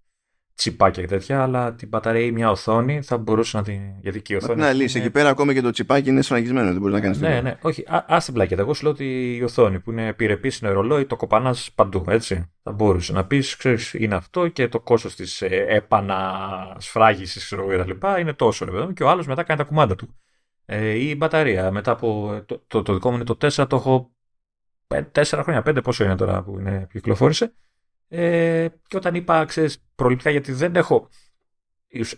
[0.58, 3.80] τσιπάκια και τέτοια, αλλά την μπαταρία ή μια οθόνη θα μπορούσε να την.
[4.00, 4.60] Γιατί και η οθόνη.
[4.60, 4.96] Να λύσει.
[4.96, 5.06] Είναι...
[5.06, 6.70] Εκεί πέρα ακόμα και το τσιπάκι είναι σφραγισμένο.
[6.70, 7.42] Δεν μπορείς να κάνεις ναι, τίποτα.
[7.42, 7.58] Ναι, ναι.
[7.62, 8.56] Όχι, α την πλάκια.
[8.60, 12.04] Εγώ σου λέω ότι η οθόνη που είναι επιρρεπής, είναι ρολόι, το κοπανάς παντού.
[12.08, 12.50] Έτσι.
[12.62, 17.82] Θα μπορούσε να πεις, ξέρεις, είναι αυτό και το κόστος της ε, επανασφράγιση, ξέρω εγώ
[17.82, 18.20] κτλ.
[18.20, 20.14] είναι τόσο ρε Και ο άλλος μετά κάνει τα κουμάντα του.
[20.64, 22.40] Ε, η μπαταρία μετά από.
[22.46, 24.10] Το, το, το δικό μου είναι το 4, το έχω
[25.12, 27.52] 4 χρόνια, 5 πόσο είναι τώρα που είναι, κυκλοφόρησε.
[28.08, 31.08] Ε, και όταν είπα, ξέρεις, προληπτικά, γιατί δεν έχω.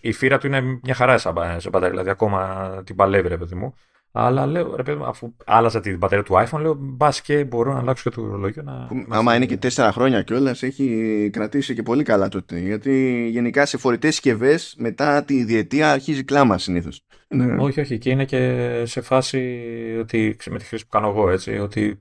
[0.00, 3.74] Η φύρα του είναι μια χαρά σε μπαταρία, δηλαδή ακόμα την παλεύει, ρε παιδί μου.
[4.12, 7.72] Αλλά λέω, ρε παιδί μου, αφού άλλαζα την μπαταρία του iPhone, λέω μπας και μπορώ
[7.72, 8.62] να αλλάξω και το ρολογιό.
[8.62, 8.88] Να...
[9.08, 12.58] άμα είναι και τέσσερα χρόνια κιόλας, έχει κρατήσει και πολύ καλά τότε.
[12.58, 17.04] Γιατί γενικά σε φορητές συσκευές μετά τη διετία αρχίζει κλάμα συνήθως.
[17.32, 17.62] Ναι.
[17.62, 17.98] Όχι, όχι.
[17.98, 21.98] Και είναι και σε φάση ότι με τη χρήση που κάνω εγώ, έτσι, ότι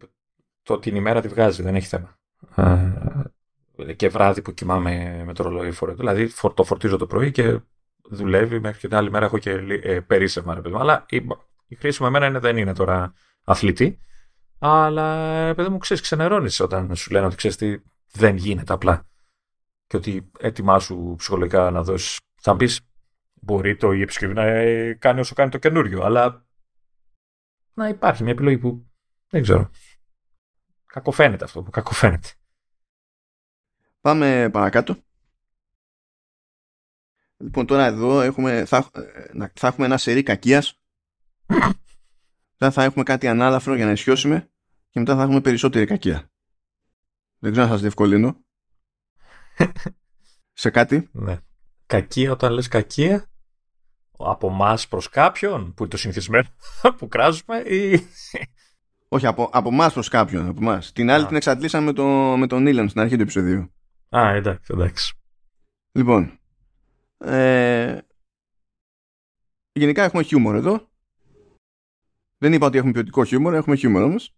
[0.63, 2.17] το, την ημέρα τη βγάζει, δεν έχει θέμα
[3.95, 5.93] και βράδυ που κοιμάμαι με το ρολόι φορέ.
[5.93, 7.59] Δηλαδή το φορτίζω το πρωί και
[8.09, 9.51] δουλεύει μέχρι και την άλλη μέρα έχω και
[9.83, 10.53] ε, περίσσευμα.
[10.53, 11.25] Ρε, παιδί Αλλά η,
[11.67, 13.13] η χρήση μου εμένα είναι, δεν είναι τώρα
[13.43, 13.99] αθλητή.
[14.59, 15.15] Αλλά
[15.55, 17.77] παιδί μου ξέρεις, ξενερώνεις όταν σου λένε ότι ξέρεις τι
[18.11, 19.07] δεν γίνεται απλά.
[19.87, 22.19] Και ότι έτοιμά σου ψυχολογικά να δώσεις.
[22.41, 22.69] Θα πει,
[23.33, 26.45] μπορεί το η επισκευή να ε, κάνει όσο κάνει το καινούριο, αλλά
[27.73, 28.85] να υπάρχει μια επιλογή που
[29.29, 29.69] δεν ξέρω.
[30.85, 32.29] Κακοφαίνεται αυτό που κακοφαίνεται.
[34.01, 34.97] Πάμε παρακάτω.
[37.37, 38.89] Λοιπόν, τώρα εδώ έχουμε, θα,
[39.53, 40.79] θα έχουμε ένα σερί κακίας.
[42.57, 44.51] Μετά θα έχουμε κάτι ανάλαφρο για να ισιώσουμε
[44.89, 46.31] και μετά θα έχουμε περισσότερη κακία.
[47.39, 48.45] Δεν ξέρω να σας διευκολύνω.
[50.53, 51.09] Σε κάτι.
[51.11, 51.37] Ναι.
[51.85, 53.29] Κακία όταν λες κακία
[54.17, 56.47] από εμά προς κάποιον που είναι το συνηθισμένο
[56.97, 58.07] που κράζουμε ή...
[59.07, 60.47] Όχι, από, από εμά προς κάποιον.
[60.47, 60.91] Από εμάς.
[60.91, 62.05] Την άλλη την εξαντλήσαμε με, το,
[62.37, 63.73] με τον Ήλεν στην αρχή του επεισοδίου.
[64.09, 65.13] Α, εντάξει, εντάξει.
[65.91, 66.39] Λοιπόν,
[67.17, 67.97] ε,
[69.71, 70.89] γενικά έχουμε χιούμορ εδώ.
[72.37, 74.33] Δεν είπα ότι έχουμε ποιοτικό χιούμορ, έχουμε χιούμορ όμως.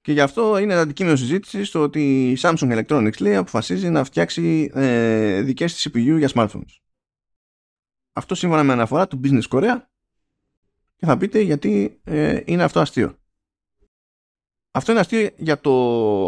[0.00, 4.70] Και γι' αυτό είναι αντικείμενο συζήτηση στο ότι η Samsung Electronics λέει αποφασίζει να φτιάξει
[4.74, 6.78] ε, δικές της CPU για smartphones.
[8.12, 9.76] Αυτό σύμφωνα με αναφορά του Business Korea
[10.96, 13.18] και θα πείτε γιατί ε, είναι αυτό αστείο.
[14.76, 15.72] Αυτό είναι αστείο για το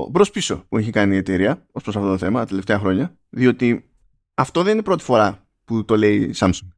[0.08, 3.18] μπρος πίσω που έχει κάνει η εταιρεία ως προς αυτό το θέμα τα τελευταία χρόνια.
[3.28, 3.90] Διότι
[4.34, 6.68] αυτό δεν είναι η πρώτη φορά που το λέει η Samsung.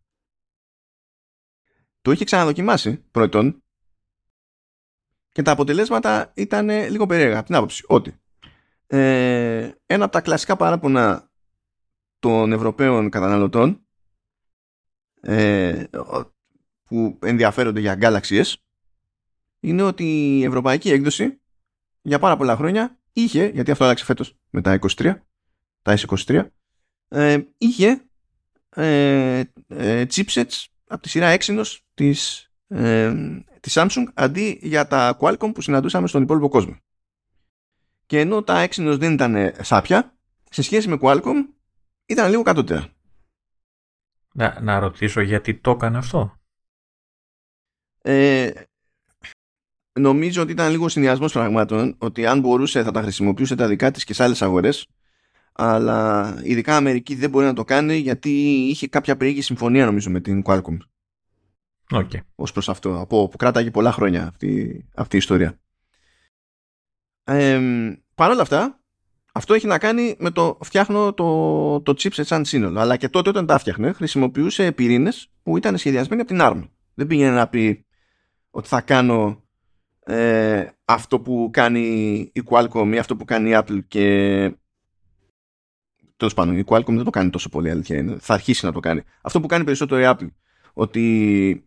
[2.01, 3.63] Το είχε ξαναδοκιμάσει πρώτον
[5.33, 8.21] και τα αποτελέσματα ήταν λίγο περίεργα από την άποψη ότι
[8.87, 11.31] ε, ένα από τα κλασικά παράπονα
[12.19, 13.87] των Ευρωπαίων καταναλωτών
[15.21, 15.85] ε,
[16.85, 18.53] που ενδιαφέρονται για Galaxy S
[19.61, 21.40] είναι ότι η ευρωπαϊκή έκδοση
[22.03, 25.15] για πάρα πολλά χρόνια είχε, γιατί αυτό άλλαξε φέτος με τα 23,
[25.83, 26.47] τα S23,
[27.09, 28.05] ε, είχε
[28.71, 33.15] ε, ε, chipsets από τη σειρά Exynos της, ε,
[33.61, 36.77] της Samsung αντί για τα Qualcomm που συναντούσαμε στον υπόλοιπο κόσμο.
[38.07, 40.17] Και ενώ τα Exynos δεν ήταν σάπια,
[40.51, 41.47] σε σχέση με Qualcomm
[42.07, 42.89] ήταν λίγο κατώτερα.
[44.33, 46.41] Να, να ρωτήσω γιατί το έκανε αυτό;
[48.03, 48.51] Ε,
[50.01, 54.05] νομίζω ότι ήταν λίγο συνδυασμός πραγμάτων ότι αν μπορούσε θα τα χρησιμοποιούσε τα δικά της
[54.05, 54.87] και σε άλλες αγορές.
[55.53, 58.31] Αλλά ειδικά Αμερική δεν μπορεί να το κάνει γιατί
[58.69, 60.77] είχε κάποια περίεργη συμφωνία νομίζω με την Qualcomm.
[61.91, 62.21] Okay.
[62.35, 63.01] Ω προς αυτό.
[63.01, 65.61] Από, που κράταγε πολλά χρόνια αυτή, αυτή η ιστορία.
[67.25, 67.61] Ε,
[68.15, 68.81] Παρ' όλα αυτά,
[69.33, 72.81] αυτό έχει να κάνει με το φτιάχνω το, το chipset σαν σύνολο.
[72.81, 76.69] Αλλά και τότε όταν τα φτιάχνε, χρησιμοποιούσε πυρήνες που ήταν σχεδιασμένοι από την ARM.
[76.95, 77.87] Δεν πήγαινε να πει
[78.51, 79.43] ότι θα κάνω
[80.01, 81.81] ε, αυτό που κάνει
[82.33, 84.55] η Qualcomm ή αυτό που κάνει η Apple και
[86.17, 88.17] τέλος πάντων η Qualcomm δεν το κάνει τόσο πολύ αλήθεια είναι.
[88.19, 89.03] θα αρχίσει να το κάνει.
[89.23, 90.31] Αυτό που κάνει περισσότερο η Apple
[90.73, 91.65] ότι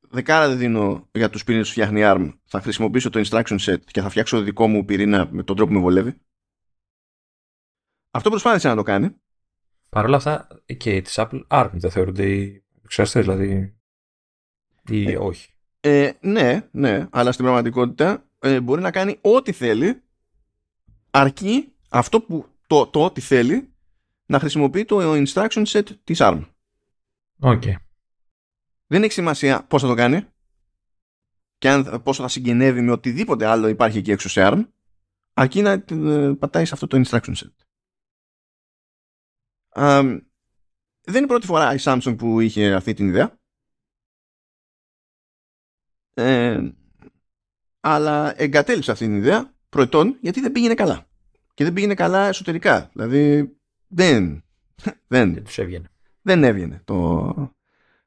[0.00, 2.32] δεκάρα δεν δίνω για τους πυρήνες που φτιάχνει η ARM.
[2.44, 5.76] Θα χρησιμοποιήσω το instruction set και θα φτιάξω δικό μου πυρήνα με τον τρόπο που
[5.76, 6.20] με βολεύει.
[8.10, 9.16] Αυτό προσπάθησε να το κάνει.
[9.88, 12.64] Παρ' όλα αυτά και τη Apple ARM δεν θεωρούνται οι
[13.14, 13.78] δηλαδή
[14.88, 20.02] ή ε, όχι; Ε, ναι, ναι, αλλά στην πραγματικότητα ε, μπορεί να κάνει ό,τι θέλει
[21.10, 23.72] αρκεί αυτό που το, το ό,τι θέλει
[24.26, 26.44] να χρησιμοποιεί το instruction set της ARM.
[27.40, 27.74] Okay.
[28.86, 30.26] Δεν έχει σημασία πώς θα το κάνει
[31.58, 34.66] και αν, πόσο θα συγγενεύει με οτιδήποτε άλλο υπάρχει εκεί έξω σε ARM
[35.38, 37.52] αρκεί να ε, πατάει σε αυτό το instruction set.
[41.02, 43.37] δεν είναι η πρώτη φορά η Samsung που είχε αυτή την ιδέα.
[46.18, 46.72] Ε,
[47.80, 51.06] αλλά εγκατέλειψε αυτή την ιδέα προετών γιατί δεν πήγαινε καλά.
[51.54, 52.90] Και δεν πήγαινε καλά εσωτερικά.
[52.92, 53.56] Δηλαδή
[53.88, 54.44] δεν.
[55.06, 55.88] Δεν, δεν τους έβγαινε.
[56.22, 57.34] Δεν έβγαινε το,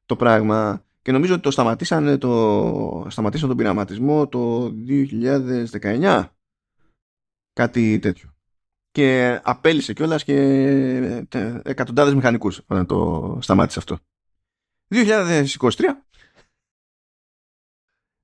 [0.05, 0.85] το πράγμα.
[1.01, 4.73] Και νομίζω ότι το σταματήσαν, το, σταματήσαν τον πειραματισμό το
[5.81, 6.25] 2019.
[7.53, 8.35] Κάτι τέτοιο.
[8.91, 10.35] Και απέλησε κιόλας και
[11.63, 13.97] εκατοντάδες μηχανικούς όταν το σταμάτησε αυτό.
[14.93, 15.69] 2023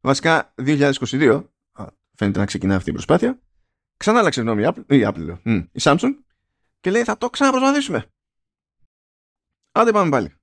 [0.02, 1.44] Βασικά 2022
[2.14, 3.40] φαίνεται να ξεκινά αυτή η προσπάθεια
[3.98, 5.38] ξανά άλλαξε γνώμη η Apple, η, Apple,
[5.72, 6.12] η Samsung
[6.80, 8.06] και λέει θα το ξαναπροσπαθήσουμε.
[9.72, 10.34] Άντε πάμε πάλι.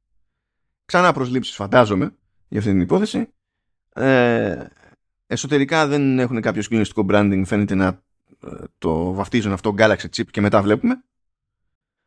[0.85, 2.17] Ξανά προσλήψεις φαντάζομαι
[2.49, 3.29] για αυτή την υπόθεση.
[3.95, 4.67] Ε,
[5.27, 7.87] εσωτερικά δεν έχουν κάποιο συγκλονιστικό branding φαίνεται να
[8.45, 11.05] ε, το βαφτίζουν αυτό Galaxy Chip και μετά βλέπουμε.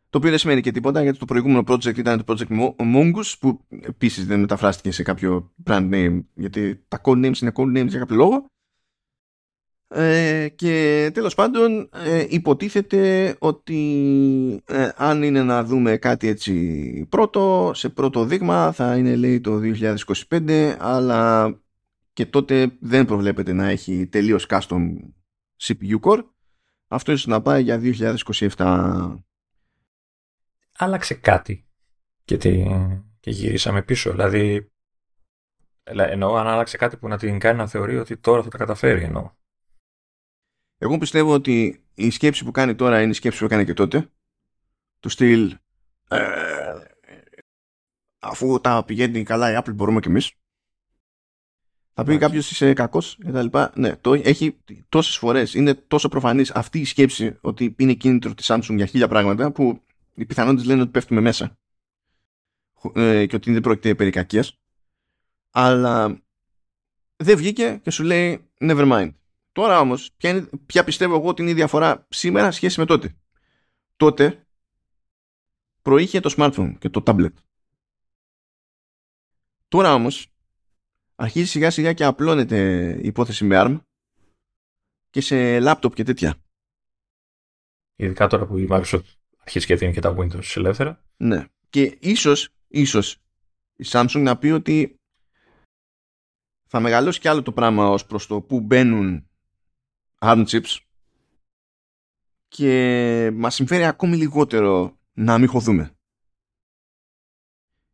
[0.10, 3.66] Το οποίο δεν σημαίνει και τίποτα γιατί το προηγούμενο project ήταν το project Mongoose που
[3.82, 8.00] επίσης δεν μεταφράστηκε σε κάποιο brand name γιατί τα code names είναι code names για
[8.00, 8.46] κάποιο λόγο.
[9.90, 17.72] Ε, και τέλος πάντων ε, υποτίθεται ότι ε, αν είναι να δούμε κάτι έτσι πρώτο
[17.74, 19.60] σε πρώτο δείγμα θα είναι λέει το
[20.30, 21.54] 2025 αλλά
[22.14, 24.96] και τότε δεν προβλέπεται να έχει τελείως custom
[25.64, 26.24] CPU core
[26.88, 27.82] αυτό ίσως να πάει για
[28.56, 29.16] 2027
[30.78, 31.68] άλλαξε κάτι
[32.26, 32.38] και,
[33.20, 34.12] και γυρίσαμε πίσω.
[34.12, 34.72] Δηλαδή,
[35.84, 39.04] εννοώ αν άλλαξε κάτι που να την κάνει να θεωρεί ότι τώρα θα τα καταφέρει
[39.04, 39.32] εννοώ.
[40.78, 44.12] Εγώ πιστεύω ότι η σκέψη που κάνει τώρα είναι η σκέψη που έκανε και τότε.
[45.00, 45.58] Του στυλ
[46.10, 46.78] ε,
[48.20, 50.32] αφού τα πηγαίνει καλά η Apple μπορούμε κι εμείς.
[51.94, 53.58] Θα πει κάποιος είσαι κακός κτλ.
[53.74, 54.58] Ναι, το έχει
[54.90, 55.54] τόσες φορές.
[55.54, 59.82] Είναι τόσο προφανής αυτή η σκέψη ότι είναι κίνητρο της Samsung για χίλια πράγματα που
[60.18, 61.58] οι πιθανότητες λένε ότι πέφτουμε μέσα
[62.94, 64.60] ε, και ότι δεν πρόκειται περί κακίας.
[65.52, 66.22] Αλλά
[67.16, 69.14] δεν βγήκε και σου λέει never mind.
[69.52, 73.16] Τώρα όμως, ποια, ποια πιστεύω εγώ ότι είναι η διαφορά σήμερα σχέση με τότε.
[73.96, 74.48] Τότε
[75.82, 77.34] προείχε το smartphone και το tablet.
[79.68, 80.28] Τώρα όμως
[81.16, 83.80] αρχίζει σιγά σιγά και απλώνεται η υπόθεση με ARM
[85.10, 86.36] και σε laptop και τέτοια.
[87.96, 89.18] Ειδικά τώρα που η Microsoft
[89.48, 91.04] αρχίζει και δίνει και τα Windows ελεύθερα.
[91.18, 91.46] Ναι.
[91.70, 93.18] Και ίσως, ίσως
[93.76, 94.96] η Samsung να πει ότι
[96.68, 99.30] θα μεγαλώσει κι άλλο το πράγμα ως προς το που μπαίνουν
[100.20, 100.78] ARM chips
[102.48, 105.92] και μας συμφέρει ακόμη λιγότερο να μην χωθούμε.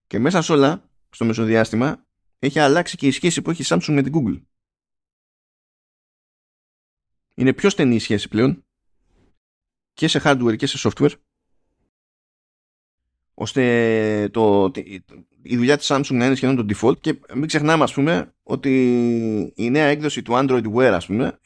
[0.08, 2.06] Και μέσα σε όλα, στο μεσοδιάστημα,
[2.40, 4.42] έχει αλλάξει και η σχέση που έχει η Samsung με την Google.
[7.36, 8.66] Είναι πιο στενή η σχέση πλέον
[9.94, 11.14] και σε hardware και σε software
[13.44, 14.72] ώστε το,
[15.42, 19.54] η δουλειά της Samsung να είναι σχεδόν το default και μην ξεχνάμε ας πούμε ότι
[19.56, 21.40] η νέα έκδοση του Android Wear ας πούμε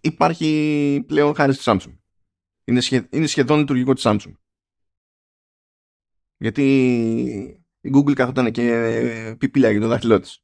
[0.00, 1.96] υπάρχει πλέον χάρη στη Samsung.
[2.64, 4.32] Είναι, είναι σχεδόν λειτουργικό της Samsung.
[6.36, 6.64] Γιατί
[7.80, 10.42] η Google καθόταν και πιπίλαγε το δάχτυλό της.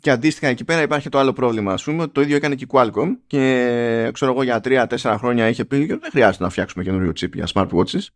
[0.00, 1.72] Και αντίστοιχα εκεί πέρα υπάρχει το άλλο πρόβλημα.
[1.72, 5.64] Α πούμε, το ίδιο έκανε και η Qualcomm και ξέρω εγώ για 3-4 χρόνια είχε
[5.64, 8.06] πει ότι δεν χρειάζεται να φτιάξουμε καινούριο chip για smartwatches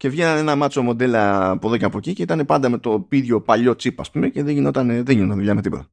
[0.00, 3.06] και βγαίνανε ένα μάτσο μοντέλα από εδώ και από εκεί και ήταν πάντα με το
[3.10, 5.88] ίδιο παλιό τσίπ ας πούμε και δεν γινόταν, δεν γινόταν δουλειά με τίποτα.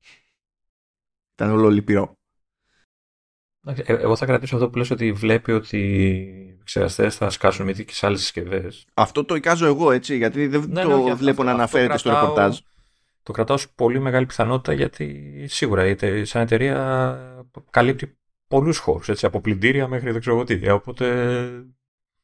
[1.34, 2.14] Ήταν όλο λυπηρό.
[3.66, 7.72] Ε, εγώ θα κρατήσω αυτό που λες ότι βλέπει ότι οι εξεραστές θα σκάσουν με
[7.72, 8.86] και σε άλλες συσκευές.
[8.94, 12.58] Αυτό το εικάζω εγώ έτσι γιατί δεν ναι, το ναι, βλέπω να αναφέρεται στο ρεπορτάζ.
[13.24, 18.18] Το κρατάω ως πολύ μεγάλη πιθανότητα γιατί σίγουρα σαν εταιρεία καλύπτει
[18.48, 20.70] πολλούς χώρους, από πλυντήρια μέχρι δεν ξέρω τι.
[20.70, 21.06] Οπότε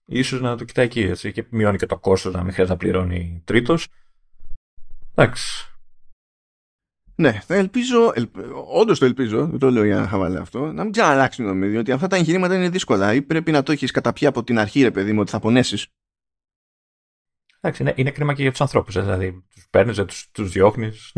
[0.05, 2.83] ίσως να το κοιτάει εκεί έτσι, και μειώνει και το κόστος να μην χρειάζεται να
[2.83, 3.87] πληρώνει τρίτος.
[5.15, 5.67] Εντάξει.
[7.15, 8.35] Ναι, θα ελπίζω, ελπ...
[8.73, 11.79] όντως το ελπίζω, δεν το λέω για να χαβαλέ αυτό, να μην ξαναλλάξει το νομίδιο,
[11.79, 14.81] ότι αυτά τα εγχειρήματα είναι δύσκολα ή πρέπει να το έχεις καταπιεί από την αρχή,
[14.81, 15.87] ρε παιδί μου, ότι θα πονέσεις.
[17.59, 18.93] Εντάξει, είναι, είναι κρίμα και για τους ανθρώπους.
[18.93, 21.11] Δηλαδή, τους παίρνεις, τους τους διώχνεις.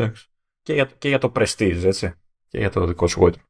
[0.62, 2.14] Και για, και για το prestige, έτσι.
[2.48, 3.42] Και για το δικό σου γόητρο.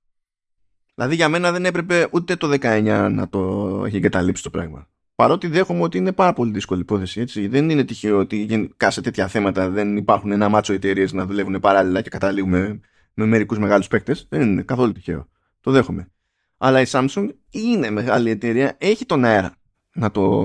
[0.95, 4.89] Δηλαδή, για μένα δεν έπρεπε ούτε το 19 να το έχει εγκαταλείψει το πράγμα.
[5.15, 7.21] Παρότι δέχομαι ότι είναι πάρα πολύ δύσκολη υπόθεση.
[7.21, 7.47] Έτσι.
[7.47, 11.59] Δεν είναι τυχαίο ότι γενικά σε τέτοια θέματα δεν υπάρχουν ένα μάτσο εταιρείες να δουλεύουν
[11.59, 12.79] παράλληλα και καταλήγουμε
[13.13, 14.25] με μερικούς μεγάλους παίκτες.
[14.29, 15.27] Δεν είναι καθόλου τυχαίο.
[15.61, 16.09] Το δέχομαι.
[16.57, 19.55] Αλλά η Samsung είναι μεγάλη εταιρεία, έχει τον αέρα
[19.93, 20.43] να το,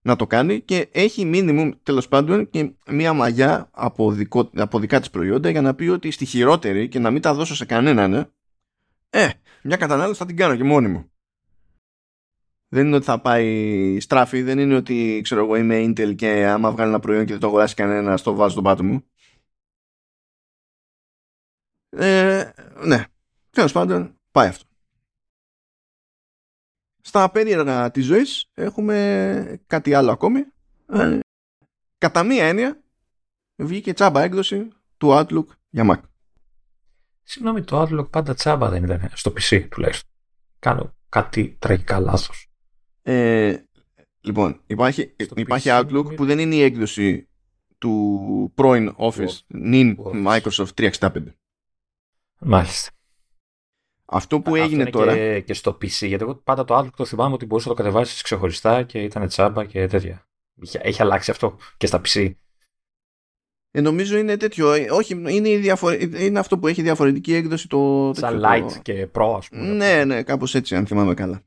[0.00, 4.98] να το κάνει και έχει minimum τέλος πάντων και μία μαγιά από, δικό, από δικά
[4.98, 8.14] της προϊόντα για να πει ότι στη χειρότερη και να μην τα δώσω σε κανέναν
[8.14, 8.30] ε,
[9.10, 9.28] ε
[9.62, 11.10] μια κατανάλωση θα την κάνω και μόνη μου.
[12.68, 16.70] Δεν είναι ότι θα πάει στράφη, δεν είναι ότι ξέρω εγώ είμαι Intel και άμα
[16.70, 19.04] βγάλει ένα προϊόν και δεν το αγοράσει κανένα, το βάζω στον πάτο μου.
[21.88, 22.52] Ε,
[22.86, 23.04] ναι,
[23.50, 24.64] τέλος πάντων πάει αυτό.
[27.00, 30.40] Στα περίεργα της ζωής έχουμε κάτι άλλο ακόμη.
[30.86, 31.18] Ε,
[31.98, 32.82] κατά μία έννοια
[33.56, 36.00] βγήκε τσάμπα έκδοση του Outlook για Mac.
[37.22, 40.10] Συγγνώμη, το Outlook πάντα τσάμπα δεν ήταν στο PC τουλάχιστον.
[40.58, 42.50] Κάνω κάτι τραγικά λάθος.
[43.08, 43.56] Ε,
[44.20, 47.28] λοιπόν, υπάρχει, υπάρχει Outlook που δεν είναι η έκδοση
[47.78, 49.96] του πρώην Office, νυν
[50.26, 51.10] Microsoft 365.
[52.38, 52.90] Μάλιστα.
[54.04, 55.14] Αυτό που έγινε τώρα.
[55.14, 57.82] Και, και στο PC, γιατί εγώ πάντα το Outlook το θυμάμαι ότι μπορούσες να το
[57.82, 60.28] κατεβάσεις ξεχωριστά και ήταν τσάμπα και τέτοια.
[60.72, 62.32] Έχει αλλάξει αυτό και στα PC.
[63.70, 64.72] Ε, νομίζω είναι τέτοιο.
[64.72, 68.12] Ε, όχι, είναι, είναι αυτό που έχει διαφορετική έκδοση το.
[68.14, 69.62] Σαν light και pro, ας πούμε.
[69.62, 71.42] Ναι, ναι, κάπως έτσι, αν θυμάμαι καλά.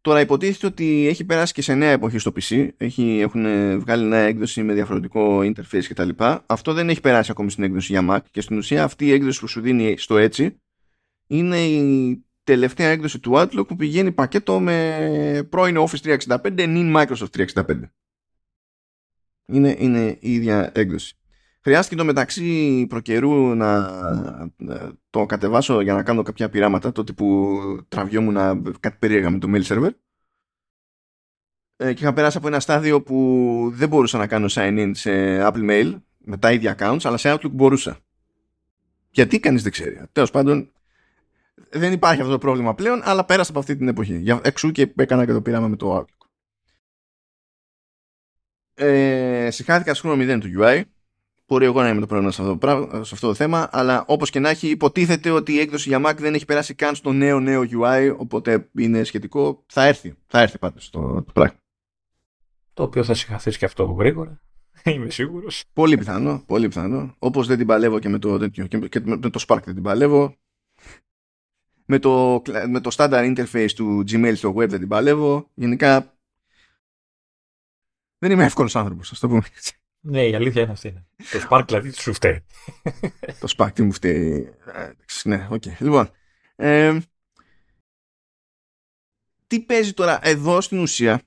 [0.00, 2.68] Τώρα υποτίθεται ότι έχει περάσει και σε νέα εποχή στο PC.
[2.76, 3.44] Έχει, έχουν
[3.80, 6.08] βγάλει νέα έκδοση με διαφορετικό interface κτλ.
[6.46, 9.40] Αυτό δεν έχει περάσει ακόμη στην έκδοση για Mac και στην ουσία αυτή η έκδοση
[9.40, 10.60] που σου δίνει στο έτσι
[11.26, 17.46] είναι η τελευταία έκδοση του Outlook που πηγαίνει πακέτο με πρώην Office 365 νυν Microsoft
[17.54, 17.80] 365.
[19.46, 21.19] Είναι, είναι η ίδια έκδοση.
[21.62, 23.90] Χρειάστηκε το μεταξύ προκαιρού να,
[25.10, 27.58] το κατεβάσω για να κάνω κάποια πειράματα, τότε που
[27.88, 29.90] τραβιόμουν κάτι περίεργα με το mail server.
[31.76, 35.10] Ε, και είχα περάσει από ένα στάδιο που δεν μπορούσα να κάνω sign-in σε
[35.46, 37.98] Apple Mail με τα ίδια accounts, αλλά σε Outlook μπορούσα.
[39.10, 40.00] Γιατί κανείς δεν ξέρει.
[40.12, 40.72] Τέλος πάντων,
[41.70, 44.18] δεν υπάρχει αυτό το πρόβλημα πλέον, αλλά πέρασα από αυτή την εποχή.
[44.18, 46.26] Για εξού και έκανα και το πείραμα με το Outlook.
[48.74, 50.82] Ε, συγχάθηκα στο χρόνο 0 του UI.
[51.50, 54.30] Μπορεί εγώ να είμαι το πρόβλημα σε αυτό, το σε αυτό το θέμα, αλλά όπως
[54.30, 57.40] και να έχει, υποτίθεται ότι η έκδοση για Mac δεν έχει περάσει καν στο νέο
[57.40, 59.64] νέο UI, οπότε είναι σχετικό.
[59.66, 60.14] Θα έρθει.
[60.26, 61.58] Θα έρθει πάντως το, το πράγμα.
[62.74, 64.40] Το οποίο θα σιχαθεί και αυτό γρήγορα.
[64.84, 65.64] Είμαι σίγουρος.
[65.72, 66.42] Πολύ πιθανό.
[66.46, 67.14] Πολύ πιθανό.
[67.18, 70.36] Όπως δεν την παλεύω και με το, και με το Spark δεν την παλεύω
[71.84, 75.50] με το, με το standard interface του Gmail στο web δεν την παλεύω.
[75.54, 76.14] Γενικά
[78.18, 79.42] δεν είμαι εύκολος άνθρωπος, ας το πούμε
[80.00, 81.06] Ναι, η αλήθεια είναι αυτή.
[81.16, 82.44] Το Spark δηλαδή σου φταίει.
[83.40, 84.54] το Spark τι μου φταίει.
[84.66, 84.92] Ε,
[85.24, 85.62] ναι, OK.
[85.66, 85.76] Okay.
[85.78, 86.10] Λοιπόν,
[86.56, 86.98] ε,
[89.46, 91.22] τι παίζει τώρα εδώ στην ουσία;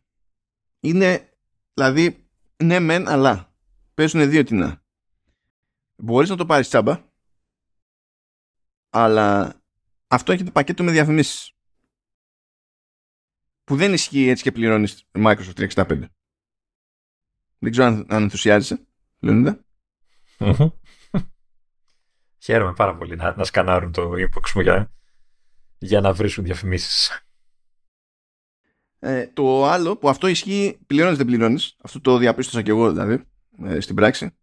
[0.80, 1.30] Είναι,
[1.74, 2.28] δηλαδή,
[2.64, 3.56] ναι μεν, αλλά
[3.94, 4.84] παίζουν δύο τεινά.
[5.96, 7.04] Μπορείς να το πάρεις τσάμπα,
[8.90, 9.56] αλλά
[10.08, 11.52] αυτό έχει το πακέτο με διαφημίσεις.
[13.64, 16.06] Που δεν ισχύει έτσι και πληρώνεις Microsoft 365.
[17.64, 18.86] Δεν ξέρω αν, αν ενθουσιάζεσαι,
[19.20, 19.66] Λεωνίδα.
[22.40, 24.92] Χαίρομαι πάρα πολύ να, να σκανάρουν το inbox μου για,
[25.78, 27.26] για να βρίσκουν διαφημίσεις.
[29.00, 33.24] Ε, το άλλο που αυτό ισχύει πληρώνεις δεν πληρώνεις, αυτό το διαπίστωσα και εγώ δηλαδή
[33.64, 34.36] ε, στην πράξη,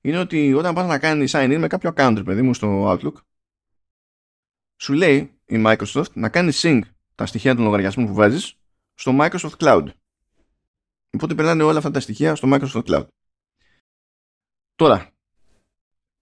[0.00, 3.14] είναι ότι όταν πας να κάνεις sign in με κάποιο account, παιδί μου, στο Outlook,
[4.76, 6.80] σου λέει η Microsoft να κάνεις sync
[7.14, 8.56] τα στοιχεία των λογαριασμών που βάζεις
[8.94, 9.86] στο Microsoft Cloud.
[11.14, 13.06] Οπότε περνάνε όλα αυτά τα στοιχεία στο Microsoft Cloud.
[14.74, 15.10] Τώρα,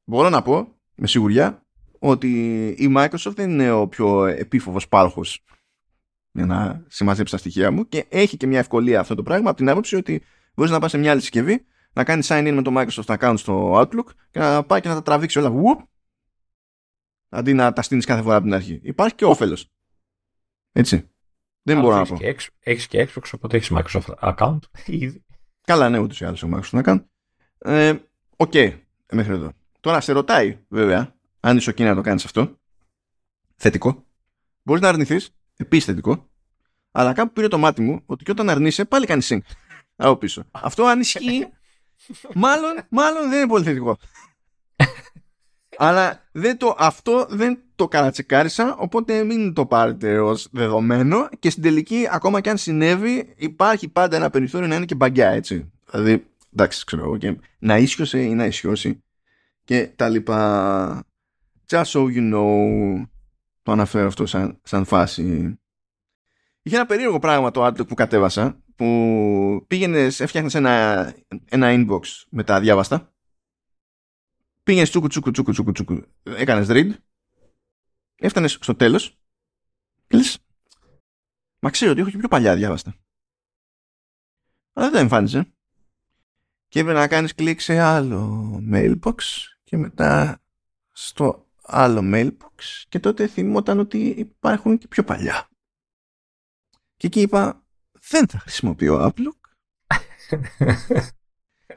[0.04, 1.66] μπορώ να πω με σιγουριά
[1.98, 5.44] ότι η Microsoft δεν είναι ο πιο επίφοβος πάλχος
[6.32, 9.58] για να συμμαζέψει τα στοιχεία μου και έχει και μια ευκολία αυτό το πράγμα από
[9.58, 10.22] την άποψη ότι
[10.54, 13.34] μπορείς να πας σε μια άλλη συσκευή να κάνεις sign in με το Microsoft account
[13.36, 15.88] στο Outlook και να πάει και να τα τραβήξει όλα
[17.28, 18.80] αντί να τα στείλει κάθε φορά από την αρχή.
[18.82, 19.70] Υπάρχει και όφελος.
[20.72, 21.09] Έτσι.
[21.72, 22.18] Δεν μπορώ να πω.
[22.60, 25.24] Έχεις και Xbox, οπότε έχεις Microsoft account ήδη.
[25.64, 27.04] Καλά, ναι, ούτως ή άλλως έχω Microsoft account.
[27.58, 27.94] Ε,
[28.36, 28.78] OK, okay,
[29.12, 29.52] μέχρι εδώ.
[29.80, 32.58] Τώρα σε ρωτάει, βέβαια, αν είσαι ο να το κάνεις αυτό.
[33.56, 34.04] Θετικό.
[34.62, 36.28] Μπορείς να αρνηθείς, επίσης θετικό.
[36.90, 39.40] Αλλά κάπου πήρε το μάτι μου ότι και όταν αρνείσαι, πάλι κάνεις sync.
[39.96, 40.44] Από πίσω.
[40.50, 41.48] αυτό αν ισχύει,
[42.34, 43.98] μάλλον, μάλλον δεν είναι πολύ θετικό.
[45.82, 51.62] Αλλά δεν το, αυτό δεν το καρατσεκάρισα, οπότε μην το πάρετε ως δεδομένο και στην
[51.62, 55.70] τελική, ακόμα και αν συνέβη, υπάρχει πάντα ένα περιθώριο να είναι και μπαγκιά, έτσι.
[55.90, 59.02] Δηλαδή, εντάξει, ξέρω εγώ, και να ίσιοσε ή να ισιώσει
[59.64, 61.04] και τα λοιπά.
[61.68, 63.06] Just so you know,
[63.62, 65.58] το αναφέρω αυτό σαν, σαν φάση.
[66.62, 71.14] Είχε ένα περίεργο πράγμα το Outlook που κατέβασα, που πήγαινες, έφτιαχνες ένα,
[71.48, 72.00] ένα inbox
[72.30, 73.12] με τα διάβαστα
[74.62, 76.02] Πήγαινε τσούκου τσούκου τσούκου τσούκου τσούκου.
[76.22, 76.94] Έκανες read.
[78.16, 79.18] Έφτανες στο τέλος.
[80.06, 80.38] Και λες,
[81.58, 82.94] μα ξέρω ότι έχω και πιο παλιά διάβαστα.
[84.72, 85.52] Αλλά δεν το εμφάνιζε.
[86.68, 89.14] Και έπρεπε να κάνεις κλικ σε άλλο mailbox
[89.64, 90.42] και μετά
[90.92, 95.48] στο άλλο mailbox και τότε θυμόταν ότι υπάρχουν και πιο παλιά.
[96.96, 99.38] Και εκεί είπα δεν θα χρησιμοποιώ Outlook.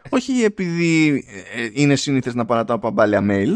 [0.09, 1.23] Όχι επειδή
[1.53, 3.49] ε, είναι σύνηθες να παρατάω παμπάλια mail.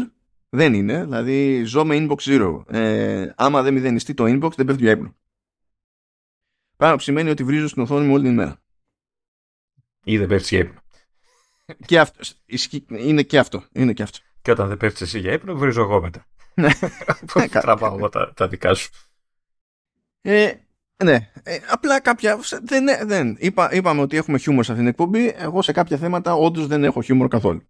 [0.48, 1.04] Δεν είναι.
[1.04, 2.74] Δηλαδή ζω με inbox zero.
[2.74, 5.16] Ε, άμα δεν μηδενιστεί το inbox δεν πέφτει για ύπνο.
[6.76, 8.62] Πράγμα που σημαίνει ότι βρίζω στην οθόνη μου όλη την ημέρα.
[10.04, 10.80] Ή δεν πέφτεις για ύπνο.
[11.86, 12.20] Και αυτό.
[12.88, 13.64] Είναι και αυτό.
[13.72, 14.18] Είναι και αυτό.
[14.42, 16.26] Και όταν δεν πέφτεις εσύ για ύπνο, βρίζω εγώ μετά.
[16.54, 16.70] Ναι.
[17.60, 18.90] Τραβάω εγώ τα, τα δικά σου.
[20.20, 20.52] Ε,
[21.04, 22.38] ναι, ε, απλά κάποια.
[22.62, 23.36] Δεν, δεν.
[23.38, 25.34] Είπα, είπαμε ότι έχουμε χιούμορ σε αυτήν την εκπομπή.
[25.36, 27.62] Εγώ σε κάποια θέματα όντως δεν έχω χιούμορ καθόλου.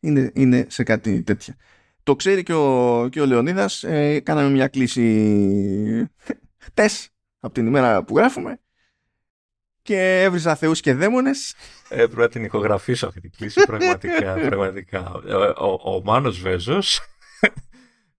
[0.00, 1.56] Είναι, είναι σε κάτι τέτοια.
[2.02, 3.82] Το ξέρει και ο, και ο Λεωνίδας.
[3.82, 6.10] Ε, κάναμε μια κλίση
[6.56, 6.88] χτε
[7.40, 8.60] από την ημέρα που γράφουμε
[9.82, 11.54] και έβριζα θεούς και δαίμονες.
[11.88, 14.34] Ε, πρέπει να την ηχογραφήσω αυτή την κλίση πραγματικά.
[14.48, 15.12] πραγματικά.
[15.12, 17.00] Ο, ο, ο Μάνος Βέζος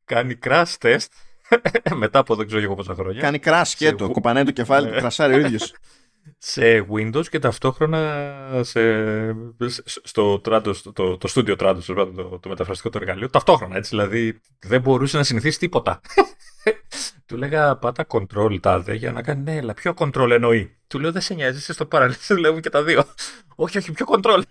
[0.06, 1.08] κάνει crash test
[1.95, 3.22] μετά από δεν ξέρω εγώ πόσα χρόνια.
[3.22, 4.99] Κάνει crash και το, κοπανάει το κεφάλι του, ναι.
[4.99, 5.74] κρασάρει ο ίδιος.
[6.38, 8.30] σε Windows και ταυτόχρονα
[8.61, 8.82] σε,
[10.03, 14.41] στο Trados, το, το, το Studio Trados, το, το μεταφραστικό του εργαλείο, ταυτόχρονα έτσι, δηλαδή
[14.60, 16.02] δεν μπορούσε να συνηθίσει τίποτα.
[17.26, 20.78] του λέγα πάτα control τάδε για να κάνει ναι, αλλά ποιο control εννοεί.
[20.88, 23.03] Του λέω δεν σε νοιάζει, είσαι στο παραλίλω, δουλεύουν και τα δύο.
[23.56, 24.41] όχι, όχι, ποιο control.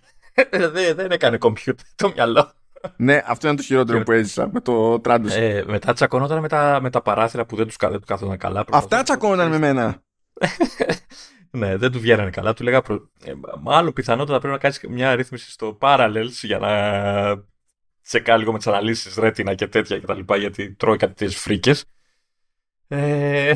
[0.50, 2.52] δεν, δεν έκανε computer το μυαλό.
[2.96, 5.30] Ναι, αυτό είναι το χειρότερο που έζησα με το Trados.
[5.30, 8.64] Ε, μετά τσακωνόταν με τα, με τα παράθυρα που δεν τους κάθονταν καλά.
[8.70, 10.02] Αυτά τσακώνονταν με μένα.
[11.50, 12.52] Ναι, δεν του βγαίνανε καλά.
[12.52, 13.10] Του λέγα, προ...
[13.24, 16.70] ε, μάλλον πιθανότατα πρέπει να κάνεις μια ρύθμιση στο Parallels για να
[18.02, 20.34] τσεκά λίγο με τις αναλύσεις ρέτινα και τέτοια κτλ.
[20.38, 21.84] Γιατί τρώει κάτι τέτοιες φρίκες.
[22.88, 23.54] Ε...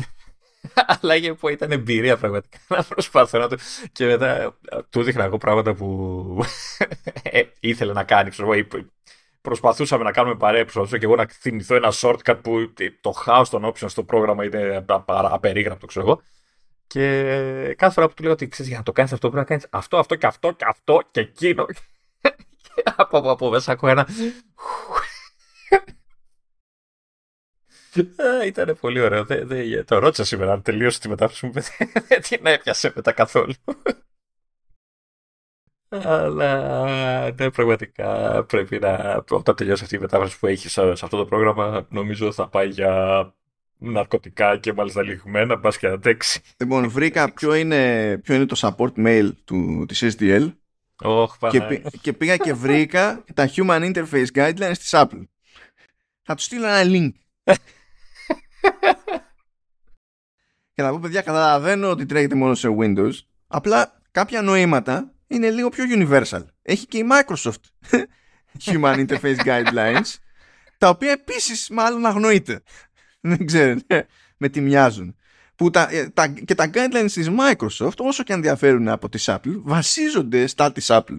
[1.01, 3.57] Αλλά για που ήταν εμπειρία πραγματικά να προσπαθώ να το.
[3.91, 4.57] Και μετά
[4.89, 6.45] του δείχνα εγώ πράγματα που
[7.23, 8.29] ε, ήθελε να κάνει.
[8.29, 8.49] Ξέρω,
[9.41, 13.65] προσπαθούσαμε να κάνουμε παρέα, προσπαθούσα και εγώ να θυμηθώ ένα shortcut που το χάος των
[13.65, 16.21] options στο πρόγραμμα είναι απερίγραπτο, ξέρω εγώ.
[16.87, 19.49] Και κάθε φορά που του λέω ότι ξέρεις για να το κάνεις αυτό πρέπει να
[19.49, 21.65] κάνεις αυτό, αυτό και αυτό και αυτό και εκείνο.
[22.75, 24.07] και από, από, από μέσα ακούω ένα.
[28.45, 29.25] Ήταν πολύ ωραίο.
[29.25, 31.51] Δε, δε, το ρώτησα σήμερα αν τελείωσε τη μετάφραση μου.
[32.07, 33.53] Δεν την έπιασε μετά καθόλου.
[35.91, 39.23] Αλλά ναι, πραγματικά πρέπει να.
[39.29, 43.33] Όταν τελειώσει αυτή η μετάφραση που έχεις σε αυτό το πρόγραμμα, νομίζω θα πάει για
[43.77, 46.41] ναρκωτικά και μάλιστα λιγμένα, μπας και αντέξει.
[46.57, 50.51] Λοιπόν, βρήκα ποιο είναι, ποιο είναι το support mail του, της SDL
[51.03, 55.23] oh, και, και, πήγα και βρήκα τα Human Interface Guidelines της Apple.
[56.21, 57.11] Θα τους στείλω ένα link.
[60.73, 63.13] και να πω παιδιά καταλαβαίνω ότι τρέχετε μόνο σε Windows
[63.47, 66.45] απλά κάποια νοήματα είναι λίγο πιο universal.
[66.61, 67.91] Έχει και η Microsoft
[68.65, 70.15] Human Interface Guidelines
[70.81, 72.61] τα οποία επίσης μάλλον αγνοείται.
[73.21, 75.15] δεν ξέρετε με τι μοιάζουν.
[75.55, 79.61] Που τα, ε, τα, και τα guidelines της Microsoft, όσο και ενδιαφέρουν από της Apple,
[79.63, 81.17] βασίζονται στα της Apple.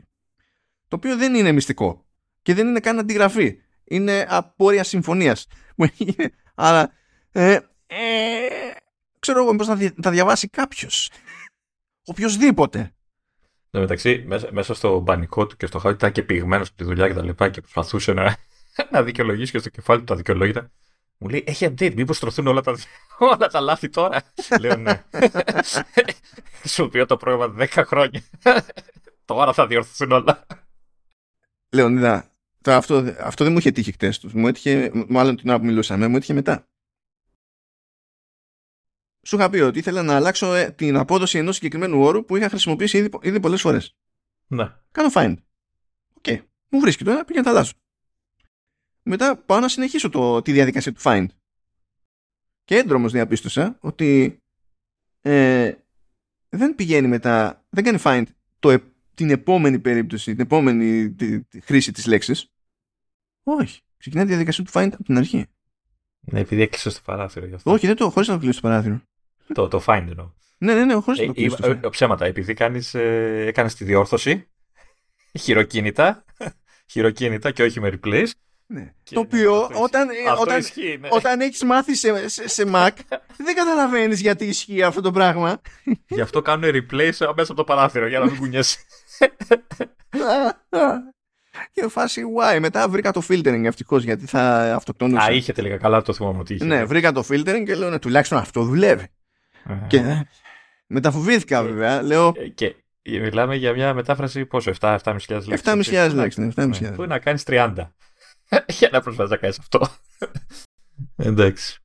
[0.89, 2.07] Το οποίο δεν είναι μυστικό.
[2.43, 3.59] Και δεν είναι καν αντιγραφή.
[3.85, 5.47] Είναι απόρρια συμφωνίας.
[6.55, 6.93] Αλλά
[7.33, 8.49] ε, ε,
[9.19, 11.11] ξέρω εγώ πώς θα τα διαβάσει κάποιος.
[12.11, 12.95] Οποιοςδήποτε.
[13.75, 16.85] Εν μεταξύ, μέσα, μέσα στο μπανικό του και στο χάρτη ήταν και πηγμένο από τη
[16.85, 18.37] δουλειά και τα λοιπά και προσπαθούσε να,
[18.93, 20.71] να δικαιολογήσει και στο κεφάλι του τα δικαιολόγητα.
[21.19, 22.77] Μου λέει, έχει update, μήπως στρωθούν όλα τα,
[23.19, 24.23] όλα τα λάθη τώρα;
[24.61, 25.05] Λέω, ναι.
[26.61, 28.23] Χρησιμοποιώ το πρόγραμμα 10 χρόνια.
[29.25, 30.47] τώρα θα διορθωθούν όλα.
[31.73, 32.31] Λεωνίδα,
[32.67, 34.25] αυτό, αυτό δεν μου είχε τύχει χτες.
[34.33, 36.67] Μου έτυχε, μάλλον την ώρα που μιλούσαμε, μου έτυχε μετά.
[39.23, 42.49] Σου είχα πει ότι ήθελα να αλλάξω ε, την απόδοση ενός συγκεκριμένου όρου που είχα
[42.49, 43.97] χρησιμοποιήσει ήδη, ήδη πολλές φορές.
[44.47, 44.73] Ναι.
[44.91, 45.35] Κάνω find.
[46.15, 46.23] OK.
[46.23, 46.39] Okay.
[46.69, 47.73] Μου βρίσκει τώρα, πήγα να τα αλλάξω
[49.03, 51.27] μετά πάω να συνεχίσω το, τη διαδικασία του find.
[52.65, 54.41] Και έντρομος διαπίστωσα ότι
[55.21, 55.73] ε,
[56.49, 58.25] δεν πηγαίνει μετά, δεν κάνει find
[58.59, 58.79] το,
[59.15, 62.53] την επόμενη περίπτωση, την επόμενη τη, τη χρήση της λέξης.
[63.43, 63.81] Όχι.
[63.97, 65.47] Ξεκινάει τη διαδικασία του find από την αρχή.
[66.21, 67.71] Ναι, επειδή έκλεισες το παράθυρο γι' αυτό.
[67.71, 69.01] Όχι, δεν το χωρίς να το κλείσει το παράθυρο.
[69.53, 70.31] Το, το find εννοώ.
[70.59, 71.57] Ναι, ναι, ναι, χωρίς να το κλείσει.
[71.63, 74.49] Ε, ε, ψέματα, επειδή κάνεις, ε, έκανες τη διόρθωση
[75.41, 76.25] χειροκίνητα,
[76.93, 78.31] χειροκίνητα και όχι με replace,
[78.73, 78.93] ναι.
[79.11, 80.09] Το οποίο όταν,
[80.41, 81.09] όταν, ισχύει, ναι.
[81.11, 82.91] όταν έχεις μάθει σε, σε, σε Mac
[83.45, 85.61] δεν καταλαβαίνεις γιατί ισχύει αυτό το πράγμα.
[86.09, 88.79] Γι' αυτό κάνουν replace μέσα από το παράθυρο για να μην κουνιέσαι.
[91.73, 95.23] και φάση why; Μετά βρήκα το filtering ευτυχώς γιατί θα αυτοκτονούσα.
[95.23, 96.65] Α, είχε τελικά καλά το θυμάμαι ότι είχε.
[96.65, 99.07] Ναι, βρήκα το filtering και λέω ναι, τουλάχιστον αυτό δουλεύει.
[99.87, 100.27] Και
[100.87, 102.03] μεταφοβήθηκα βέβαια.
[102.03, 102.33] Λέω.
[102.55, 102.75] Και
[103.05, 105.63] Μιλάμε για μια μετάφραση πόσο, 7-7.500 λέξεις.
[105.65, 106.81] 7.500 λέξεις, ναι, 7.500.
[106.81, 107.75] Ναι, Πού να κάνεις 30.
[108.79, 109.89] για να προσπαθείς να κάνεις αυτό.
[111.17, 111.77] Εντάξει.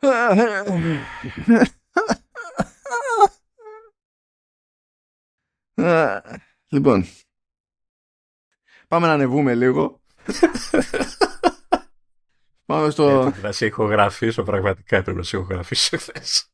[6.68, 7.06] λοιπόν.
[8.88, 10.00] Πάμε να ανεβούμε λίγο.
[12.66, 13.08] Πάμε στο...
[13.08, 16.50] Έπρεπε να σε ηχογραφήσω, πραγματικά έπρεπε να σε ηχογραφήσω χθες.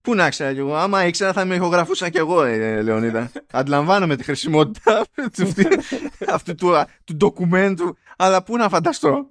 [0.00, 0.74] Πού να ξέρω κι εγώ.
[0.74, 3.30] Άμα ήξερα θα με ηχογραφούσα κι εγώ, ε, Λεωνίδα.
[3.50, 5.46] Αντιλαμβάνομαι τη χρησιμότητα αυτού,
[6.28, 6.72] αυτού του,
[7.04, 9.26] του ντοκουμέντου, αλλά πού να φανταστώ.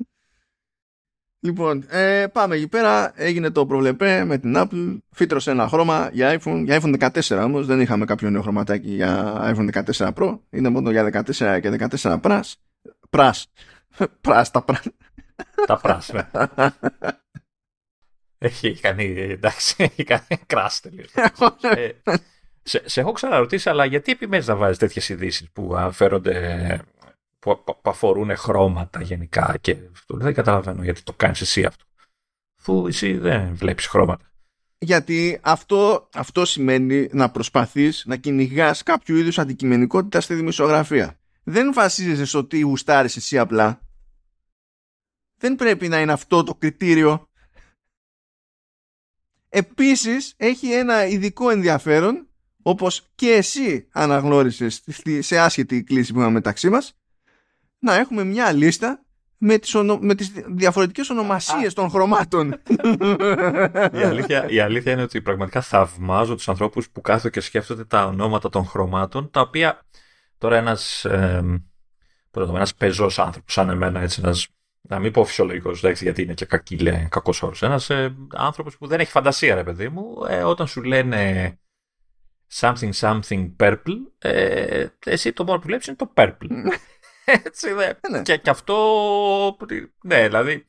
[1.39, 3.11] Λοιπόν, ε, πάμε εκεί πέρα.
[3.15, 4.97] Έγινε το προβλεπέ με την Apple.
[5.11, 6.61] Φύτρωσε ένα χρώμα για iPhone.
[6.65, 7.65] Για iPhone 14 όμως.
[7.65, 10.39] Δεν είχαμε κάποιο νέο χρωματάκι για iPhone 14 Pro.
[10.49, 12.41] Είναι μόνο για 14 και 14 Plus.
[13.09, 13.51] Πράς.
[14.21, 14.81] Πράς τα πράς.
[15.67, 16.11] Τα πράς,
[18.37, 18.47] ναι.
[18.47, 21.11] Έχει κάνει, εντάξει, έχει κάνει κράσ τελείως.
[21.75, 21.91] ε,
[22.63, 26.85] σε, σε έχω ξαναρωτήσει, αλλά γιατί επιμένεις να βάζεις τέτοιες ειδήσεις που αναφέρονται
[27.39, 31.85] που, που αφορούν χρώματα γενικά και αυτό; Δεν καταλαβαίνω γιατί το κάνεις εσύ αυτό.
[32.59, 34.31] Αφού εσύ δεν βλέπεις χρώματα.
[34.79, 41.19] Γιατί αυτό, αυτό σημαίνει να προσπαθείς να κυνηγάς κάποιο είδους αντικειμενικότητα στη δημοσιογραφία.
[41.43, 43.81] Δεν βασίζεσαι στο ότι γουστάρεις εσύ απλά.
[45.39, 47.26] Δεν πρέπει να είναι αυτό το κριτήριο.
[49.49, 52.27] Επίσης έχει ένα ειδικό ενδιαφέρον
[52.61, 54.83] όπως και εσύ αναγνώρισες
[55.19, 56.97] σε άσχετη κλίση που είχαμε μεταξύ μας
[57.79, 59.01] να έχουμε μια λίστα
[59.37, 59.97] με τις, ονο...
[60.01, 62.61] με τις διαφορετικές ονομασίες των χρωμάτων.
[63.93, 68.05] η, αλήθεια, η αλήθεια είναι ότι πραγματικά θαυμάζω τους ανθρώπους που κάθονται και σκέφτονται τα
[68.05, 69.85] ονόματα των χρωμάτων, τα οποία
[70.37, 71.61] τώρα ένας, ε,
[72.31, 74.47] ένας πεζός άνθρωπος σαν εμένα, έτσι, ένας,
[74.87, 78.87] να μην πω φυσιολογικός, γιατί είναι και κακή, λέει, κακός όρος, ένας ε, άνθρωπος που
[78.87, 81.53] δεν έχει φαντασία, ρε παιδί μου, ε, όταν σου λένε
[82.53, 86.47] something something purple, ε, εσύ το μόνο που βλέπεις είναι το purple.
[87.45, 87.83] Έτσι, ναι.
[87.83, 88.21] Ε, ναι.
[88.21, 88.77] Και, και αυτό.
[90.03, 90.67] Ναι, δηλαδή.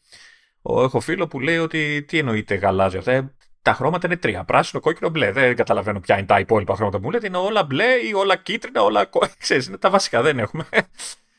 [0.62, 2.98] Έχω φίλο που λέει ότι τι εννοείται γαλάζιο.
[2.98, 4.44] Αυτά, τα χρώματα είναι τρία.
[4.44, 5.32] Πράσινο, κόκκινο, μπλε.
[5.32, 7.26] Δεν καταλαβαίνω ποια είναι τα υπόλοιπα χρώματα που μου λέτε.
[7.26, 9.10] Είναι όλα μπλε ή όλα κίτρινα, όλα.
[9.38, 10.22] Ξέρεις, είναι τα βασικά.
[10.22, 10.64] Δεν έχουμε.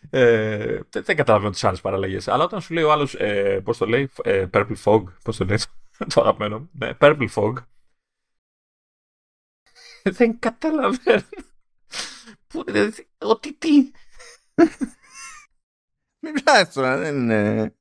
[0.09, 2.27] Ε, δεν καταλαβαίνω τις άλλες παραλλαγές.
[2.27, 3.15] Αλλά όταν σου λέει ο άλλος.
[3.15, 5.03] Ε, Πώς το λέει, ε, Purple Fog.
[5.23, 5.57] Πώς το λέει,
[6.13, 6.69] το αγαπημένο μου.
[6.71, 7.53] Ναι, Purple Fog.
[10.03, 11.23] δεν καταλαβαίνω.
[12.47, 13.91] Πού, δηλαδή, ότι τι.
[16.21, 17.73] Μην πιάσει τώρα, δεν είναι.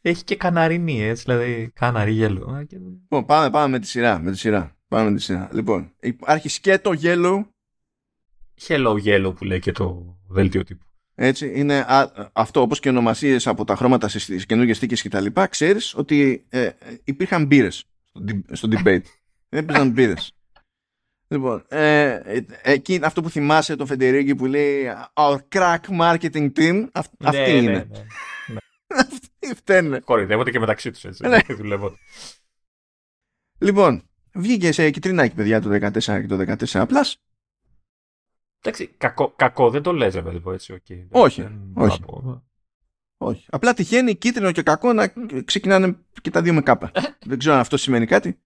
[0.00, 2.66] Έχει και καναρινή, έτσι, δηλαδή καναρί γέλο.
[2.70, 4.18] Λοιπόν, πάμε, πάμε με τη σειρά.
[4.18, 4.76] Με τη σειρά.
[4.88, 5.48] Πάμε με τη σειρά.
[5.52, 7.44] Λοιπόν, υπάρχει και το yellow.
[8.60, 10.91] Hello yellow που λέει και το δελτίο τύπου.
[11.14, 15.20] Έτσι, είναι α, αυτό όπως και ονομασίες από τα χρώματα στις καινούργιες θήκες και τα
[15.20, 16.70] λοιπά, ξέρεις ότι ε,
[17.04, 18.22] υπήρχαν μπύρες στο,
[18.52, 19.02] στο debate.
[19.48, 20.32] Δεν έπαιζαν μπύρες.
[21.28, 22.20] Λοιπόν, ε,
[22.62, 27.38] εκεί αυτό που θυμάσαι το Φεντερίγκη που λέει Our crack marketing team, αυ, ναι, αυτή
[27.38, 27.70] ναι, είναι.
[27.70, 27.78] Ναι,
[28.46, 28.60] ναι,
[29.00, 30.00] Αυτοί φταίνε.
[30.00, 31.26] Κορυδεύονται και μεταξύ τους έτσι.
[31.26, 31.38] Ναι.
[31.56, 31.96] Δουλεύονται.
[33.58, 34.02] Λοιπόν,
[34.32, 37.12] βγήκε σε κυτρινάκι παιδιά το 14 και το 14 Plus.
[38.64, 40.82] Εντάξει, κακό, κακό δεν το λες παιδί έτσι.
[40.88, 41.06] Okay.
[41.10, 42.00] Όχι, όχι.
[43.16, 43.46] όχι.
[43.50, 45.12] Απλά τυχαίνει κίτρινο και κακό να
[45.44, 46.92] ξεκινάνε και τα δύο με κάπα.
[47.26, 48.38] δεν ξέρω αν αυτό σημαίνει κάτι.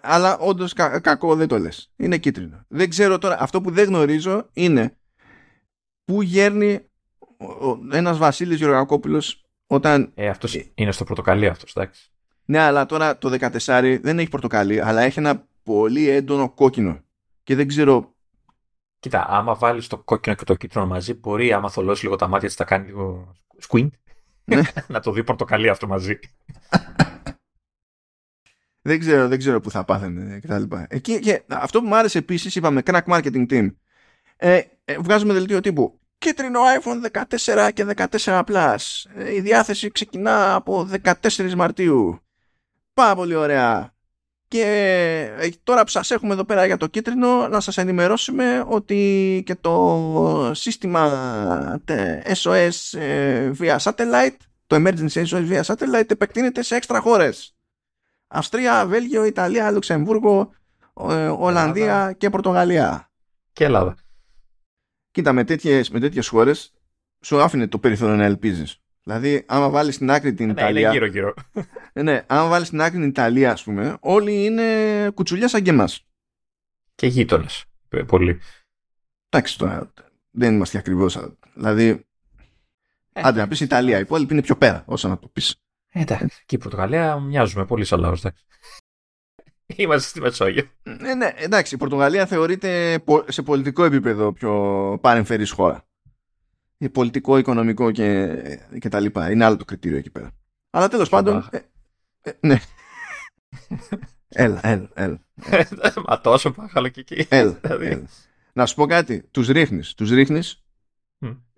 [0.00, 1.92] Αλλά όντως κακό δεν το λες.
[1.96, 2.64] Είναι κίτρινο.
[2.68, 3.36] Δεν ξέρω τώρα.
[3.40, 4.96] Αυτό που δεν γνωρίζω είναι
[6.04, 6.80] πού γέρνει
[7.92, 10.12] ένας Βασίλης Γεωργακόπουλος όταν.
[10.14, 12.10] Ε, αυτός είναι στο πορτοκαλί αυτός, εντάξει.
[12.44, 13.28] Ναι, αλλά τώρα το
[13.66, 17.00] 14 δεν έχει πορτοκαλί, αλλά έχει ένα πολύ έντονο κόκκινο.
[17.42, 18.16] Και δεν ξέρω.
[19.00, 22.48] Κοίτα, άμα βάλεις το κόκκινο και το κίτρινο μαζί, μπορεί άμα θολώσεις λίγο τα μάτια
[22.48, 23.34] της, τα κάνει λίγο
[23.68, 23.88] squint.
[24.44, 24.60] Ναι.
[24.88, 26.18] να το δει πορτοκαλί αυτό μαζί.
[28.82, 30.62] Δεν ξέρω, δεν ξέρω που θα πάθαινε κτλ.
[30.88, 33.74] Εκεί, και αυτό που μου άρεσε επίσης, είπαμε crack marketing team.
[34.36, 36.00] Ε, ε, βγάζουμε δελτίο τύπου.
[36.18, 38.76] Κίτρινο iPhone 14 και 14 Plus.
[39.14, 42.20] Ε, η διάθεση ξεκινά από 14 Μαρτίου.
[42.94, 43.94] Πάρα πολύ ωραία.
[44.48, 44.62] Και
[45.38, 49.54] ε, τώρα που σας έχουμε εδώ πέρα για το κίτρινο να σας ενημερώσουμε ότι και
[49.54, 51.10] το σύστημα
[52.42, 52.98] SOS
[53.58, 54.36] via satellite
[54.68, 57.56] το emergency SOS via satellite επεκτείνεται σε έξτρα χώρες.
[58.26, 60.52] Αυστρία, Βέλγιο, Ιταλία, Λουξεμβούργο,
[61.00, 63.10] ε, Ολλανδία και Πορτογαλία.
[63.52, 63.96] Και Ελλάδα.
[65.10, 66.72] Κοίτα, με τέτοιες, με τέτοιες χώρες
[67.20, 68.80] σου άφηνε το περιθώριο να ελπίζεις.
[69.02, 70.80] Δηλαδή, άμα βάλεις στην άκρη την ναι, Ιταλία.
[70.80, 71.34] Είναι γύρω-γύρω.
[71.98, 75.70] Ναι, ναι, άμα βάλεις στην άκρη την Ιταλία, ας πούμε, όλοι είναι κουτσουλιά σαν και
[75.70, 76.06] εμάς.
[76.94, 77.64] Και γείτονες.
[78.06, 78.40] Πολύ.
[79.28, 79.92] Εντάξει τώρα.
[80.30, 81.18] Δεν είμαστε ακριβώς.
[81.54, 82.06] Δηλαδή.
[83.12, 83.98] Ε, άντε να πεις Ιταλία.
[83.98, 85.56] Οι υπόλοιποι είναι πιο πέρα, όσο να το πεις.
[85.88, 88.24] Ε, εντάξει, και η Πορτογαλία μοιάζουμε πολύ σαν λαός.
[89.76, 90.68] Είμαστε στη Μεσόγειο.
[90.82, 94.52] Ε, ναι, εντάξει, η Πορτογαλία θεωρείται σε πολιτικό επίπεδο πιο
[95.00, 95.86] παρεμφερής χώρα.
[96.92, 98.36] Πολιτικό, οικονομικό και,
[98.78, 99.30] και τα λοιπά.
[99.30, 100.30] Είναι άλλο το κριτήριο εκεί πέρα.
[100.70, 101.48] Αλλά τέλος πάντων...
[101.50, 101.60] Ε, ε,
[102.40, 102.58] ναι.
[104.28, 105.20] έλα, έλα, έλα.
[106.08, 107.26] Μα τόσο πάχαλο και εκεί.
[107.28, 107.86] Έλα, δηλαδή.
[107.86, 108.06] έλα.
[108.52, 109.22] Να σου πω κάτι.
[109.30, 109.94] Τους ρίχνεις.
[109.94, 110.62] Τους ρίχνεις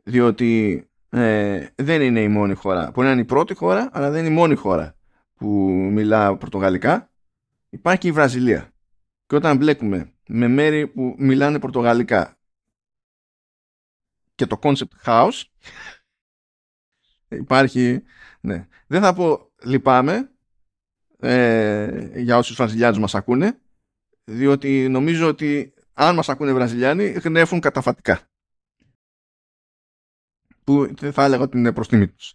[0.02, 2.90] διότι ε, δεν είναι η μόνη χώρα.
[2.90, 4.96] Μπορεί να είναι η πρώτη χώρα, αλλά δεν είναι η μόνη χώρα
[5.34, 5.48] που
[5.92, 7.10] μιλά πορτογαλικά.
[7.70, 8.72] Υπάρχει και η Βραζιλία.
[9.26, 12.38] Και όταν μπλέκουμε με μέρη που μιλάνε πορτογαλικά
[14.34, 15.42] και το concept house
[17.28, 18.02] υπάρχει
[18.40, 18.68] ναι.
[18.86, 20.30] δεν θα πω λυπάμαι
[21.20, 23.58] ε, για όσους Βραζιλιάνους μας ακούνε
[24.24, 28.20] διότι νομίζω ότι αν μας ακούνε Βραζιλιάνοι γνέφουν καταφατικά
[30.64, 32.34] που θα έλεγα ότι είναι προς τιμή τους.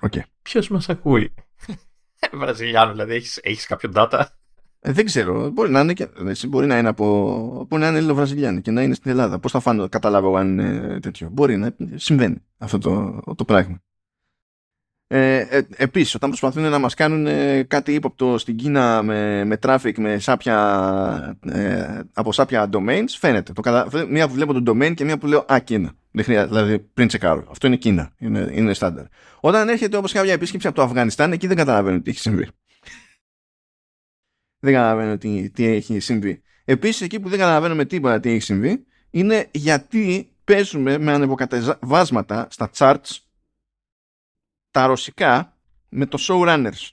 [0.00, 0.20] Okay.
[0.42, 1.34] Ποιος μας ακούει;
[2.40, 4.24] Βραζιλιάνο, δηλαδή έχεις έχεις κάποιο data;
[4.80, 5.50] Ε, δεν ξέρω.
[5.50, 6.08] Μπορεί να είναι, και,
[6.48, 7.66] μπορεί να είναι από.
[7.68, 9.38] Μπορεί να είναι Ελληνοβραζιλιάνοι και να είναι στην Ελλάδα.
[9.38, 11.28] Πώς θα φάνω, καταλάβω αν είναι τέτοιο.
[11.28, 13.82] Μπορεί να συμβαίνει αυτό το, το πράγμα.
[15.08, 19.58] Ε, ε, επίσης, όταν προσπαθούν να μας κάνουν ε, κάτι ύποπτο στην Κίνα με, με
[19.62, 23.52] traffic με σάπια, ε, από σάπια domains, φαίνεται.
[23.52, 25.92] Το, μία που βλέπω το domain και μία που λέω «Α, Κίνα».
[26.10, 27.46] Δεν χρειάζεται, δηλαδή πριν τσεκάρω.
[27.50, 28.12] Αυτό είναι Κίνα.
[28.18, 29.04] Είναι, είναι στάνταρ.
[29.40, 32.48] Όταν έρχεται όπως κάποια επίσκεψη από το Αφγανιστάν, εκεί δεν καταλαβαίνω τι έχει συμβεί.
[34.58, 36.42] δεν καταλαβαίνω τι, τι έχει συμβεί.
[36.64, 42.46] Επίσης, εκεί που δεν καταλαβαίνω με τίποτα τι έχει συμβεί, είναι γιατί παίζουμε με ανεβοκατεβάσματα
[42.50, 43.25] στα charts
[44.76, 45.56] τα ρωσικά
[45.88, 46.90] με το showrunners.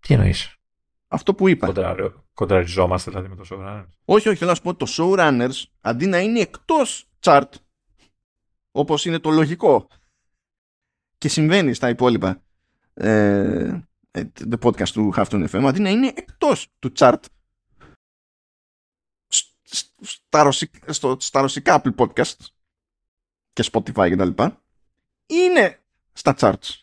[0.00, 0.56] Τι εννοείς;
[1.08, 1.66] Αυτό που είπα.
[2.34, 3.88] κοντραριζόμαστε δηλαδή με το showrunners.
[4.04, 7.48] Όχι, όχι, θέλω να σου πω ότι το showrunners αντί να είναι εκτός chart
[8.70, 9.88] όπως είναι το λογικό
[11.18, 12.42] και συμβαίνει στα υπόλοιπα
[12.94, 13.80] ε,
[14.10, 17.20] ε the podcast του Halftone FM αντί να είναι εκτός του chart
[20.00, 22.36] στα ρωσικά, στο, στα ρωσικά Apple Podcast
[23.52, 24.62] και Spotify και τα λοιπά
[25.26, 25.81] είναι
[26.12, 26.80] στα charts.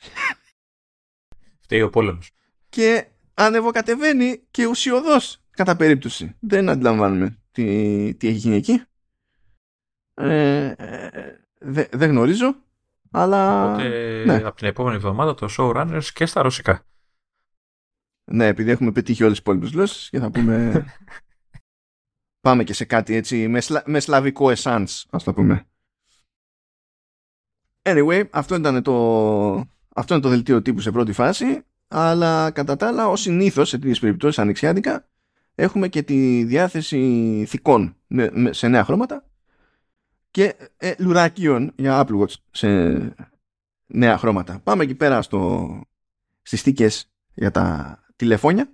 [1.60, 2.32] Φταίει ο πόλεμος.
[2.70, 6.36] Και ανεβοκατεβαίνει και ουσιοδός κατά περίπτωση.
[6.40, 8.84] Δεν αντιλαμβάνουμε τι, τι έχει γίνει εκεί.
[10.14, 10.74] Ε,
[11.92, 12.56] δεν γνωρίζω.
[13.12, 13.72] Αλλά.
[13.72, 14.36] Οπότε ναι.
[14.36, 16.84] από την επόμενη εβδομάδα το showrunners και στα ρωσικά.
[18.32, 20.86] Ναι, επειδή έχουμε πετύχει όλες τις υπόλοιπες γλώσσες και θα πούμε.
[22.42, 25.69] Πάμε και σε κάτι έτσι με, με σλαβικό εσάνς, ας το πούμε.
[27.82, 28.94] Anyway, αυτό ήταν το,
[29.96, 33.78] αυτό είναι το δελτίο τύπου σε πρώτη φάση, αλλά κατά τα άλλα, ως συνήθως σε
[33.78, 35.08] τέτοιες περιπτώσεις ανοιξιάτικα,
[35.56, 37.96] έχουμε και τη διάθεση θικών
[38.50, 39.24] σε νέα χρώματα
[40.32, 42.70] και ε, λουρακίων για Apple Watch σε
[43.86, 44.60] νέα χρώματα.
[44.60, 45.70] Πάμε εκεί πέρα στο,
[46.42, 48.74] στις θήκες για τα τηλεφώνια.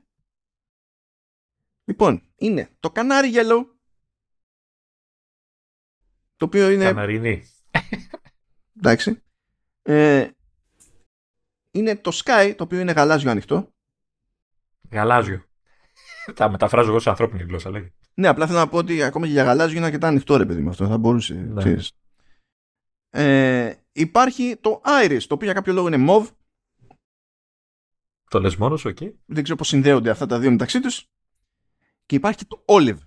[1.85, 3.65] Λοιπόν, είναι το κανάρι yellow,
[6.35, 6.83] το οποίο είναι...
[6.83, 7.43] Καναρινή.
[8.77, 9.23] Εντάξει.
[9.81, 10.27] Ε,
[11.71, 13.73] είναι το Sky, το οποίο είναι γαλάζιο ανοιχτό.
[14.91, 15.43] Γαλάζιο.
[16.35, 17.93] Τα μεταφράζω εγώ σε ανθρώπινη γλώσσα, λέγει.
[18.13, 20.61] Ναι, απλά θέλω να πω ότι ακόμα και για γαλάζιο είναι αρκετά ανοιχτό, ρε παιδί
[20.61, 20.69] μου.
[20.69, 21.33] Αυτό θα μπορούσε.
[21.33, 21.75] Ναι.
[23.09, 26.27] Ε, υπάρχει το Iris, το οποίο για κάποιο λόγο είναι μοβ.
[28.29, 28.97] Το λες μόνος, OK.
[28.99, 29.11] Okay.
[29.25, 31.05] Δεν ξέρω πώς συνδέονται αυτά τα δύο μεταξύ τους.
[32.05, 32.97] Και υπάρχει και το Olive.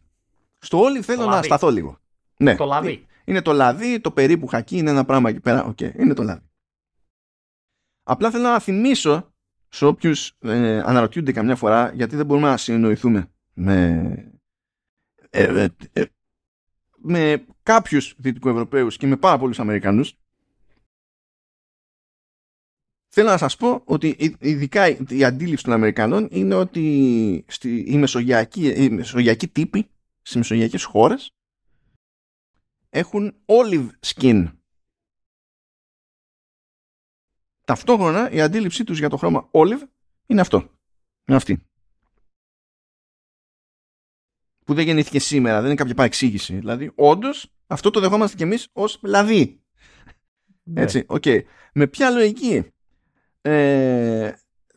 [0.59, 1.99] Στο Olive θέλω να σταθώ λίγο.
[2.37, 2.57] Ναι.
[2.57, 3.07] Το λαδί.
[3.29, 5.65] Είναι το λαδί, το περίπου χακί, είναι ένα πράγμα εκεί πέρα.
[5.65, 6.51] OK, okay, είναι το λαδί.
[8.03, 9.35] Απλά θέλω να θυμίσω
[9.69, 13.71] σε όποιους ε, αναρωτιούνται καμιά φορά γιατί δεν μπορούμε να συνεννοηθούμε με,
[15.31, 16.05] ε, ε, ε
[16.97, 20.19] με κάποιους Δυτικοευρωπαίους και με πάρα πολλούς Αμερικανούς
[23.09, 28.69] θέλω να σας πω ότι ειδικά η αντίληψη των Αμερικανών είναι ότι στη, η, μεσογειακή,
[28.69, 29.91] η μεσογειακή τύπη
[30.23, 31.38] στις μεσογειακές χώρες
[32.91, 34.53] έχουν olive skin.
[37.65, 39.83] Ταυτόχρονα η αντίληψή τους για το χρώμα olive
[40.27, 40.59] είναι αυτό.
[41.25, 41.63] Είναι αυτή.
[44.65, 46.55] Που δεν γεννήθηκε σήμερα, δεν είναι κάποια παρεξήγηση.
[46.55, 49.63] Δηλαδή, όντως, αυτό το δεχόμαστε κι εμείς ως λαδί.
[50.63, 50.81] Ναι.
[50.81, 51.23] Έτσι, OK.
[51.25, 51.43] Okay.
[51.73, 52.73] Με ποια λογική.
[53.41, 54.33] Ε,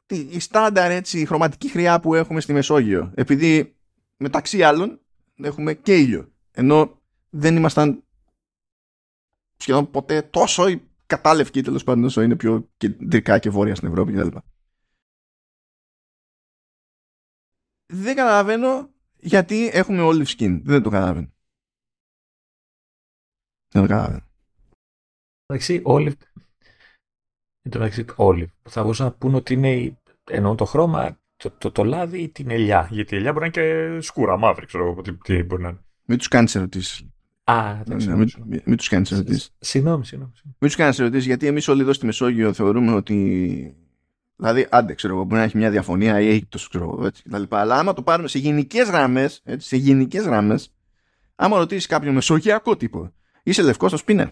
[0.08, 3.12] η στάνταρ έτσι, χρωματική χροιά που έχουμε στη Μεσόγειο.
[3.16, 3.76] Επειδή
[4.18, 5.02] μεταξύ άλλων
[5.36, 6.32] έχουμε και ήλιο.
[6.52, 7.01] Ενώ
[7.34, 8.04] δεν ήμασταν
[9.58, 10.64] σχεδόν ποτέ τόσο
[11.06, 14.38] κατάλευκη τέλος πάντων όσο είναι πιο κεντρικά και βόρεια στην Ευρώπη κτλ.
[17.94, 18.90] Δεν καταλαβαίνω
[19.20, 20.62] γιατί έχουμε olive skin.
[20.64, 21.32] Δεν το καταλαβαίνω.
[23.68, 24.26] Δεν το καταλαβαίνω.
[25.46, 26.14] Εντάξει, olive.
[27.62, 28.52] Εν τω μεταξύ, olive.
[28.70, 29.96] Θα μπορούσα να πούνε ότι είναι.
[30.24, 32.88] Εννοούν το χρώμα το, το, το λάδι ή την ελιά.
[32.92, 35.70] Γιατί η ελιά μπορεί να είναι και σκούρα, μαύρη, ξέρω εγώ τι, τι μπορεί να
[35.70, 35.84] είναι.
[36.06, 37.08] Μην τους κάνεις ερωτήσεις.
[37.44, 38.08] Α, εντάξει.
[38.08, 39.50] Ναι, μην, μην, μην τους κάνεις ερωτήσεις.
[39.60, 40.32] Συγγνώμη, συγγνώμη.
[40.36, 40.56] συγγνώμη.
[40.60, 43.76] Μην τους κάνεις ερωτήσεις, γιατί εμείς όλοι εδώ στη Μεσόγειο θεωρούμε ότι.
[44.36, 47.44] Δηλαδή, άντε, ξέρω εγώ, μπορεί να έχει μια διαφωνία ή Αίγυπτο, ξέρω εγώ, έτσι, κτλ.
[47.50, 50.74] Αλλά άμα το πάρουμε σε γενικές γραμμές, σε γενικές γραμμές,
[51.36, 53.14] άμα ρωτήσεις κάποιον μεσογειακό τύπο,
[53.44, 54.28] είσαι λευκός, θα σου πει ναι.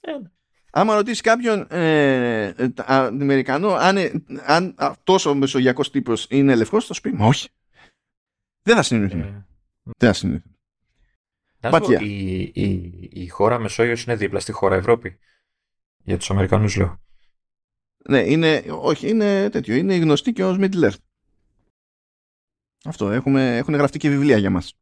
[0.00, 0.28] Ε, ναι.
[0.74, 4.10] Άμα ρωτήσεις κάποιον ε, ε, α- Αμερικανό αν, ε,
[4.46, 7.48] αν αυτός ο μεσογειακός τύπος είναι λευκός, θα σου πει «Μα όχι.
[8.62, 9.22] Δεν θα συνεννοηθούμε.
[9.24, 9.46] Ε,
[9.98, 10.51] Δεν θα συνεννοηθούμε.
[11.62, 12.00] Να σου πω, Μπατιά.
[12.00, 15.18] η, η, η χώρα Μεσόγειος είναι δίπλα στη χώρα Ευρώπη.
[16.04, 17.00] Για τους Αμερικανούς λέω.
[18.08, 19.74] Ναι, είναι, όχι, είναι τέτοιο.
[19.74, 20.96] Είναι γνωστή και ως Middle Earth.
[22.84, 24.74] Αυτό, έχουμε, έχουν γραφτεί και βιβλία για μας.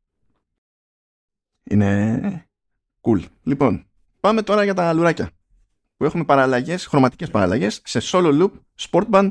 [1.62, 2.48] Είναι
[3.00, 3.24] cool.
[3.42, 3.90] Λοιπόν,
[4.20, 5.30] πάμε τώρα για τα λουράκια.
[5.96, 9.30] Που έχουμε παραλλαγές, χρωματικές παραλλαγές σε solo loop, sport band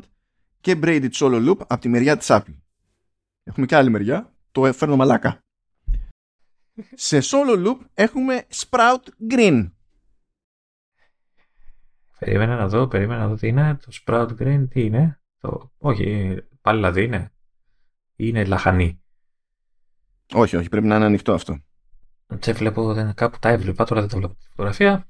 [0.60, 2.56] και braided solo loop από τη μεριά της Apple.
[3.42, 5.44] Έχουμε και άλλη μεριά, το φέρνω μαλάκα.
[6.94, 9.70] Σε solo loop έχουμε sprout green.
[12.20, 13.74] Περίμενα να δω, περίμενα να δω τι είναι.
[13.74, 15.72] Το Sprout Green τι είναι; Το...
[15.78, 17.32] Όχι, πάλι λαδί είναι.
[18.16, 19.02] Ή είναι λαχανή.
[20.32, 21.62] Όχι, όχι, πρέπει να είναι ανοιχτό αυτό.
[22.26, 24.34] Δεν βλέπω, δεν, κάπου τα έβλεπα, τώρα δεν τα βλέπω.
[24.34, 25.08] Τη φωτογραφία.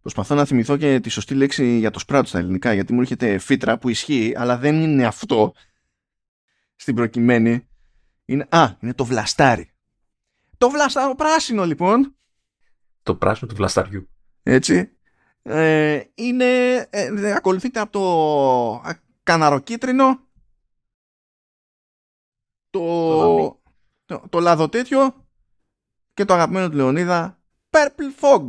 [0.00, 3.38] Προσπαθώ να θυμηθώ και τη σωστή λέξη για το sprout στα ελληνικά, γιατί μου έρχεται
[3.38, 5.52] φύτρα που ισχύει, αλλά δεν είναι αυτό
[6.74, 7.68] στην προκειμένη.
[8.24, 9.72] Είναι, α, είναι το βλαστάρι.
[10.60, 12.16] Το βλαστάρο πράσινο λοιπόν,
[13.02, 14.08] Το πράσινο του βλασταριού.
[14.42, 14.96] έτσι,
[15.42, 20.28] ε, είναι, ε, ακολουθείται από το καναροκίτρινο,
[22.70, 22.80] το,
[23.16, 23.52] λαμί.
[24.04, 25.26] το, το λάδο τέτοιο
[26.14, 28.46] και το αγαπημένο του Λεωνίδα, purple fog.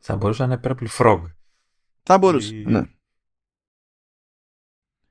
[0.00, 1.22] Θα μπορούσε να είναι Purple Frog.
[2.02, 2.54] Θα μπορούσε.
[2.56, 2.82] Η- Ναι.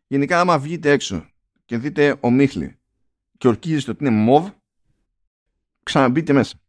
[0.08, 1.30] Γενικά, άμα βγείτε έξω
[1.66, 2.80] και δείτε ομίχλη
[3.38, 4.50] και ορκίζεστε ότι είναι μοβ,
[5.90, 6.60] ξαναμπείτε μέσα.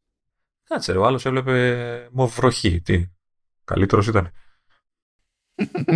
[0.64, 2.80] Κάτσε ρε, ο άλλος έβλεπε μοβροχή.
[2.80, 3.06] Τι,
[3.64, 4.30] καλύτερος ήταν.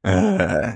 [0.00, 0.74] ε,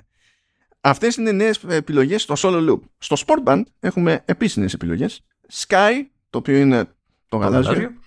[0.81, 2.81] αυτές είναι νέες επιλογές στο solo loop.
[2.99, 5.21] Στο sport band έχουμε επίσης νέες επιλογές.
[5.53, 5.93] Sky,
[6.31, 6.85] το οποίο είναι
[7.29, 7.73] το γαλάζιο.
[7.73, 7.99] Γαλάζιο.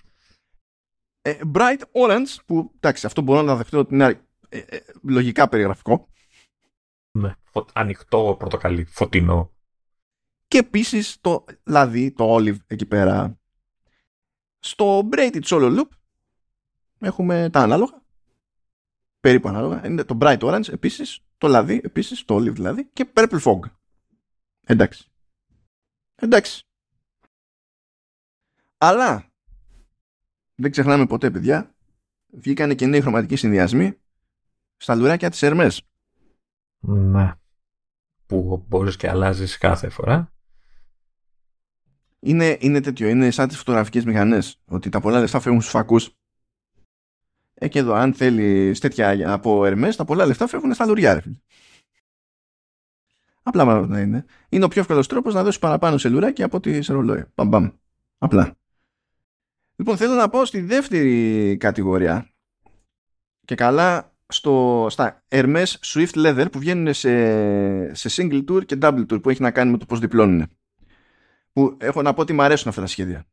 [1.22, 6.08] Ε, bright orange, που εντάξει, αυτό μπορώ να δεχτώ ότι είναι ε, ε, λογικά περιγραφικό.
[7.10, 7.34] Ναι.
[7.50, 9.53] Φω- Ανοιχτό πορτοκαλί, φωτεινό.
[10.48, 13.38] Και επίσης το λαδί, το olive εκεί πέρα.
[14.58, 15.88] Στο braided solo loop
[16.98, 18.02] έχουμε τα ανάλογα.
[19.20, 19.86] Περίπου ανάλογα.
[19.86, 23.58] Είναι το bright orange επίσης, το λαδί επίσης, το olive δηλαδή και purple fog.
[24.64, 25.08] Εντάξει.
[26.14, 26.66] Εντάξει.
[28.76, 29.32] Αλλά
[30.54, 31.74] δεν ξεχνάμε ποτέ παιδιά
[32.36, 33.98] βγήκανε και νέοι χρωματικοί συνδυασμοί
[34.76, 35.78] στα λουράκια της Hermes.
[36.78, 37.32] Ναι.
[38.26, 40.33] Που μπορείς και αλλάζεις κάθε φορά.
[42.24, 46.10] Είναι, είναι τέτοιο, είναι σαν τις φωτογραφικές μηχανές ότι τα πολλά λεφτά φεύγουν στους φακούς.
[47.54, 51.20] Ε, και εδώ αν θέλεις τέτοια από Hermes τα πολλά λεφτά φεύγουν στα λουριά ρε
[51.20, 51.36] φίλε.
[53.42, 54.24] απλά μάλλον να είναι.
[54.48, 57.24] Είναι ο πιο εύκολος τρόπος να δώσεις παραπάνω σε λουράκι από ότι σε ρολόι.
[57.34, 57.70] Μπαμ μπαμ
[58.18, 58.56] απλά.
[59.76, 62.28] Λοιπόν θέλω να πω στη δεύτερη κατηγορία.
[63.44, 69.06] Και καλά στο, στα Hermes Swift Leather που βγαίνουν σε, σε single tour και double
[69.06, 70.48] tour που έχει να κάνει με το πώς διπλώνουν
[71.54, 73.26] που έχω να πω ότι μου αρέσουν αυτά τα σχέδια.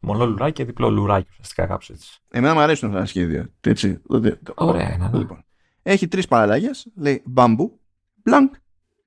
[0.00, 2.20] Μονό λουράκι και διπλό λουράκι, ουσιαστικά κάπως έτσι.
[2.30, 3.50] Εμένα μου αρέσουν αυτά τα σχέδια.
[3.60, 4.00] Έτσι.
[4.06, 5.18] δηλαδή, το- Ωραία είναι, ναι.
[5.18, 5.44] Λοιπόν.
[5.82, 6.86] Έχει τρεις παραλλαγές.
[6.96, 7.80] Λέει μπαμπού,
[8.14, 8.54] μπλανκ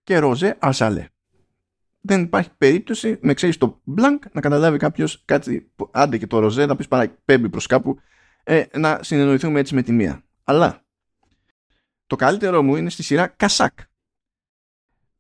[0.04, 1.08] και ροζέ αρσαλέ.
[2.02, 5.72] Δεν υπάρχει περίπτωση με ξέρεις το μπλανκ να καταλάβει κάποιος κάτι.
[5.76, 8.00] που- Άντε και το ροζέ να πεις παραπέμπει προς κάπου.
[8.44, 10.24] Ε, να συνεννοηθούμε έτσι με τη μία.
[10.44, 10.84] Αλλά
[12.08, 13.80] το καλύτερο μου είναι στη σειρά Κασάκ.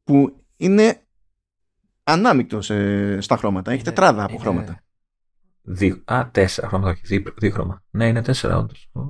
[0.04, 1.05] Που είναι
[2.06, 3.72] ανάμεικτος σε- στα χρώματα.
[3.72, 4.80] Έχει Είναι- τετράδα από είναι χρώματα.
[5.62, 7.84] Δύο, α, τέσσερα χρώματα, όχι, δί, δίχρωμα.
[7.90, 8.90] Ναι, είναι τέσσερα όντως.
[8.94, 9.02] Ω.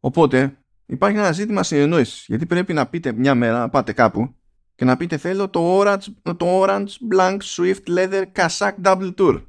[0.00, 2.24] Οπότε υπάρχει ένα ζήτημα συνεννόησης.
[2.26, 4.34] Γιατί πρέπει να πείτε μια μέρα, να πάτε κάπου
[4.74, 9.42] και να πείτε θέλω το Orange, το orange Blank Swift Leather Kazakh Double Tour.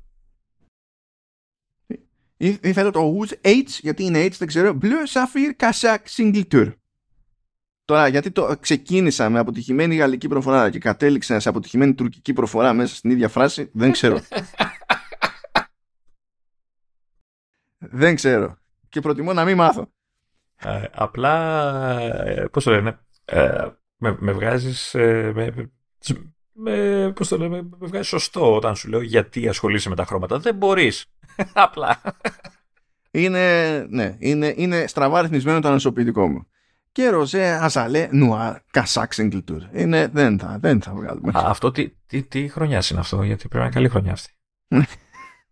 [2.37, 4.77] Ή, ή θέλω το Woods H, γιατί είναι H, δεν ξέρω.
[4.81, 6.73] Blue Sapphire Kazakh Single Tour.
[7.87, 12.95] Τώρα, γιατί το ξεκίνησα με αποτυχημένη γαλλική προφορά και κατέληξα σε αποτυχημένη τουρκική προφορά μέσα
[12.95, 14.19] στην ίδια φράση, δεν ξέρω.
[17.99, 18.57] δεν ξέρω.
[18.89, 19.91] Και προτιμώ να μην μάθω.
[20.55, 21.35] Ε, απλά,
[22.25, 25.71] ε, πώς το λένε, ε, με, με βγάζεις, ε, με,
[26.53, 30.39] με, πώς το λένε, με βγάζεις σωστό όταν σου λέω γιατί ασχολείσαι με τα χρώματα.
[30.39, 31.05] Δεν μπορείς.
[31.53, 32.01] απλά.
[33.11, 36.47] Είναι, ναι, είναι, είναι στραβά ρυθμισμένο το ανασωπητικό μου.
[36.97, 39.61] Και ροζέ αζαλέ νουάρ κασάκ σιγκλιτούρ.
[39.71, 41.31] Είναι, δεν θα, δεν θα βγάλουμε.
[41.35, 44.33] Α, αυτό τι, τι, τι χρονιάς είναι αυτό, γιατί πρέπει να είναι καλή χρονιά αυτή.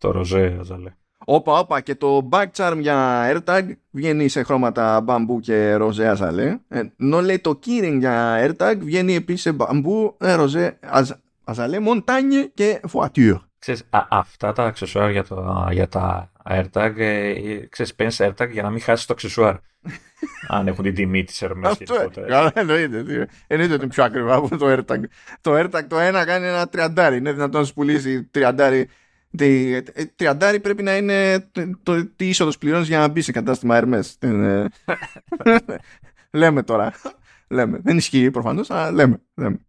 [0.01, 0.95] το ροζέ αζαλέ.
[1.26, 6.57] Όπα, όπα, και το back charm για AirTag βγαίνει σε χρώματα μπαμπού και ροζέ αζαλέ.
[6.97, 10.80] Ενώ λέει το keyring για AirTag βγαίνει επίσης σε μπαμπού, ε, ροζέ
[11.43, 13.39] αζαλέ, montagne και voiture.
[13.59, 18.49] Ξέρεις, α, αυτά τα αξεσουάρ για, το, για τα AirTag, ε, ε ξέρεις, παίρνεις AirTag
[18.51, 19.55] για να μην χάσεις το αξεσουάρ.
[20.48, 22.98] Αν έχουν την τιμή της Hermes Αυτό, καλά, εννοείται.
[23.48, 25.00] Εννοείται ότι είναι πιο ακριβά από το AirTag.
[25.42, 27.18] Το AirTag το ένα κάνει ένα τριαντάρι.
[27.18, 28.90] Είναι δυνατόν να σου πουλήσει τριαντάρι
[30.16, 31.50] Τριαντάρι πρέπει να είναι
[31.84, 34.04] το, τι είσοδος πληρώνεις για να μπει σε κατάστημα Hermes.
[36.32, 36.94] λέμε τώρα.
[37.48, 37.80] Λέμε.
[37.84, 39.22] Δεν ισχύει προφανώς, αλλά λέμε.
[39.36, 39.60] λέμε.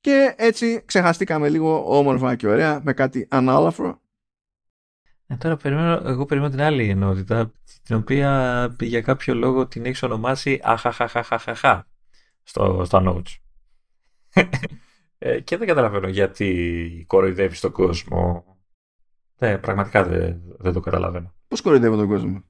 [0.00, 4.00] Και έτσι ξεχαστήκαμε λίγο όμορφα και ωραία με κάτι ανάλαφρο.
[5.26, 10.02] Ε, τώρα περιμένω, εγώ περιμένω την άλλη ενότητα, την οποία για κάποιο λόγο την έχεις
[10.02, 11.86] ονομάσει αχαχαχαχαχαχα
[12.42, 13.36] στο, στα notes.
[15.18, 18.44] ε, και δεν καταλαβαίνω γιατί κοροϊδεύεις τον κόσμο
[19.38, 21.34] ναι, πραγματικά δεν, δεν το καταλαβαίνω.
[21.48, 22.44] Πώς κοροϊδεύω τον κόσμο;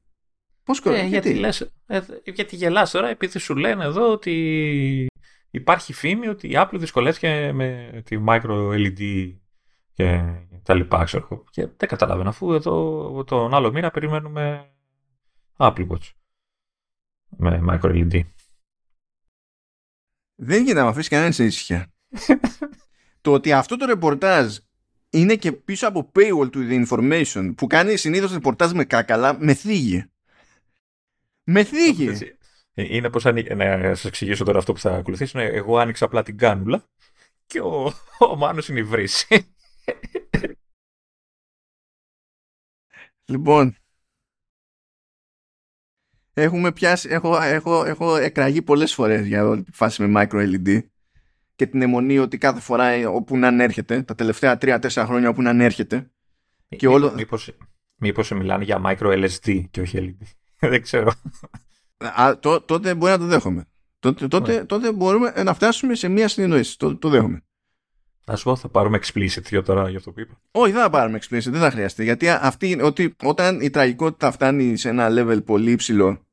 [0.65, 1.09] Πώς κοροϊδεύω.
[1.09, 5.07] Ε, γιατί, λες, ε, γιατί γελάς τώρα επειδή σου λένε εδώ ότι
[5.51, 9.33] υπάρχει φήμη ότι η Apple δυσκολεύτηκε με τη micro LED
[9.93, 10.23] και
[10.67, 11.45] τα λοιπά, ξέρω.
[11.51, 14.71] Και δεν καταλαβαίνω αφού εδώ τον άλλο μήνα περιμένουμε
[15.57, 16.11] Apple Watch
[17.37, 18.21] με micro LED.
[20.35, 21.93] Δεν γίνεται να με αφήσει κανένας σε ήσυχια.
[23.21, 24.57] το ότι αυτό το ρεπορτάζ
[25.11, 29.55] είναι και πίσω από paywall to the information που κάνει συνήθως ρεπορτάζ με κάκαλα με
[29.55, 30.05] θίγει.
[31.45, 32.09] Με θίγει.
[32.75, 33.57] Ε, είναι πως αν...
[33.57, 35.39] να σας εξηγήσω τώρα αυτό που θα ακολουθήσει.
[35.39, 36.85] Εγώ άνοιξα απλά την κάνουλα
[37.47, 39.55] και ο, ο Μάνος είναι η βρύση.
[43.29, 43.77] Λοιπόν,
[46.33, 50.83] έχουμε πιάσει, έχω, έχω, έχω εκραγεί πολλές φορές για όλη τη φάση με micro LED
[51.57, 55.51] και την αιμονή ότι κάθε φορά όπου να ανέρχεται, τα τελευταία 3-4 χρόνια όπου να
[55.51, 56.11] ανέρχεται.
[56.69, 57.13] Και όλο...
[57.13, 57.57] μήπως,
[57.97, 60.27] μήπως μιλάνε για micro LSD και όχι LED.
[60.71, 61.13] Δεν ξέρω.
[62.21, 63.65] Α, τό, τότε μπορεί να το δέχομαι.
[63.99, 66.79] Τότε, τότε, τότε μπορούμε να φτάσουμε σε μία συνεννόηση.
[66.79, 67.46] Το, το δέχομαι.
[68.31, 70.41] Να σου πω, θα πάρουμε explicit για τώρα για αυτό που είπα.
[70.51, 72.05] Όχι, δεν θα πάρουμε explicit, δεν θα χρειαστεί.
[72.05, 76.27] Γιατί αυτή, ότι όταν η τραγικότητα φτάνει σε ένα level πολύ υψηλό,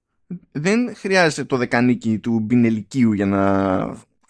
[0.51, 3.43] δεν χρειάζεται το δεκανίκι του μπινελικίου για να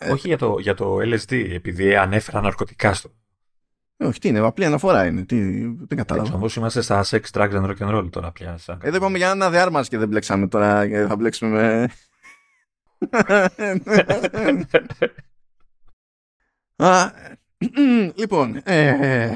[0.04, 3.12] ε, όχι για το, για το LSD, επειδή ανέφερα ναρκωτικά στο.
[3.98, 5.22] Ε, όχι, τι είναι, απλή αναφορά είναι.
[5.24, 6.36] Τι, δεν κατάλαβα.
[6.36, 8.58] Όμως είμαστε στα sex, drugs and rock and roll τώρα πια.
[8.58, 8.80] Σαν...
[8.84, 10.88] Εδώ είπαμε για ένα διάρμα και δεν μπλέξαμε τώρα.
[11.08, 11.90] Θα μπλέξουμε με.
[16.86, 17.12] Α,
[18.16, 19.30] λοιπόν, ε,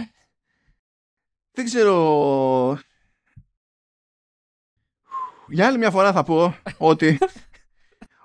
[1.52, 2.80] δεν ξέρω.
[5.48, 7.18] Για άλλη μια φορά θα πω ότι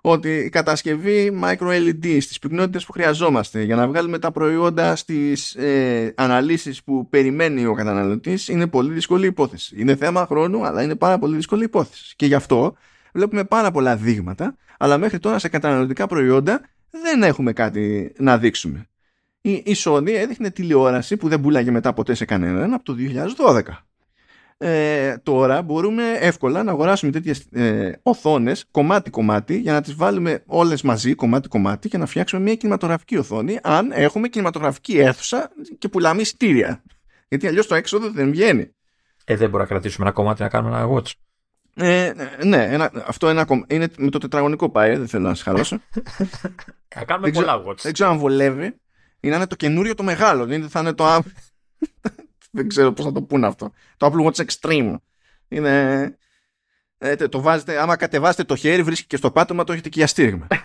[0.05, 5.55] ότι η κατασκευή micro LED στις πυκνότητες που χρειαζόμαστε για να βγάλουμε τα προϊόντα στις
[5.55, 9.81] ε, αναλύσεις που περιμένει ο καταναλωτής είναι πολύ δύσκολη υπόθεση.
[9.81, 12.15] Είναι θέμα χρόνου αλλά είναι πάρα πολύ δύσκολη υπόθεση.
[12.17, 12.77] Και γι' αυτό
[13.13, 16.61] βλέπουμε πάρα πολλά δείγματα αλλά μέχρι τώρα σε καταναλωτικά προϊόντα
[16.91, 18.87] δεν έχουμε κάτι να δείξουμε.
[19.45, 22.95] Η, η Sony έδειχνε τηλεόραση που δεν πουλάγε μετά ποτέ σε κανέναν από το
[23.39, 23.63] 2012
[24.65, 30.83] ε, τώρα μπορούμε εύκολα να αγοράσουμε τέτοιες ε, οθόνες κομμάτι-κομμάτι για να τις βάλουμε όλες
[30.83, 36.83] μαζί κομμάτι-κομμάτι και να φτιάξουμε μια κινηματογραφική οθόνη αν έχουμε κινηματογραφική αίθουσα και πουλάμε εισιτήρια.
[37.29, 38.71] Γιατί αλλιώς το έξοδο δεν βγαίνει.
[39.25, 41.11] Ε, δεν μπορούμε να κρατήσουμε ένα κομμάτι να κάνουμε ένα watch.
[41.75, 42.13] Ε,
[42.45, 45.81] ναι, ένα, αυτό ένα, είναι με το τετραγωνικό πάει, δεν θέλω να σας χαλώσω.
[46.95, 47.79] Θα κάνουμε πολλά watch.
[47.79, 48.75] Δεν ξέρω αν βολεύει.
[49.23, 50.47] Είναι το καινούριο το μεγάλο.
[50.47, 51.05] Δεν θα είναι το,
[52.51, 53.73] δεν ξέρω πώς θα το πούνε αυτό.
[53.97, 54.97] Το Apple Watch Extreme.
[55.49, 56.17] Είναι...
[56.99, 60.07] Ε, το βάζετε, άμα κατεβάσετε το χέρι, βρίσκει και στο πάτωμα, το έχετε και για
[60.07, 60.47] στήριγμα.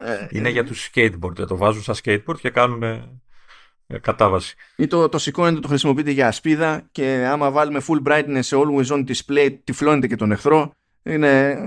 [0.00, 1.46] Ε, είναι για τους skateboard.
[1.46, 4.56] Το βάζουν σαν skateboard και κάνουν ε, κατάβαση.
[4.76, 8.86] Ή το, το σηκώνετε, το χρησιμοποιείτε για ασπίδα και άμα βάλουμε full brightness σε always
[8.86, 10.72] on display, τυφλώνετε και τον εχθρό.
[11.02, 11.64] Είναι,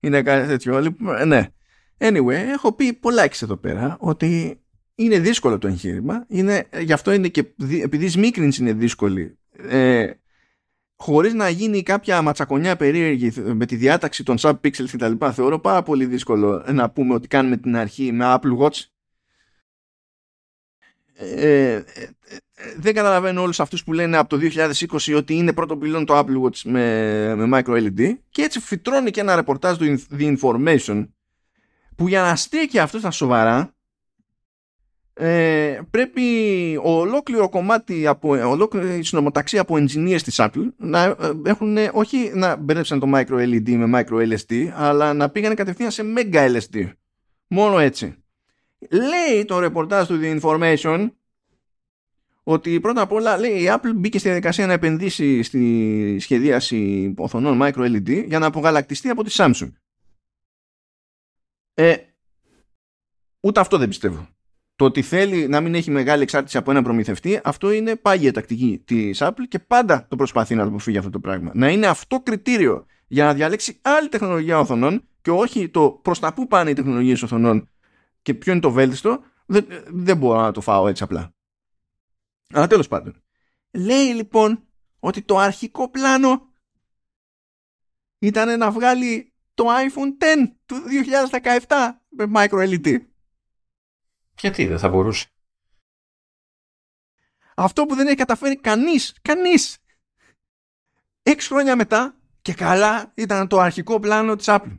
[0.00, 0.80] είναι κάτι τέτοιο.
[0.80, 1.48] Λοιπόν, ναι.
[1.98, 4.60] Anyway, έχω πει πολλά εδώ πέρα ότι
[4.98, 6.24] είναι δύσκολο το εγχείρημα.
[6.28, 7.44] Είναι, γι' αυτό είναι και
[7.82, 9.38] επειδή η σμίκρινση είναι δύσκολη,
[9.68, 10.10] ε,
[10.96, 15.12] χωρίς να γίνει κάποια ματσακονιά περίεργη με τη διάταξη των subpixels κτλ.
[15.32, 18.80] Θεωρώ πάρα πολύ δύσκολο να πούμε ότι κάνουμε την αρχή με Apple Watch.
[21.14, 21.82] Ε, ε,
[22.76, 24.38] δεν καταλαβαίνω όλους αυτούς που λένε από το
[24.96, 29.10] 2020 ότι είναι πρώτο πυλόν το Apple Watch με, με micro LED και έτσι φυτρώνει
[29.10, 31.08] και ένα ρεπορτάζ του The Information
[31.96, 33.76] που για να στέκει αυτός στα σοβαρά
[35.20, 36.22] ε, πρέπει
[36.82, 42.98] ολόκληρο κομμάτι από ολόκληρη συνομοταξία από engineers της Apple να ε, έχουν όχι να μπερδέψαν
[42.98, 46.92] το micro LED με micro LSD αλλά να πήγανε κατευθείαν σε mega LSD
[47.46, 48.24] μόνο έτσι.
[48.90, 51.10] Λέει το ρεπορτάζ του The Information
[52.42, 57.58] ότι πρώτα απ' όλα λέει η Apple μπήκε στη διαδικασία να επενδύσει στη σχεδίαση οθονών
[57.62, 59.72] micro LED για να απογαλακτιστεί από τη Samsung.
[61.74, 61.96] Ε,
[63.40, 64.28] ούτε αυτό δεν πιστεύω
[64.78, 68.82] το ότι θέλει να μην έχει μεγάλη εξάρτηση από έναν προμηθευτή, αυτό είναι πάγια τακτική
[68.84, 71.50] της Apple και πάντα το προσπαθεί να το αποφύγει αυτό το πράγμα.
[71.54, 76.34] Να είναι αυτό κριτήριο για να διαλέξει άλλη τεχνολογία οθονών και όχι το προς τα
[76.34, 77.68] πού πάνε οι τεχνολογίες οθονών
[78.22, 81.34] και ποιο είναι το βέλτιστο, δεν, δεν μπορώ να το φάω έτσι απλά.
[82.52, 83.22] Αλλά τέλος πάντων.
[83.70, 84.66] Λέει λοιπόν
[84.98, 86.52] ότι το αρχικό πλάνο
[88.18, 90.76] ήταν να βγάλει το iPhone X του
[91.66, 92.98] 2017 με micro LED.
[94.40, 95.26] Γιατί δεν θα μπορούσε;
[97.54, 99.78] Αυτό που δεν έχει καταφέρει κανείς, κανείς.
[101.22, 104.78] Έξι χρόνια μετά και καλά ήταν το αρχικό πλάνο της Apple.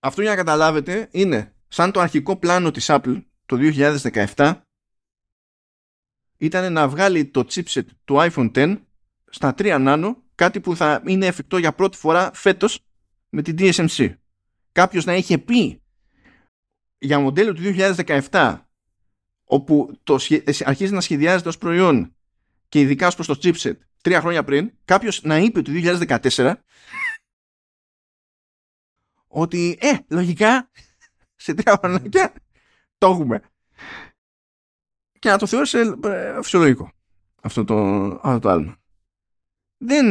[0.00, 3.56] Αυτό για να καταλάβετε είναι σαν το αρχικό πλάνο της Apple το
[4.36, 4.60] 2017
[6.36, 8.82] ήταν να βγάλει το chipset του iPhone X
[9.30, 12.80] στα 3 nano κάτι που θα είναι εφικτό για πρώτη φορά φέτος
[13.28, 14.14] με την TSMC.
[14.72, 15.82] Κάποιος να είχε πει
[16.98, 17.62] για μοντέλο του
[18.30, 18.58] 2017
[19.44, 20.14] όπου το
[20.64, 22.14] αρχίζει να σχεδιάζεται ως προϊόν
[22.68, 26.54] και ειδικά ως προς το chipset τρία χρόνια πριν κάποιος να είπε το 2014
[29.26, 30.70] ότι ε, λογικά
[31.36, 32.32] σε τρία χρόνια
[32.98, 33.42] το έχουμε
[35.18, 36.92] και να το θεώρησε ε, φυσιολογικό
[37.42, 38.76] αυτό το, αυτό το άλμα.
[39.76, 40.06] Δεν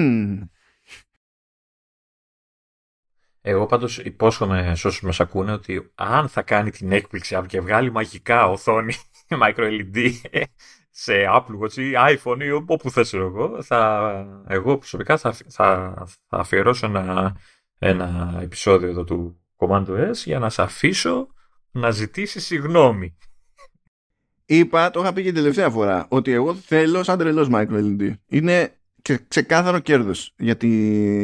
[3.50, 7.92] εγώ πάντως υπόσχομαι σε όσους μας ακούνε ότι αν θα κάνει την έκπληξη και βγάλει
[7.92, 8.94] μαγικά οθόνη
[9.42, 10.12] micro LED
[10.90, 15.94] σε Apple Watch ή iPhone ή όπου θες εγώ, θα, εγώ προσωπικά θα, θα,
[16.28, 17.38] θα αφιερώσω ένα,
[17.78, 21.28] ένα επεισόδιο εδώ του Command S για να σε αφήσω
[21.72, 23.18] να ζητήσεις συγγνώμη.
[24.46, 28.14] Είπα, το είχα πει και την τελευταία φορά, ότι εγώ θέλω σαν τρελός micro LED.
[28.28, 28.77] Είναι
[29.08, 30.68] και ξεκάθαρο κέρδος για, τη,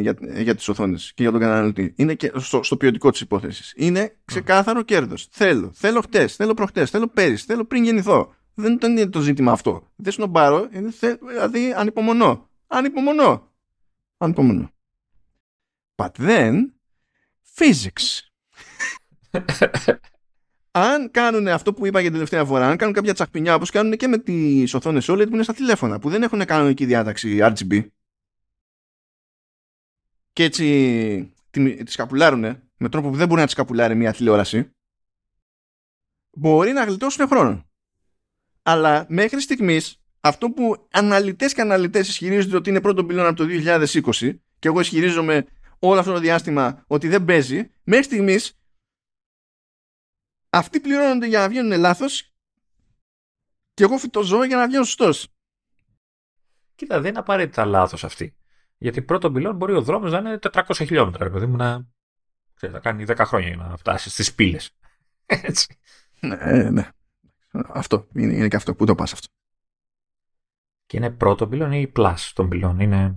[0.00, 1.92] για, για τις οθόνες και για τον καταναλωτή.
[1.96, 3.72] Είναι και στο, στο ποιοτικό της υπόθεσης.
[3.76, 4.84] Είναι ξεκάθαρο mm.
[4.84, 5.28] κέρδος.
[5.30, 5.70] Θέλω.
[5.74, 8.34] Θέλω χτες, θέλω προχτές, θέλω πέρυσι, θέλω πριν γεννηθώ.
[8.54, 9.90] Δεν είναι το ζήτημα αυτό.
[9.96, 10.92] Δεν σνομπάρω, είναι,
[11.28, 12.50] δηλαδή ανυπομονώ.
[12.66, 13.52] Ανυπομονώ.
[14.16, 14.70] Ανυπομονώ.
[15.96, 16.54] But then,
[17.58, 18.20] physics.
[20.76, 23.96] αν κάνουν αυτό που είπα για την τελευταία φορά, αν κάνουν κάποια τσαχπινιά όπως κάνουν
[23.96, 27.86] και με τις οθόνες OLED που είναι στα τηλέφωνα, που δεν έχουν κανονική διάταξη RGB,
[30.32, 32.40] και έτσι τη σκαπουλάρουν
[32.76, 34.70] με τρόπο που δεν μπορεί να τη σκαπουλάρει μια τηλεόραση,
[36.30, 37.68] μπορεί να γλιτώσουν χρόνο.
[38.62, 43.44] Αλλά μέχρι στιγμής, αυτό που αναλυτές και αναλυτές ισχυρίζονται ότι είναι πρώτο πυλώνα από το
[43.44, 45.46] 2020, και εγώ ισχυρίζομαι
[45.78, 48.58] όλο αυτό το διάστημα ότι δεν παίζει, μέχρι στιγμής
[50.56, 52.32] αυτοί πληρώνονται για να βγαίνουν λάθος
[53.74, 55.28] και εγώ φυτοζώ για να βγαίνω σωστός.
[56.74, 58.36] Κοίτα, δεν είναι απαραίτητα λάθος αυτή.
[58.78, 61.86] Γιατί πρώτο πυλόν μπορεί ο δρόμος να είναι 400 χιλιόμετρα, παιδί μου, να,
[62.54, 64.76] ξέρεις, κάνει 10 χρόνια για να φτάσει στις πύλες.
[65.26, 65.78] Έτσι.
[66.20, 66.88] Ναι, ε, ναι.
[67.68, 68.74] Αυτό είναι, είναι και αυτό.
[68.74, 69.26] Πού το πας αυτό;
[70.86, 72.80] Και είναι πρώτο πυλόν ή plus των πυλών.
[72.80, 73.16] Είναι.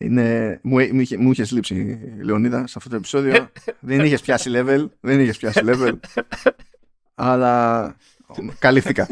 [0.00, 3.50] Είναι, μου, μου, είχε, μου είχες λείψει Λεωνίδα σε αυτό το επεισόδιο.
[3.80, 5.98] Δεν είχες πιάσει level δεν είχες πιάσει level.
[7.14, 7.96] Αλλά
[8.58, 9.08] καλύφθηκα.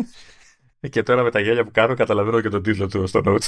[0.90, 3.46] Και τώρα με τα γέλια που κάνω καταλαβαίνω και τον τίτλο του στο notes.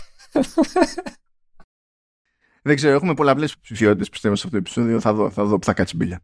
[2.62, 5.00] Δεν ξέρω έχουμε πολλαπλές ψηφιότητες πιστεύω σε αυτό το επεισόδιο.
[5.00, 6.20] Θα δω, θα δω που θα κάτσει μπίλια.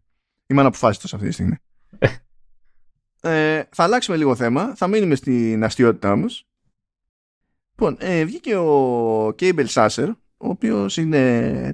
[0.47, 1.57] Είμαι αναποφάσιστος αυτή τη στιγμή.
[3.20, 6.47] Ε, θα αλλάξουμε λίγο θέμα θα μείνουμε στην αστείωτητά όμως
[7.70, 10.12] Λοιπόν, ε, βγήκε ο Cable Sasser
[10.44, 11.18] ο οποίος είναι,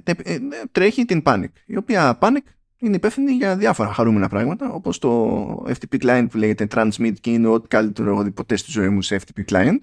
[0.03, 0.39] ε,
[0.71, 2.43] τρέχει την Panic, η οποία Panic
[2.77, 7.47] είναι υπεύθυνη για διάφορα χαρούμενα πράγματα, όπως το FTP client που λέγεται Transmit και είναι
[7.47, 9.77] ό,τι καλύτερο έχω δει ποτέ στη ζωή μου σε FTP client.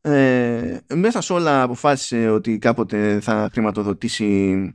[0.00, 4.72] Ε, μέσα σε όλα αποφάσισε ότι κάποτε θα χρηματοδοτήσει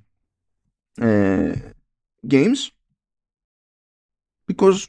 [0.96, 1.72] ε,
[2.30, 2.70] games
[4.46, 4.84] because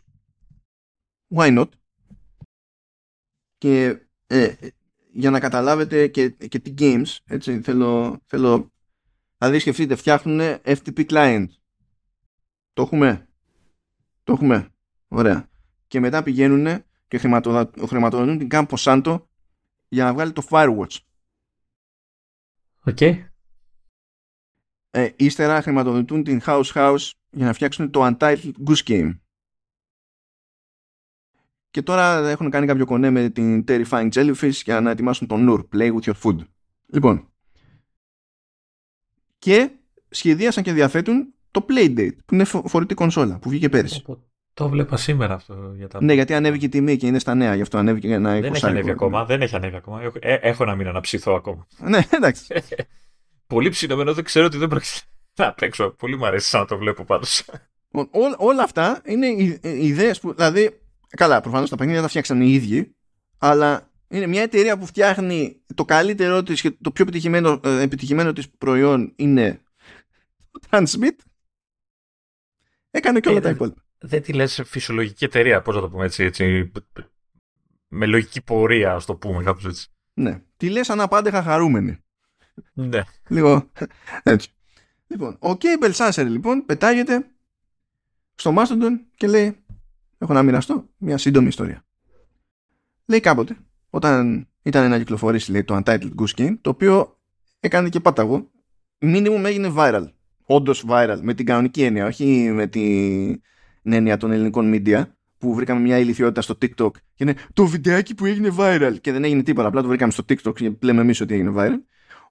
[1.35, 1.69] why not;
[3.59, 4.55] Και ε,
[5.13, 8.73] για να καταλάβετε και, και τι games, έτσι, θέλω, θέλω
[9.39, 11.47] δηλαδή σκεφτείτε, φτιάχνουν FTP client.
[12.73, 13.29] Το έχουμε.
[14.25, 14.69] Το έχουμε.
[15.09, 15.49] Ωραία.
[15.87, 17.19] Και μετά πηγαίνουν και
[17.87, 19.23] χρηματοδοτούν την Campo Santo
[19.89, 20.97] για να βγάλει το Firewatch.
[22.85, 22.97] OK.
[23.01, 23.25] Okay.
[24.91, 29.19] Ε, ύστερα χρηματοδοτούν την House House για να φτιάξουν το Untitled Goose Game.
[31.73, 35.77] Και τώρα έχουν κάνει κάποιο κονέ με την Terrifying Jellyfish για να ετοιμάσουν το Nour,
[35.77, 36.39] Play with your food.
[36.87, 37.29] Λοιπόν,
[39.39, 39.71] και
[40.09, 44.05] σχεδίασαν και διαθέτουν το Playdate, που είναι φορητή κονσόλα, που βγήκε πέρυσι.
[44.55, 45.73] Το βλέπα σήμερα αυτό.
[45.77, 46.03] Για τα...
[46.03, 48.67] Ναι, γιατί ανέβηκε η τιμή και είναι στα νέα, γι' αυτό ανέβηκε ένα Δεν έχει
[48.67, 49.25] ανέβει ακόμα.
[49.25, 50.03] Δεν έχει ανέβει ακόμα.
[50.03, 51.67] Έχω, ε, έχω να μην αναψηθώ ακόμα.
[51.79, 52.47] ναι, εντάξει.
[53.47, 55.01] Πολύ ψινωμένο, δεν ξέρω ότι δεν πρόκειται
[55.37, 55.91] να παίξω.
[55.91, 57.45] Πολύ μου αρέσει να το βλέπω πάντως.
[57.91, 58.05] Ό,
[58.37, 59.27] όλα αυτά είναι
[59.63, 60.35] ιδέες που.
[60.35, 60.82] Δηλαδή,
[61.17, 62.95] καλά, προφανώς τα παιχνίδια τα φτιάξαν οι ίδιοι,
[63.39, 68.33] αλλά είναι μια εταιρεία που φτιάχνει το καλύτερό της και το πιο επιτυχημένο, ε, επιτυχημένο
[68.33, 69.61] της προϊόν είναι
[70.51, 71.17] το Transmit.
[72.91, 76.05] Έκανε και όλα ε, τα υπόλοιπα δεν τη λες φυσιολογική εταιρεία, πώς να το πούμε
[76.05, 76.73] έτσι, έτσι
[77.89, 79.89] με λογική πορεία, ας το πούμε κάπως έτσι.
[80.15, 80.43] Ναι.
[80.57, 81.99] Τη λες αναπάντεχα χαρούμενη.
[82.73, 83.03] Ναι.
[83.29, 83.71] Λίγο
[84.23, 84.49] έτσι.
[85.07, 87.27] Λοιπόν, ο Κέιμπελ Σάσερ λοιπόν πετάγεται
[88.35, 89.62] στο Mastodon και λέει
[90.23, 91.85] έχω να μοιραστώ μια σύντομη ιστορία.
[93.07, 93.57] Λέει κάποτε,
[93.91, 97.21] όταν ήταν να κυκλοφορήσει λέει, το Untitled Goose Game, το οποίο
[97.61, 98.51] έκανε και πάταγο,
[99.01, 100.05] minimum έγινε viral.
[100.45, 102.83] Όντως viral, με την κανονική έννοια, όχι με τη
[103.83, 105.03] έννοια των ελληνικών media
[105.39, 109.25] που βρήκαμε μια ηλικιότητα στο TikTok και είναι το βιντεάκι που έγινε viral και δεν
[109.25, 111.79] έγινε τίποτα, απλά το βρήκαμε στο TikTok και λέμε εμείς ότι έγινε viral.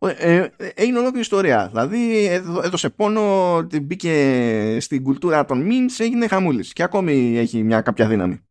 [0.03, 1.67] Ε, ε, έγινε ολόκληρη ιστορία.
[1.67, 2.25] Δηλαδή
[2.63, 8.45] έδωσε πόνο, μπήκε στην κουλτούρα των memes, έγινε χαμούλης και ακόμη έχει μια κάποια δύναμη.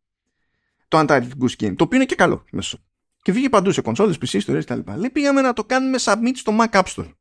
[0.88, 2.78] Το Untitled Goose Game, το οποίο είναι και καλό μέσα.
[3.22, 4.80] Και βγήκε παντού σε κονσόλες, PC, ιστορίες κτλ.
[4.94, 7.12] Λέει πήγαμε να το κάνουμε submit στο Mac App Store.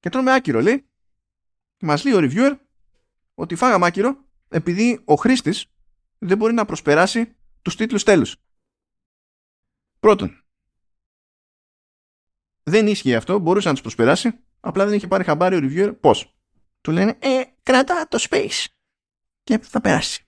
[0.00, 0.86] Και τρώμε άκυρο, λέει.
[1.80, 2.58] Μας λέει ο reviewer
[3.34, 4.16] ότι φάγαμε άκυρο
[4.48, 5.66] επειδή ο χρήστης
[6.18, 8.36] δεν μπορεί να προσπεράσει τους τίτλους τέλους.
[10.00, 10.41] Πρώτον,
[12.62, 16.36] δεν ίσχυε αυτό, μπορούσε να τους προσπεράσει, απλά δεν είχε πάρει χαμπάρι ο reviewer πώς;
[16.80, 18.64] Του λένε, ε, κρατά το space
[19.42, 20.26] και θα περάσει.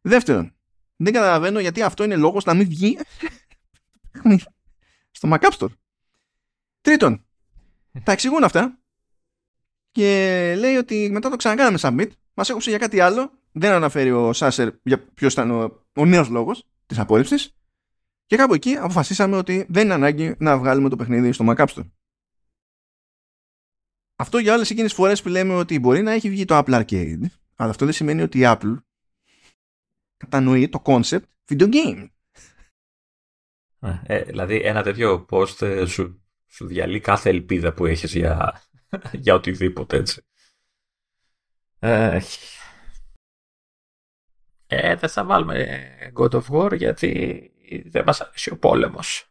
[0.00, 0.54] Δεύτερον,
[0.96, 2.98] δεν καταλαβαίνω γιατί αυτό είναι λόγος να μην βγει
[5.10, 5.72] στο Mac App Store.
[6.80, 7.24] Τρίτον,
[8.02, 8.78] τα εξηγούν αυτά
[9.90, 13.38] και λέει ότι μετά το ξανακάναμε submit, μας έκοψε για κάτι άλλο.
[13.52, 17.54] Δεν αναφέρει ο Σάσερ για ποιος ήταν ο, ο νέος λόγος της απόρριψης.
[18.30, 21.66] Και κάπου εκεί αποφασίσαμε ότι δεν είναι ανάγκη να βγάλουμε το παιχνίδι στο Mac App
[21.66, 21.90] Store.
[24.16, 26.84] Αυτό για όλες εκείνες τις φορές που λέμε ότι μπορεί να έχει βγει το Apple
[26.84, 27.20] Arcade,
[27.54, 28.76] αλλά αυτό δεν σημαίνει ότι η Apple
[30.16, 32.08] κατανοεί το concept video game.
[33.80, 38.62] Ε, ε δηλαδή ένα τέτοιο post ε, σου, σου διαλύει κάθε ελπίδα που έχεις για
[39.22, 40.22] για οτιδήποτε έτσι.
[41.78, 42.20] Ε,
[44.66, 45.66] ε, δεν θα βάλουμε
[46.14, 49.30] God of War γιατί δεν μας αρέσει ο πόλεμος.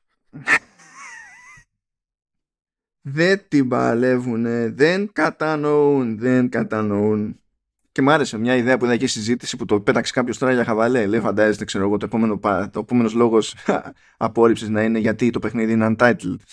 [3.02, 7.40] δεν την παλεύουνε, δεν κατανοούν, δεν κατανοούν.
[7.92, 10.64] Και μου άρεσε μια ιδέα που είδα εκεί συζήτηση που το πέταξε κάποιος τώρα για
[10.64, 11.06] χαβαλέ.
[11.06, 12.40] Λέει, φαντάζεστε, ξέρω εγώ, το επόμενο,
[12.72, 13.56] το επόμενος λόγος
[14.18, 16.36] απόρριψης να είναι γιατί το παιχνίδι είναι untitled.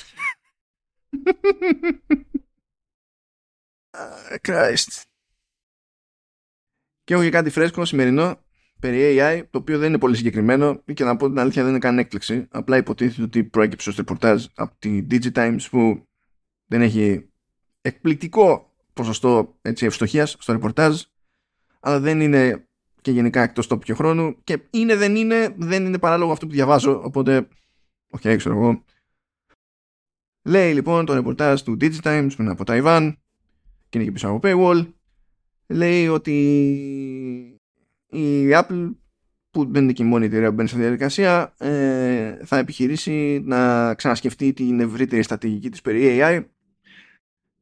[4.48, 5.02] Christ.
[7.04, 8.45] Και έχω και κάτι φρέσκο σημερινό
[8.81, 11.81] περί AI, το οποίο δεν είναι πολύ συγκεκριμένο και να πω την αλήθεια δεν είναι
[11.81, 12.47] καν έκπληξη.
[12.51, 16.07] Απλά υποτίθεται ότι προέκυψε ως ρεπορτάζ από τη Digitimes που
[16.66, 17.28] δεν έχει
[17.81, 21.03] εκπληκτικό ποσοστό έτσι, ευστοχίας στο ρεπορτάζ
[21.81, 22.69] αλλά δεν είναι
[23.01, 26.53] και γενικά εκτός τόπου και χρόνου και είναι δεν είναι, δεν είναι παράλογο αυτό που
[26.53, 27.48] διαβάζω οπότε,
[28.10, 28.85] ok, okay, ξέρω εγώ.
[30.43, 33.19] Λέει λοιπόν το ρεπορτάζ του Digitimes που είναι από Ταϊβάν
[33.89, 34.86] και είναι και πίσω από paywall
[35.66, 37.56] λέει ότι
[38.07, 38.95] η Apple
[39.51, 43.95] που δεν είναι και η μόνη εταιρεία που μπαίνει στη διαδικασία ε, θα επιχειρήσει να
[43.95, 46.45] ξανασκεφτεί την ευρύτερη στρατηγική της περί AI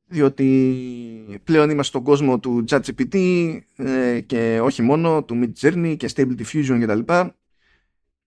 [0.06, 3.16] διότι πλέον είμαστε στον κόσμο του ChatGPT
[3.76, 6.98] ε, και όχι μόνο του Midjourney και Stable Diffusion κτλ.
[6.98, 7.28] Και,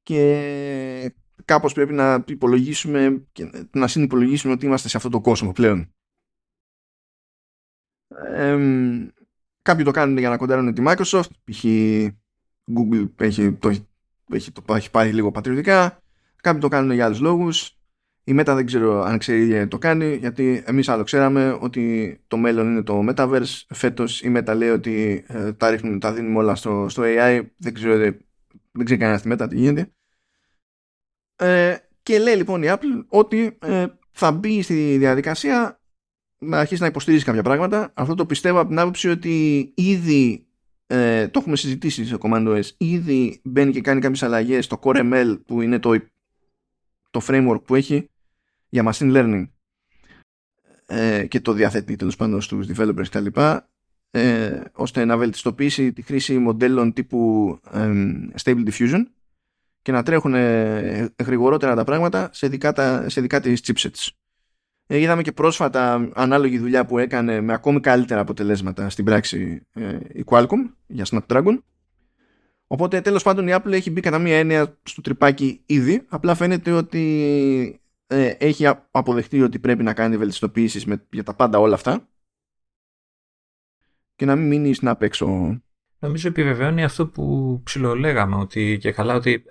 [0.03, 1.13] και
[1.45, 5.91] κάπως πρέπει να υπολογίσουμε και να συνυπολογίσουμε ότι είμαστε σε αυτό το κόσμο πλέον
[9.67, 11.63] κάποιοι το κάνουν για να κοντάρουν τη Microsoft, π.χ.
[12.75, 13.69] Google έχει το,
[14.33, 16.01] έχει, το, έχει πάει λίγο πατριωτικά,
[16.41, 17.77] κάποιοι το κάνουν για άλλους λόγους,
[18.23, 22.67] η Meta δεν ξέρω αν ξέρει το κάνει, γιατί εμείς άλλο ξέραμε ότι το μέλλον
[22.67, 26.85] είναι το Metaverse, φέτος η Meta λέει ότι ε, τα, ρίχνουν, τα δίνουμε όλα στο,
[26.89, 27.97] στο AI, δεν ξέρω,
[28.71, 29.91] δεν ξέρει κανένας στη Meta τι γίνεται.
[31.35, 35.76] Ε, και λέει λοιπόν η Apple ότι ε, θα μπει στη διαδικασία
[36.39, 37.91] να αρχίσει να υποστηρίζει κάποια πράγματα.
[37.93, 40.47] Αυτό το πιστεύω από την άποψη ότι ήδη
[40.87, 42.69] ε, το έχουμε συζητήσει σε Command OS.
[42.77, 45.99] Ήδη μπαίνει και κάνει κάποιες αλλαγές στο Core ML που είναι το,
[47.09, 48.09] το framework που έχει
[48.69, 49.47] για machine learning
[50.85, 53.25] ε, και το διαθέτει τέλος πάντων στους developers κτλ.
[54.11, 57.91] Ε, ώστε να βελτιστοποιήσει τη χρήση μοντέλων τύπου ε,
[58.43, 59.03] Stable Diffusion
[59.81, 64.07] και να τρέχουν ε, γρηγορότερα τα πράγματα σε δικά, τα, σε δικά της chipsets.
[64.89, 69.99] Ε, είδαμε και πρόσφατα ανάλογη δουλειά που έκανε με ακόμη καλύτερα αποτελέσματα στην πράξη ε,
[70.13, 71.61] η Qualcomm για Snapdragon.
[72.67, 76.05] Οπότε τέλος πάντων η Apple έχει μπει κατά μία έννοια στο τρυπάκι ήδη.
[76.07, 81.59] Απλά φαίνεται ότι ε, έχει αποδεχτεί ότι πρέπει να κάνει βελτιστοποιήσεις με, για τα πάντα
[81.59, 82.07] όλα αυτά
[84.15, 85.27] και να μην μείνει στην απ' έξω.
[85.99, 89.43] Νομίζω επιβεβαιώνει αυτό που ψιλολέγαμε ότι και καλά ότι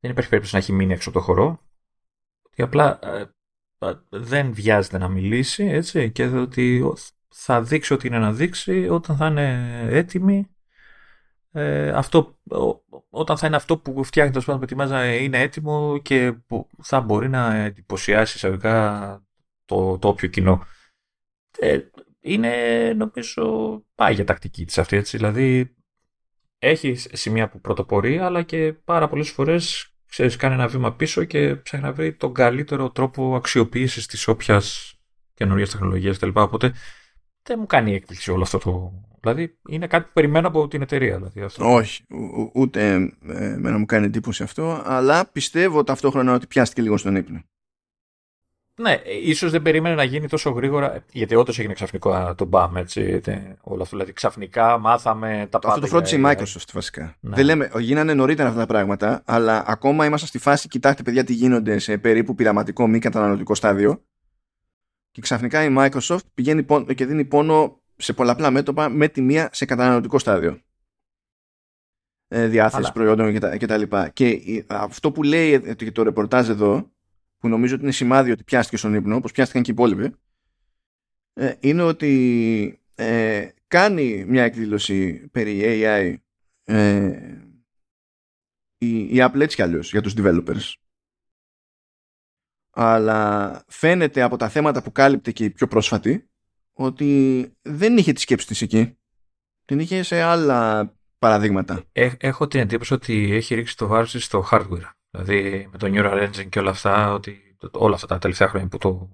[0.00, 1.60] δεν υπάρχει περίπτωση να έχει μείνει έξω από το χορό.
[2.42, 2.98] Ότι απλά
[4.08, 6.92] δεν βιάζεται να μιλήσει έτσι, και ότι
[7.28, 10.48] θα δείξει ότι είναι να δείξει όταν θα είναι έτοιμη.
[11.52, 12.38] Ε, αυτό,
[13.10, 17.00] όταν θα είναι αυτό που φτιάχνει το σπίτι που ετοιμάζει είναι έτοιμο και που θα
[17.00, 19.22] μπορεί να εντυπωσιάσει εισαγωγικά
[19.64, 20.66] το, το όποιο κοινό.
[21.58, 21.78] Ε,
[22.20, 22.52] είναι
[22.96, 25.76] νομίζω πάγια τακτική της αυτή έτσι, δηλαδή
[26.58, 31.54] έχει σημεία που πρωτοπορεί αλλά και πάρα πολλές φορές ξέρεις, κάνει ένα βήμα πίσω και
[31.54, 34.94] ψάχνει να βρει τον καλύτερο τρόπο αξιοποίησης της όποιας
[35.34, 36.28] καινούργιας τεχνολογίας κτλ.
[36.34, 36.72] Οπότε
[37.42, 38.92] δεν μου κάνει έκπληξη όλο αυτό το.
[39.20, 41.16] Δηλαδή είναι κάτι που περιμένω από την εταιρεία.
[41.16, 41.74] Δηλαδή, αυτό.
[41.74, 42.04] Όχι,
[42.54, 42.94] ούτε
[43.26, 47.42] ε, να μου κάνει εντύπωση αυτό, αλλά πιστεύω ταυτόχρονα ότι πιάστηκε λίγο στον ύπνο.
[48.80, 53.20] Ναι, ίσως δεν περίμενε να γίνει τόσο γρήγορα, γιατί όντως έγινε ξαφνικό το BAM, έτσι,
[53.60, 53.96] όλο αυτό.
[53.96, 55.74] Δηλαδή ξαφνικά μάθαμε τα πάντα.
[55.74, 57.16] Αυτό το φρόντισε η Microsoft βασικά.
[57.20, 57.36] Ναι.
[57.36, 61.32] Δεν λέμε, γίνανε νωρίτερα αυτά τα πράγματα, αλλά ακόμα είμαστε στη φάση, κοιτάξτε παιδιά τι
[61.32, 64.04] γίνονται σε περίπου πειραματικό μη καταναλωτικό στάδιο.
[65.10, 66.64] Και ξαφνικά η Microsoft πηγαίνει
[66.94, 70.60] και δίνει πόνο σε πολλαπλά μέτωπα με τη μία σε καταναλωτικό στάδιο.
[72.28, 73.82] Ε, διάθεση προϊόντων κτλ.
[74.12, 76.92] Και, και αυτό που λέει ε, το ρεπορτάζ εδώ
[77.44, 80.14] που νομίζω ότι είναι σημάδι ότι πιάστηκε στον ύπνο, όπως πιάστηκαν και οι υπόλοιποι,
[81.32, 86.14] ε, είναι ότι ε, κάνει μια εκδήλωση περί AI
[86.64, 87.38] ε,
[88.78, 90.72] η, η Apple έτσι κι αλλιώς για τους developers.
[92.70, 96.28] Αλλά φαίνεται από τα θέματα που κάλυπτε και η πιο πρόσφατη
[96.72, 98.98] ότι δεν είχε τη σκέψη της εκεί.
[99.64, 101.84] Την είχε σε άλλα παραδείγματα.
[102.18, 104.90] έχω την εντύπωση ότι έχει ρίξει το βάρος στο hardware.
[105.14, 108.78] Δηλαδή με το Neural Engine και όλα αυτά, ότι όλα αυτά τα τελευταία χρόνια που
[108.78, 109.10] το,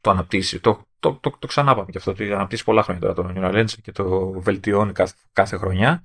[0.00, 0.60] το αναπτύσσει.
[0.60, 3.80] Το, το, το, το ξανά και αυτό, ότι αναπτύσσει πολλά χρόνια τώρα το Neural Engine
[3.82, 6.04] και το βελτιώνει κάθε, κάθε χρονιά.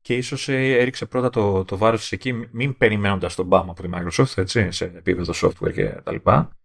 [0.00, 3.88] Και ίσως ε, έριξε πρώτα το, το βάρος εκεί, μην περιμένοντας τον BAM από τη
[3.92, 6.56] Microsoft, έτσι, σε επίπεδο software και τα λοιπά.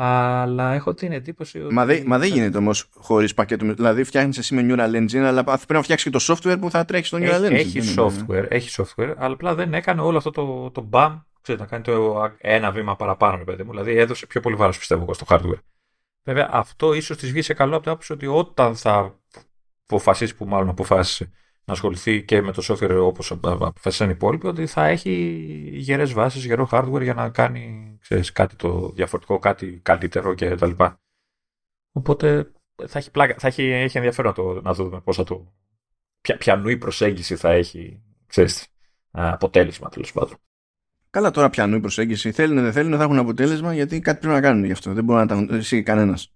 [0.00, 1.74] Αλλά έχω την εντύπωση ότι.
[1.74, 3.74] Μα, δε, μα δεν γίνεται όμως χωρίς πακέτο.
[3.74, 6.84] Δηλαδή, φτιάχνεις εσύ με Neural Engine, αλλά πρέπει να φτιάξεις και το software που θα
[6.84, 7.52] τρέχει στο Neural Engine.
[7.52, 11.20] Έχει software, έχει software, αλλά απλά δεν έκανε όλο αυτό το, το BAM.
[11.42, 13.70] Ξέρετε, να κάνει το ένα βήμα παραπάνω, παιδί μου.
[13.70, 15.60] Δηλαδή, έδωσε πιο πολύ βάρος, πιστεύω εγώ, στο hardware.
[16.24, 19.18] Βέβαια, αυτό ίσως της βγει σε καλό από την άποψη ότι όταν θα
[19.86, 21.30] αποφασίσει, που μάλλον αποφάσισε,
[21.68, 25.12] να ασχοληθεί και με το software όπως αποφασίσαν οι υπόλοιποι, ότι θα έχει
[25.74, 30.70] γερές βάσεις, γερό hardware για να κάνει ξέρεις, κάτι το διαφορετικό, κάτι καλύτερο κτλ.
[31.92, 32.52] Οπότε
[32.86, 35.52] θα έχει, πλάκα, θα έχει, έχει ενδιαφέρον το, να δούμε πώς θα το.
[36.20, 38.66] Ποια, ποιανού η προσέγγιση θα έχει ξέρεις,
[39.10, 40.36] αποτέλεσμα τέλος πάντων.
[41.10, 42.32] Καλά, τώρα πιανού η προσέγγιση.
[42.32, 44.92] Θέλουν, δεν θέλουν, θα έχουν αποτέλεσμα γιατί κάτι πρέπει να κάνουν γι' αυτό.
[44.92, 46.32] Δεν μπορεί να τα εσύ κανένας.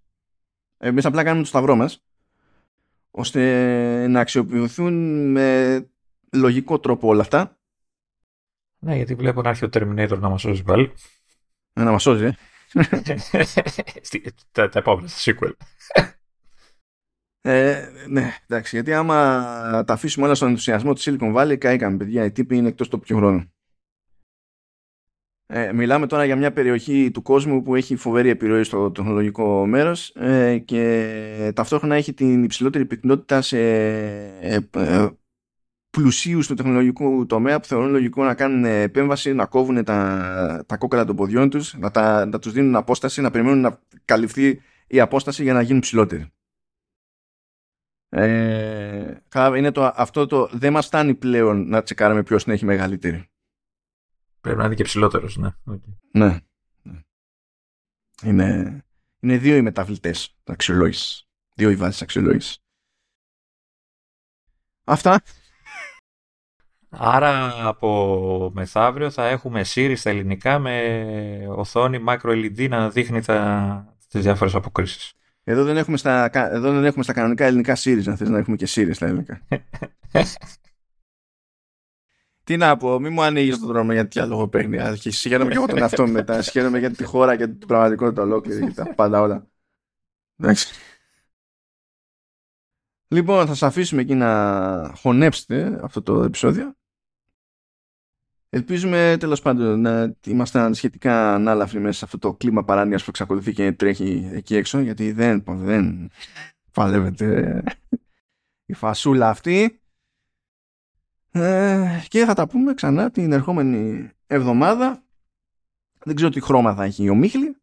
[0.78, 2.02] Εμείς απλά κάνουμε το σταυρό μας
[3.14, 4.94] ώστε να αξιοποιηθούν
[5.30, 5.78] με
[6.32, 7.59] λογικό τρόπο όλα αυτά.
[8.78, 10.93] Ναι, γιατί βλέπω να έρθει ο Terminator να μας σώσει πάλι.
[11.72, 12.36] Να μας σώσει, ε.
[14.52, 15.52] τα, τα επόμενα, στα sequel.
[17.44, 19.14] Ε, ναι, εντάξει, γιατί άμα
[19.86, 22.24] τα αφήσουμε όλα στον ενθουσιασμό του Silicon Valley, καήκαμε, παιδιά.
[22.24, 23.52] Οι τύποι είναι εκτός πιο χρόνο.
[25.54, 30.08] Ε, μιλάμε τώρα για μια περιοχή του κόσμου που έχει φοβερή επιρροή στο τεχνολογικό μέρος
[30.08, 35.08] ε, και ταυτόχρονα έχει την υψηλότερη πυκνότητα σε ε, ε,
[35.90, 41.04] πλουσίους του τεχνολογικού τομέα που θεωρούν λογικό να κάνουν επέμβαση, να κόβουν τα, τα κόκκαλα
[41.04, 45.42] των ποδιών τους, να, τα, να τους δίνουν απόσταση, να περιμένουν να καλυφθεί η απόσταση
[45.42, 46.32] για να γίνουν ψηλότεροι.
[48.08, 49.16] Ε,
[49.56, 53.31] είναι το, αυτό το δεν μας φτάνει πλέον να τσεκάρουμε ποιος την έχει μεγαλύτερη.
[54.43, 55.48] Πρέπει να είναι και ψηλότερος, ναι.
[55.70, 55.78] Okay.
[56.12, 56.39] Ναι.
[56.82, 57.01] ναι.
[58.23, 58.78] Είναι,
[59.20, 61.27] είναι δύο οι μεταβλητές αξιολόγησης.
[61.55, 62.59] Δύο οι βάσεις αξιολόγησης.
[64.85, 65.23] Αυτά.
[66.89, 73.97] Άρα από μεθαύριο θα έχουμε Siri στα ελληνικά με οθόνη micro LED να δείχνει τα,
[74.09, 75.12] τις διάφορες αποκρίσεις.
[75.44, 78.56] Εδώ δεν, έχουμε στα, εδώ δεν έχουμε στα κανονικά ελληνικά Siri, να θες να έχουμε
[78.56, 79.40] και Siri στα ελληνικά.
[82.44, 84.97] Τι να πω, μην μου ανοίγεις τον δρόμο για τέτοια λογοπαίγνια.
[84.97, 86.43] Συγχαίρομαι και εγώ τον εαυτό μου μετά.
[86.43, 89.47] Συγχαίρομαι για τη χώρα και την πραγματικότητα ολόκληρη και τα πάντα όλα.
[90.36, 90.74] Εντάξει.
[93.09, 96.74] Λοιπόν, θα σας αφήσουμε εκεί να χωνέψετε αυτό το επεισόδιο.
[98.48, 103.52] Ελπίζουμε τέλος πάντων να είμαστε σχετικά ανάλαφροι μέσα σε αυτό το κλίμα παράνοιας που εξακολουθεί
[103.52, 106.10] και τρέχει εκεί έξω γιατί δεν, δεν
[106.73, 107.62] παλεύεται
[108.64, 109.81] η φασούλα αυτή.
[111.34, 115.04] Ε, και θα τα πούμε ξανά την ερχόμενη εβδομάδα.
[116.04, 117.56] Δεν ξέρω τι χρώμα θα έχει ο Μίχλη.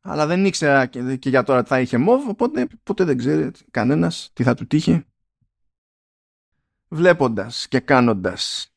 [0.00, 4.30] Αλλά δεν ήξερα και, και για τώρα θα είχε μοβ, οπότε ποτέ δεν ξέρει κανένας
[4.32, 5.04] τι θα του τύχει.
[6.88, 8.72] Βλέποντας και κάνοντας.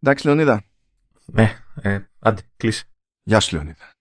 [0.00, 0.64] Εντάξει Λεωνίδα.
[1.26, 2.84] Ναι, ε, άντε, κλείσε.
[3.22, 3.97] Γεια σου Λεωνίδα.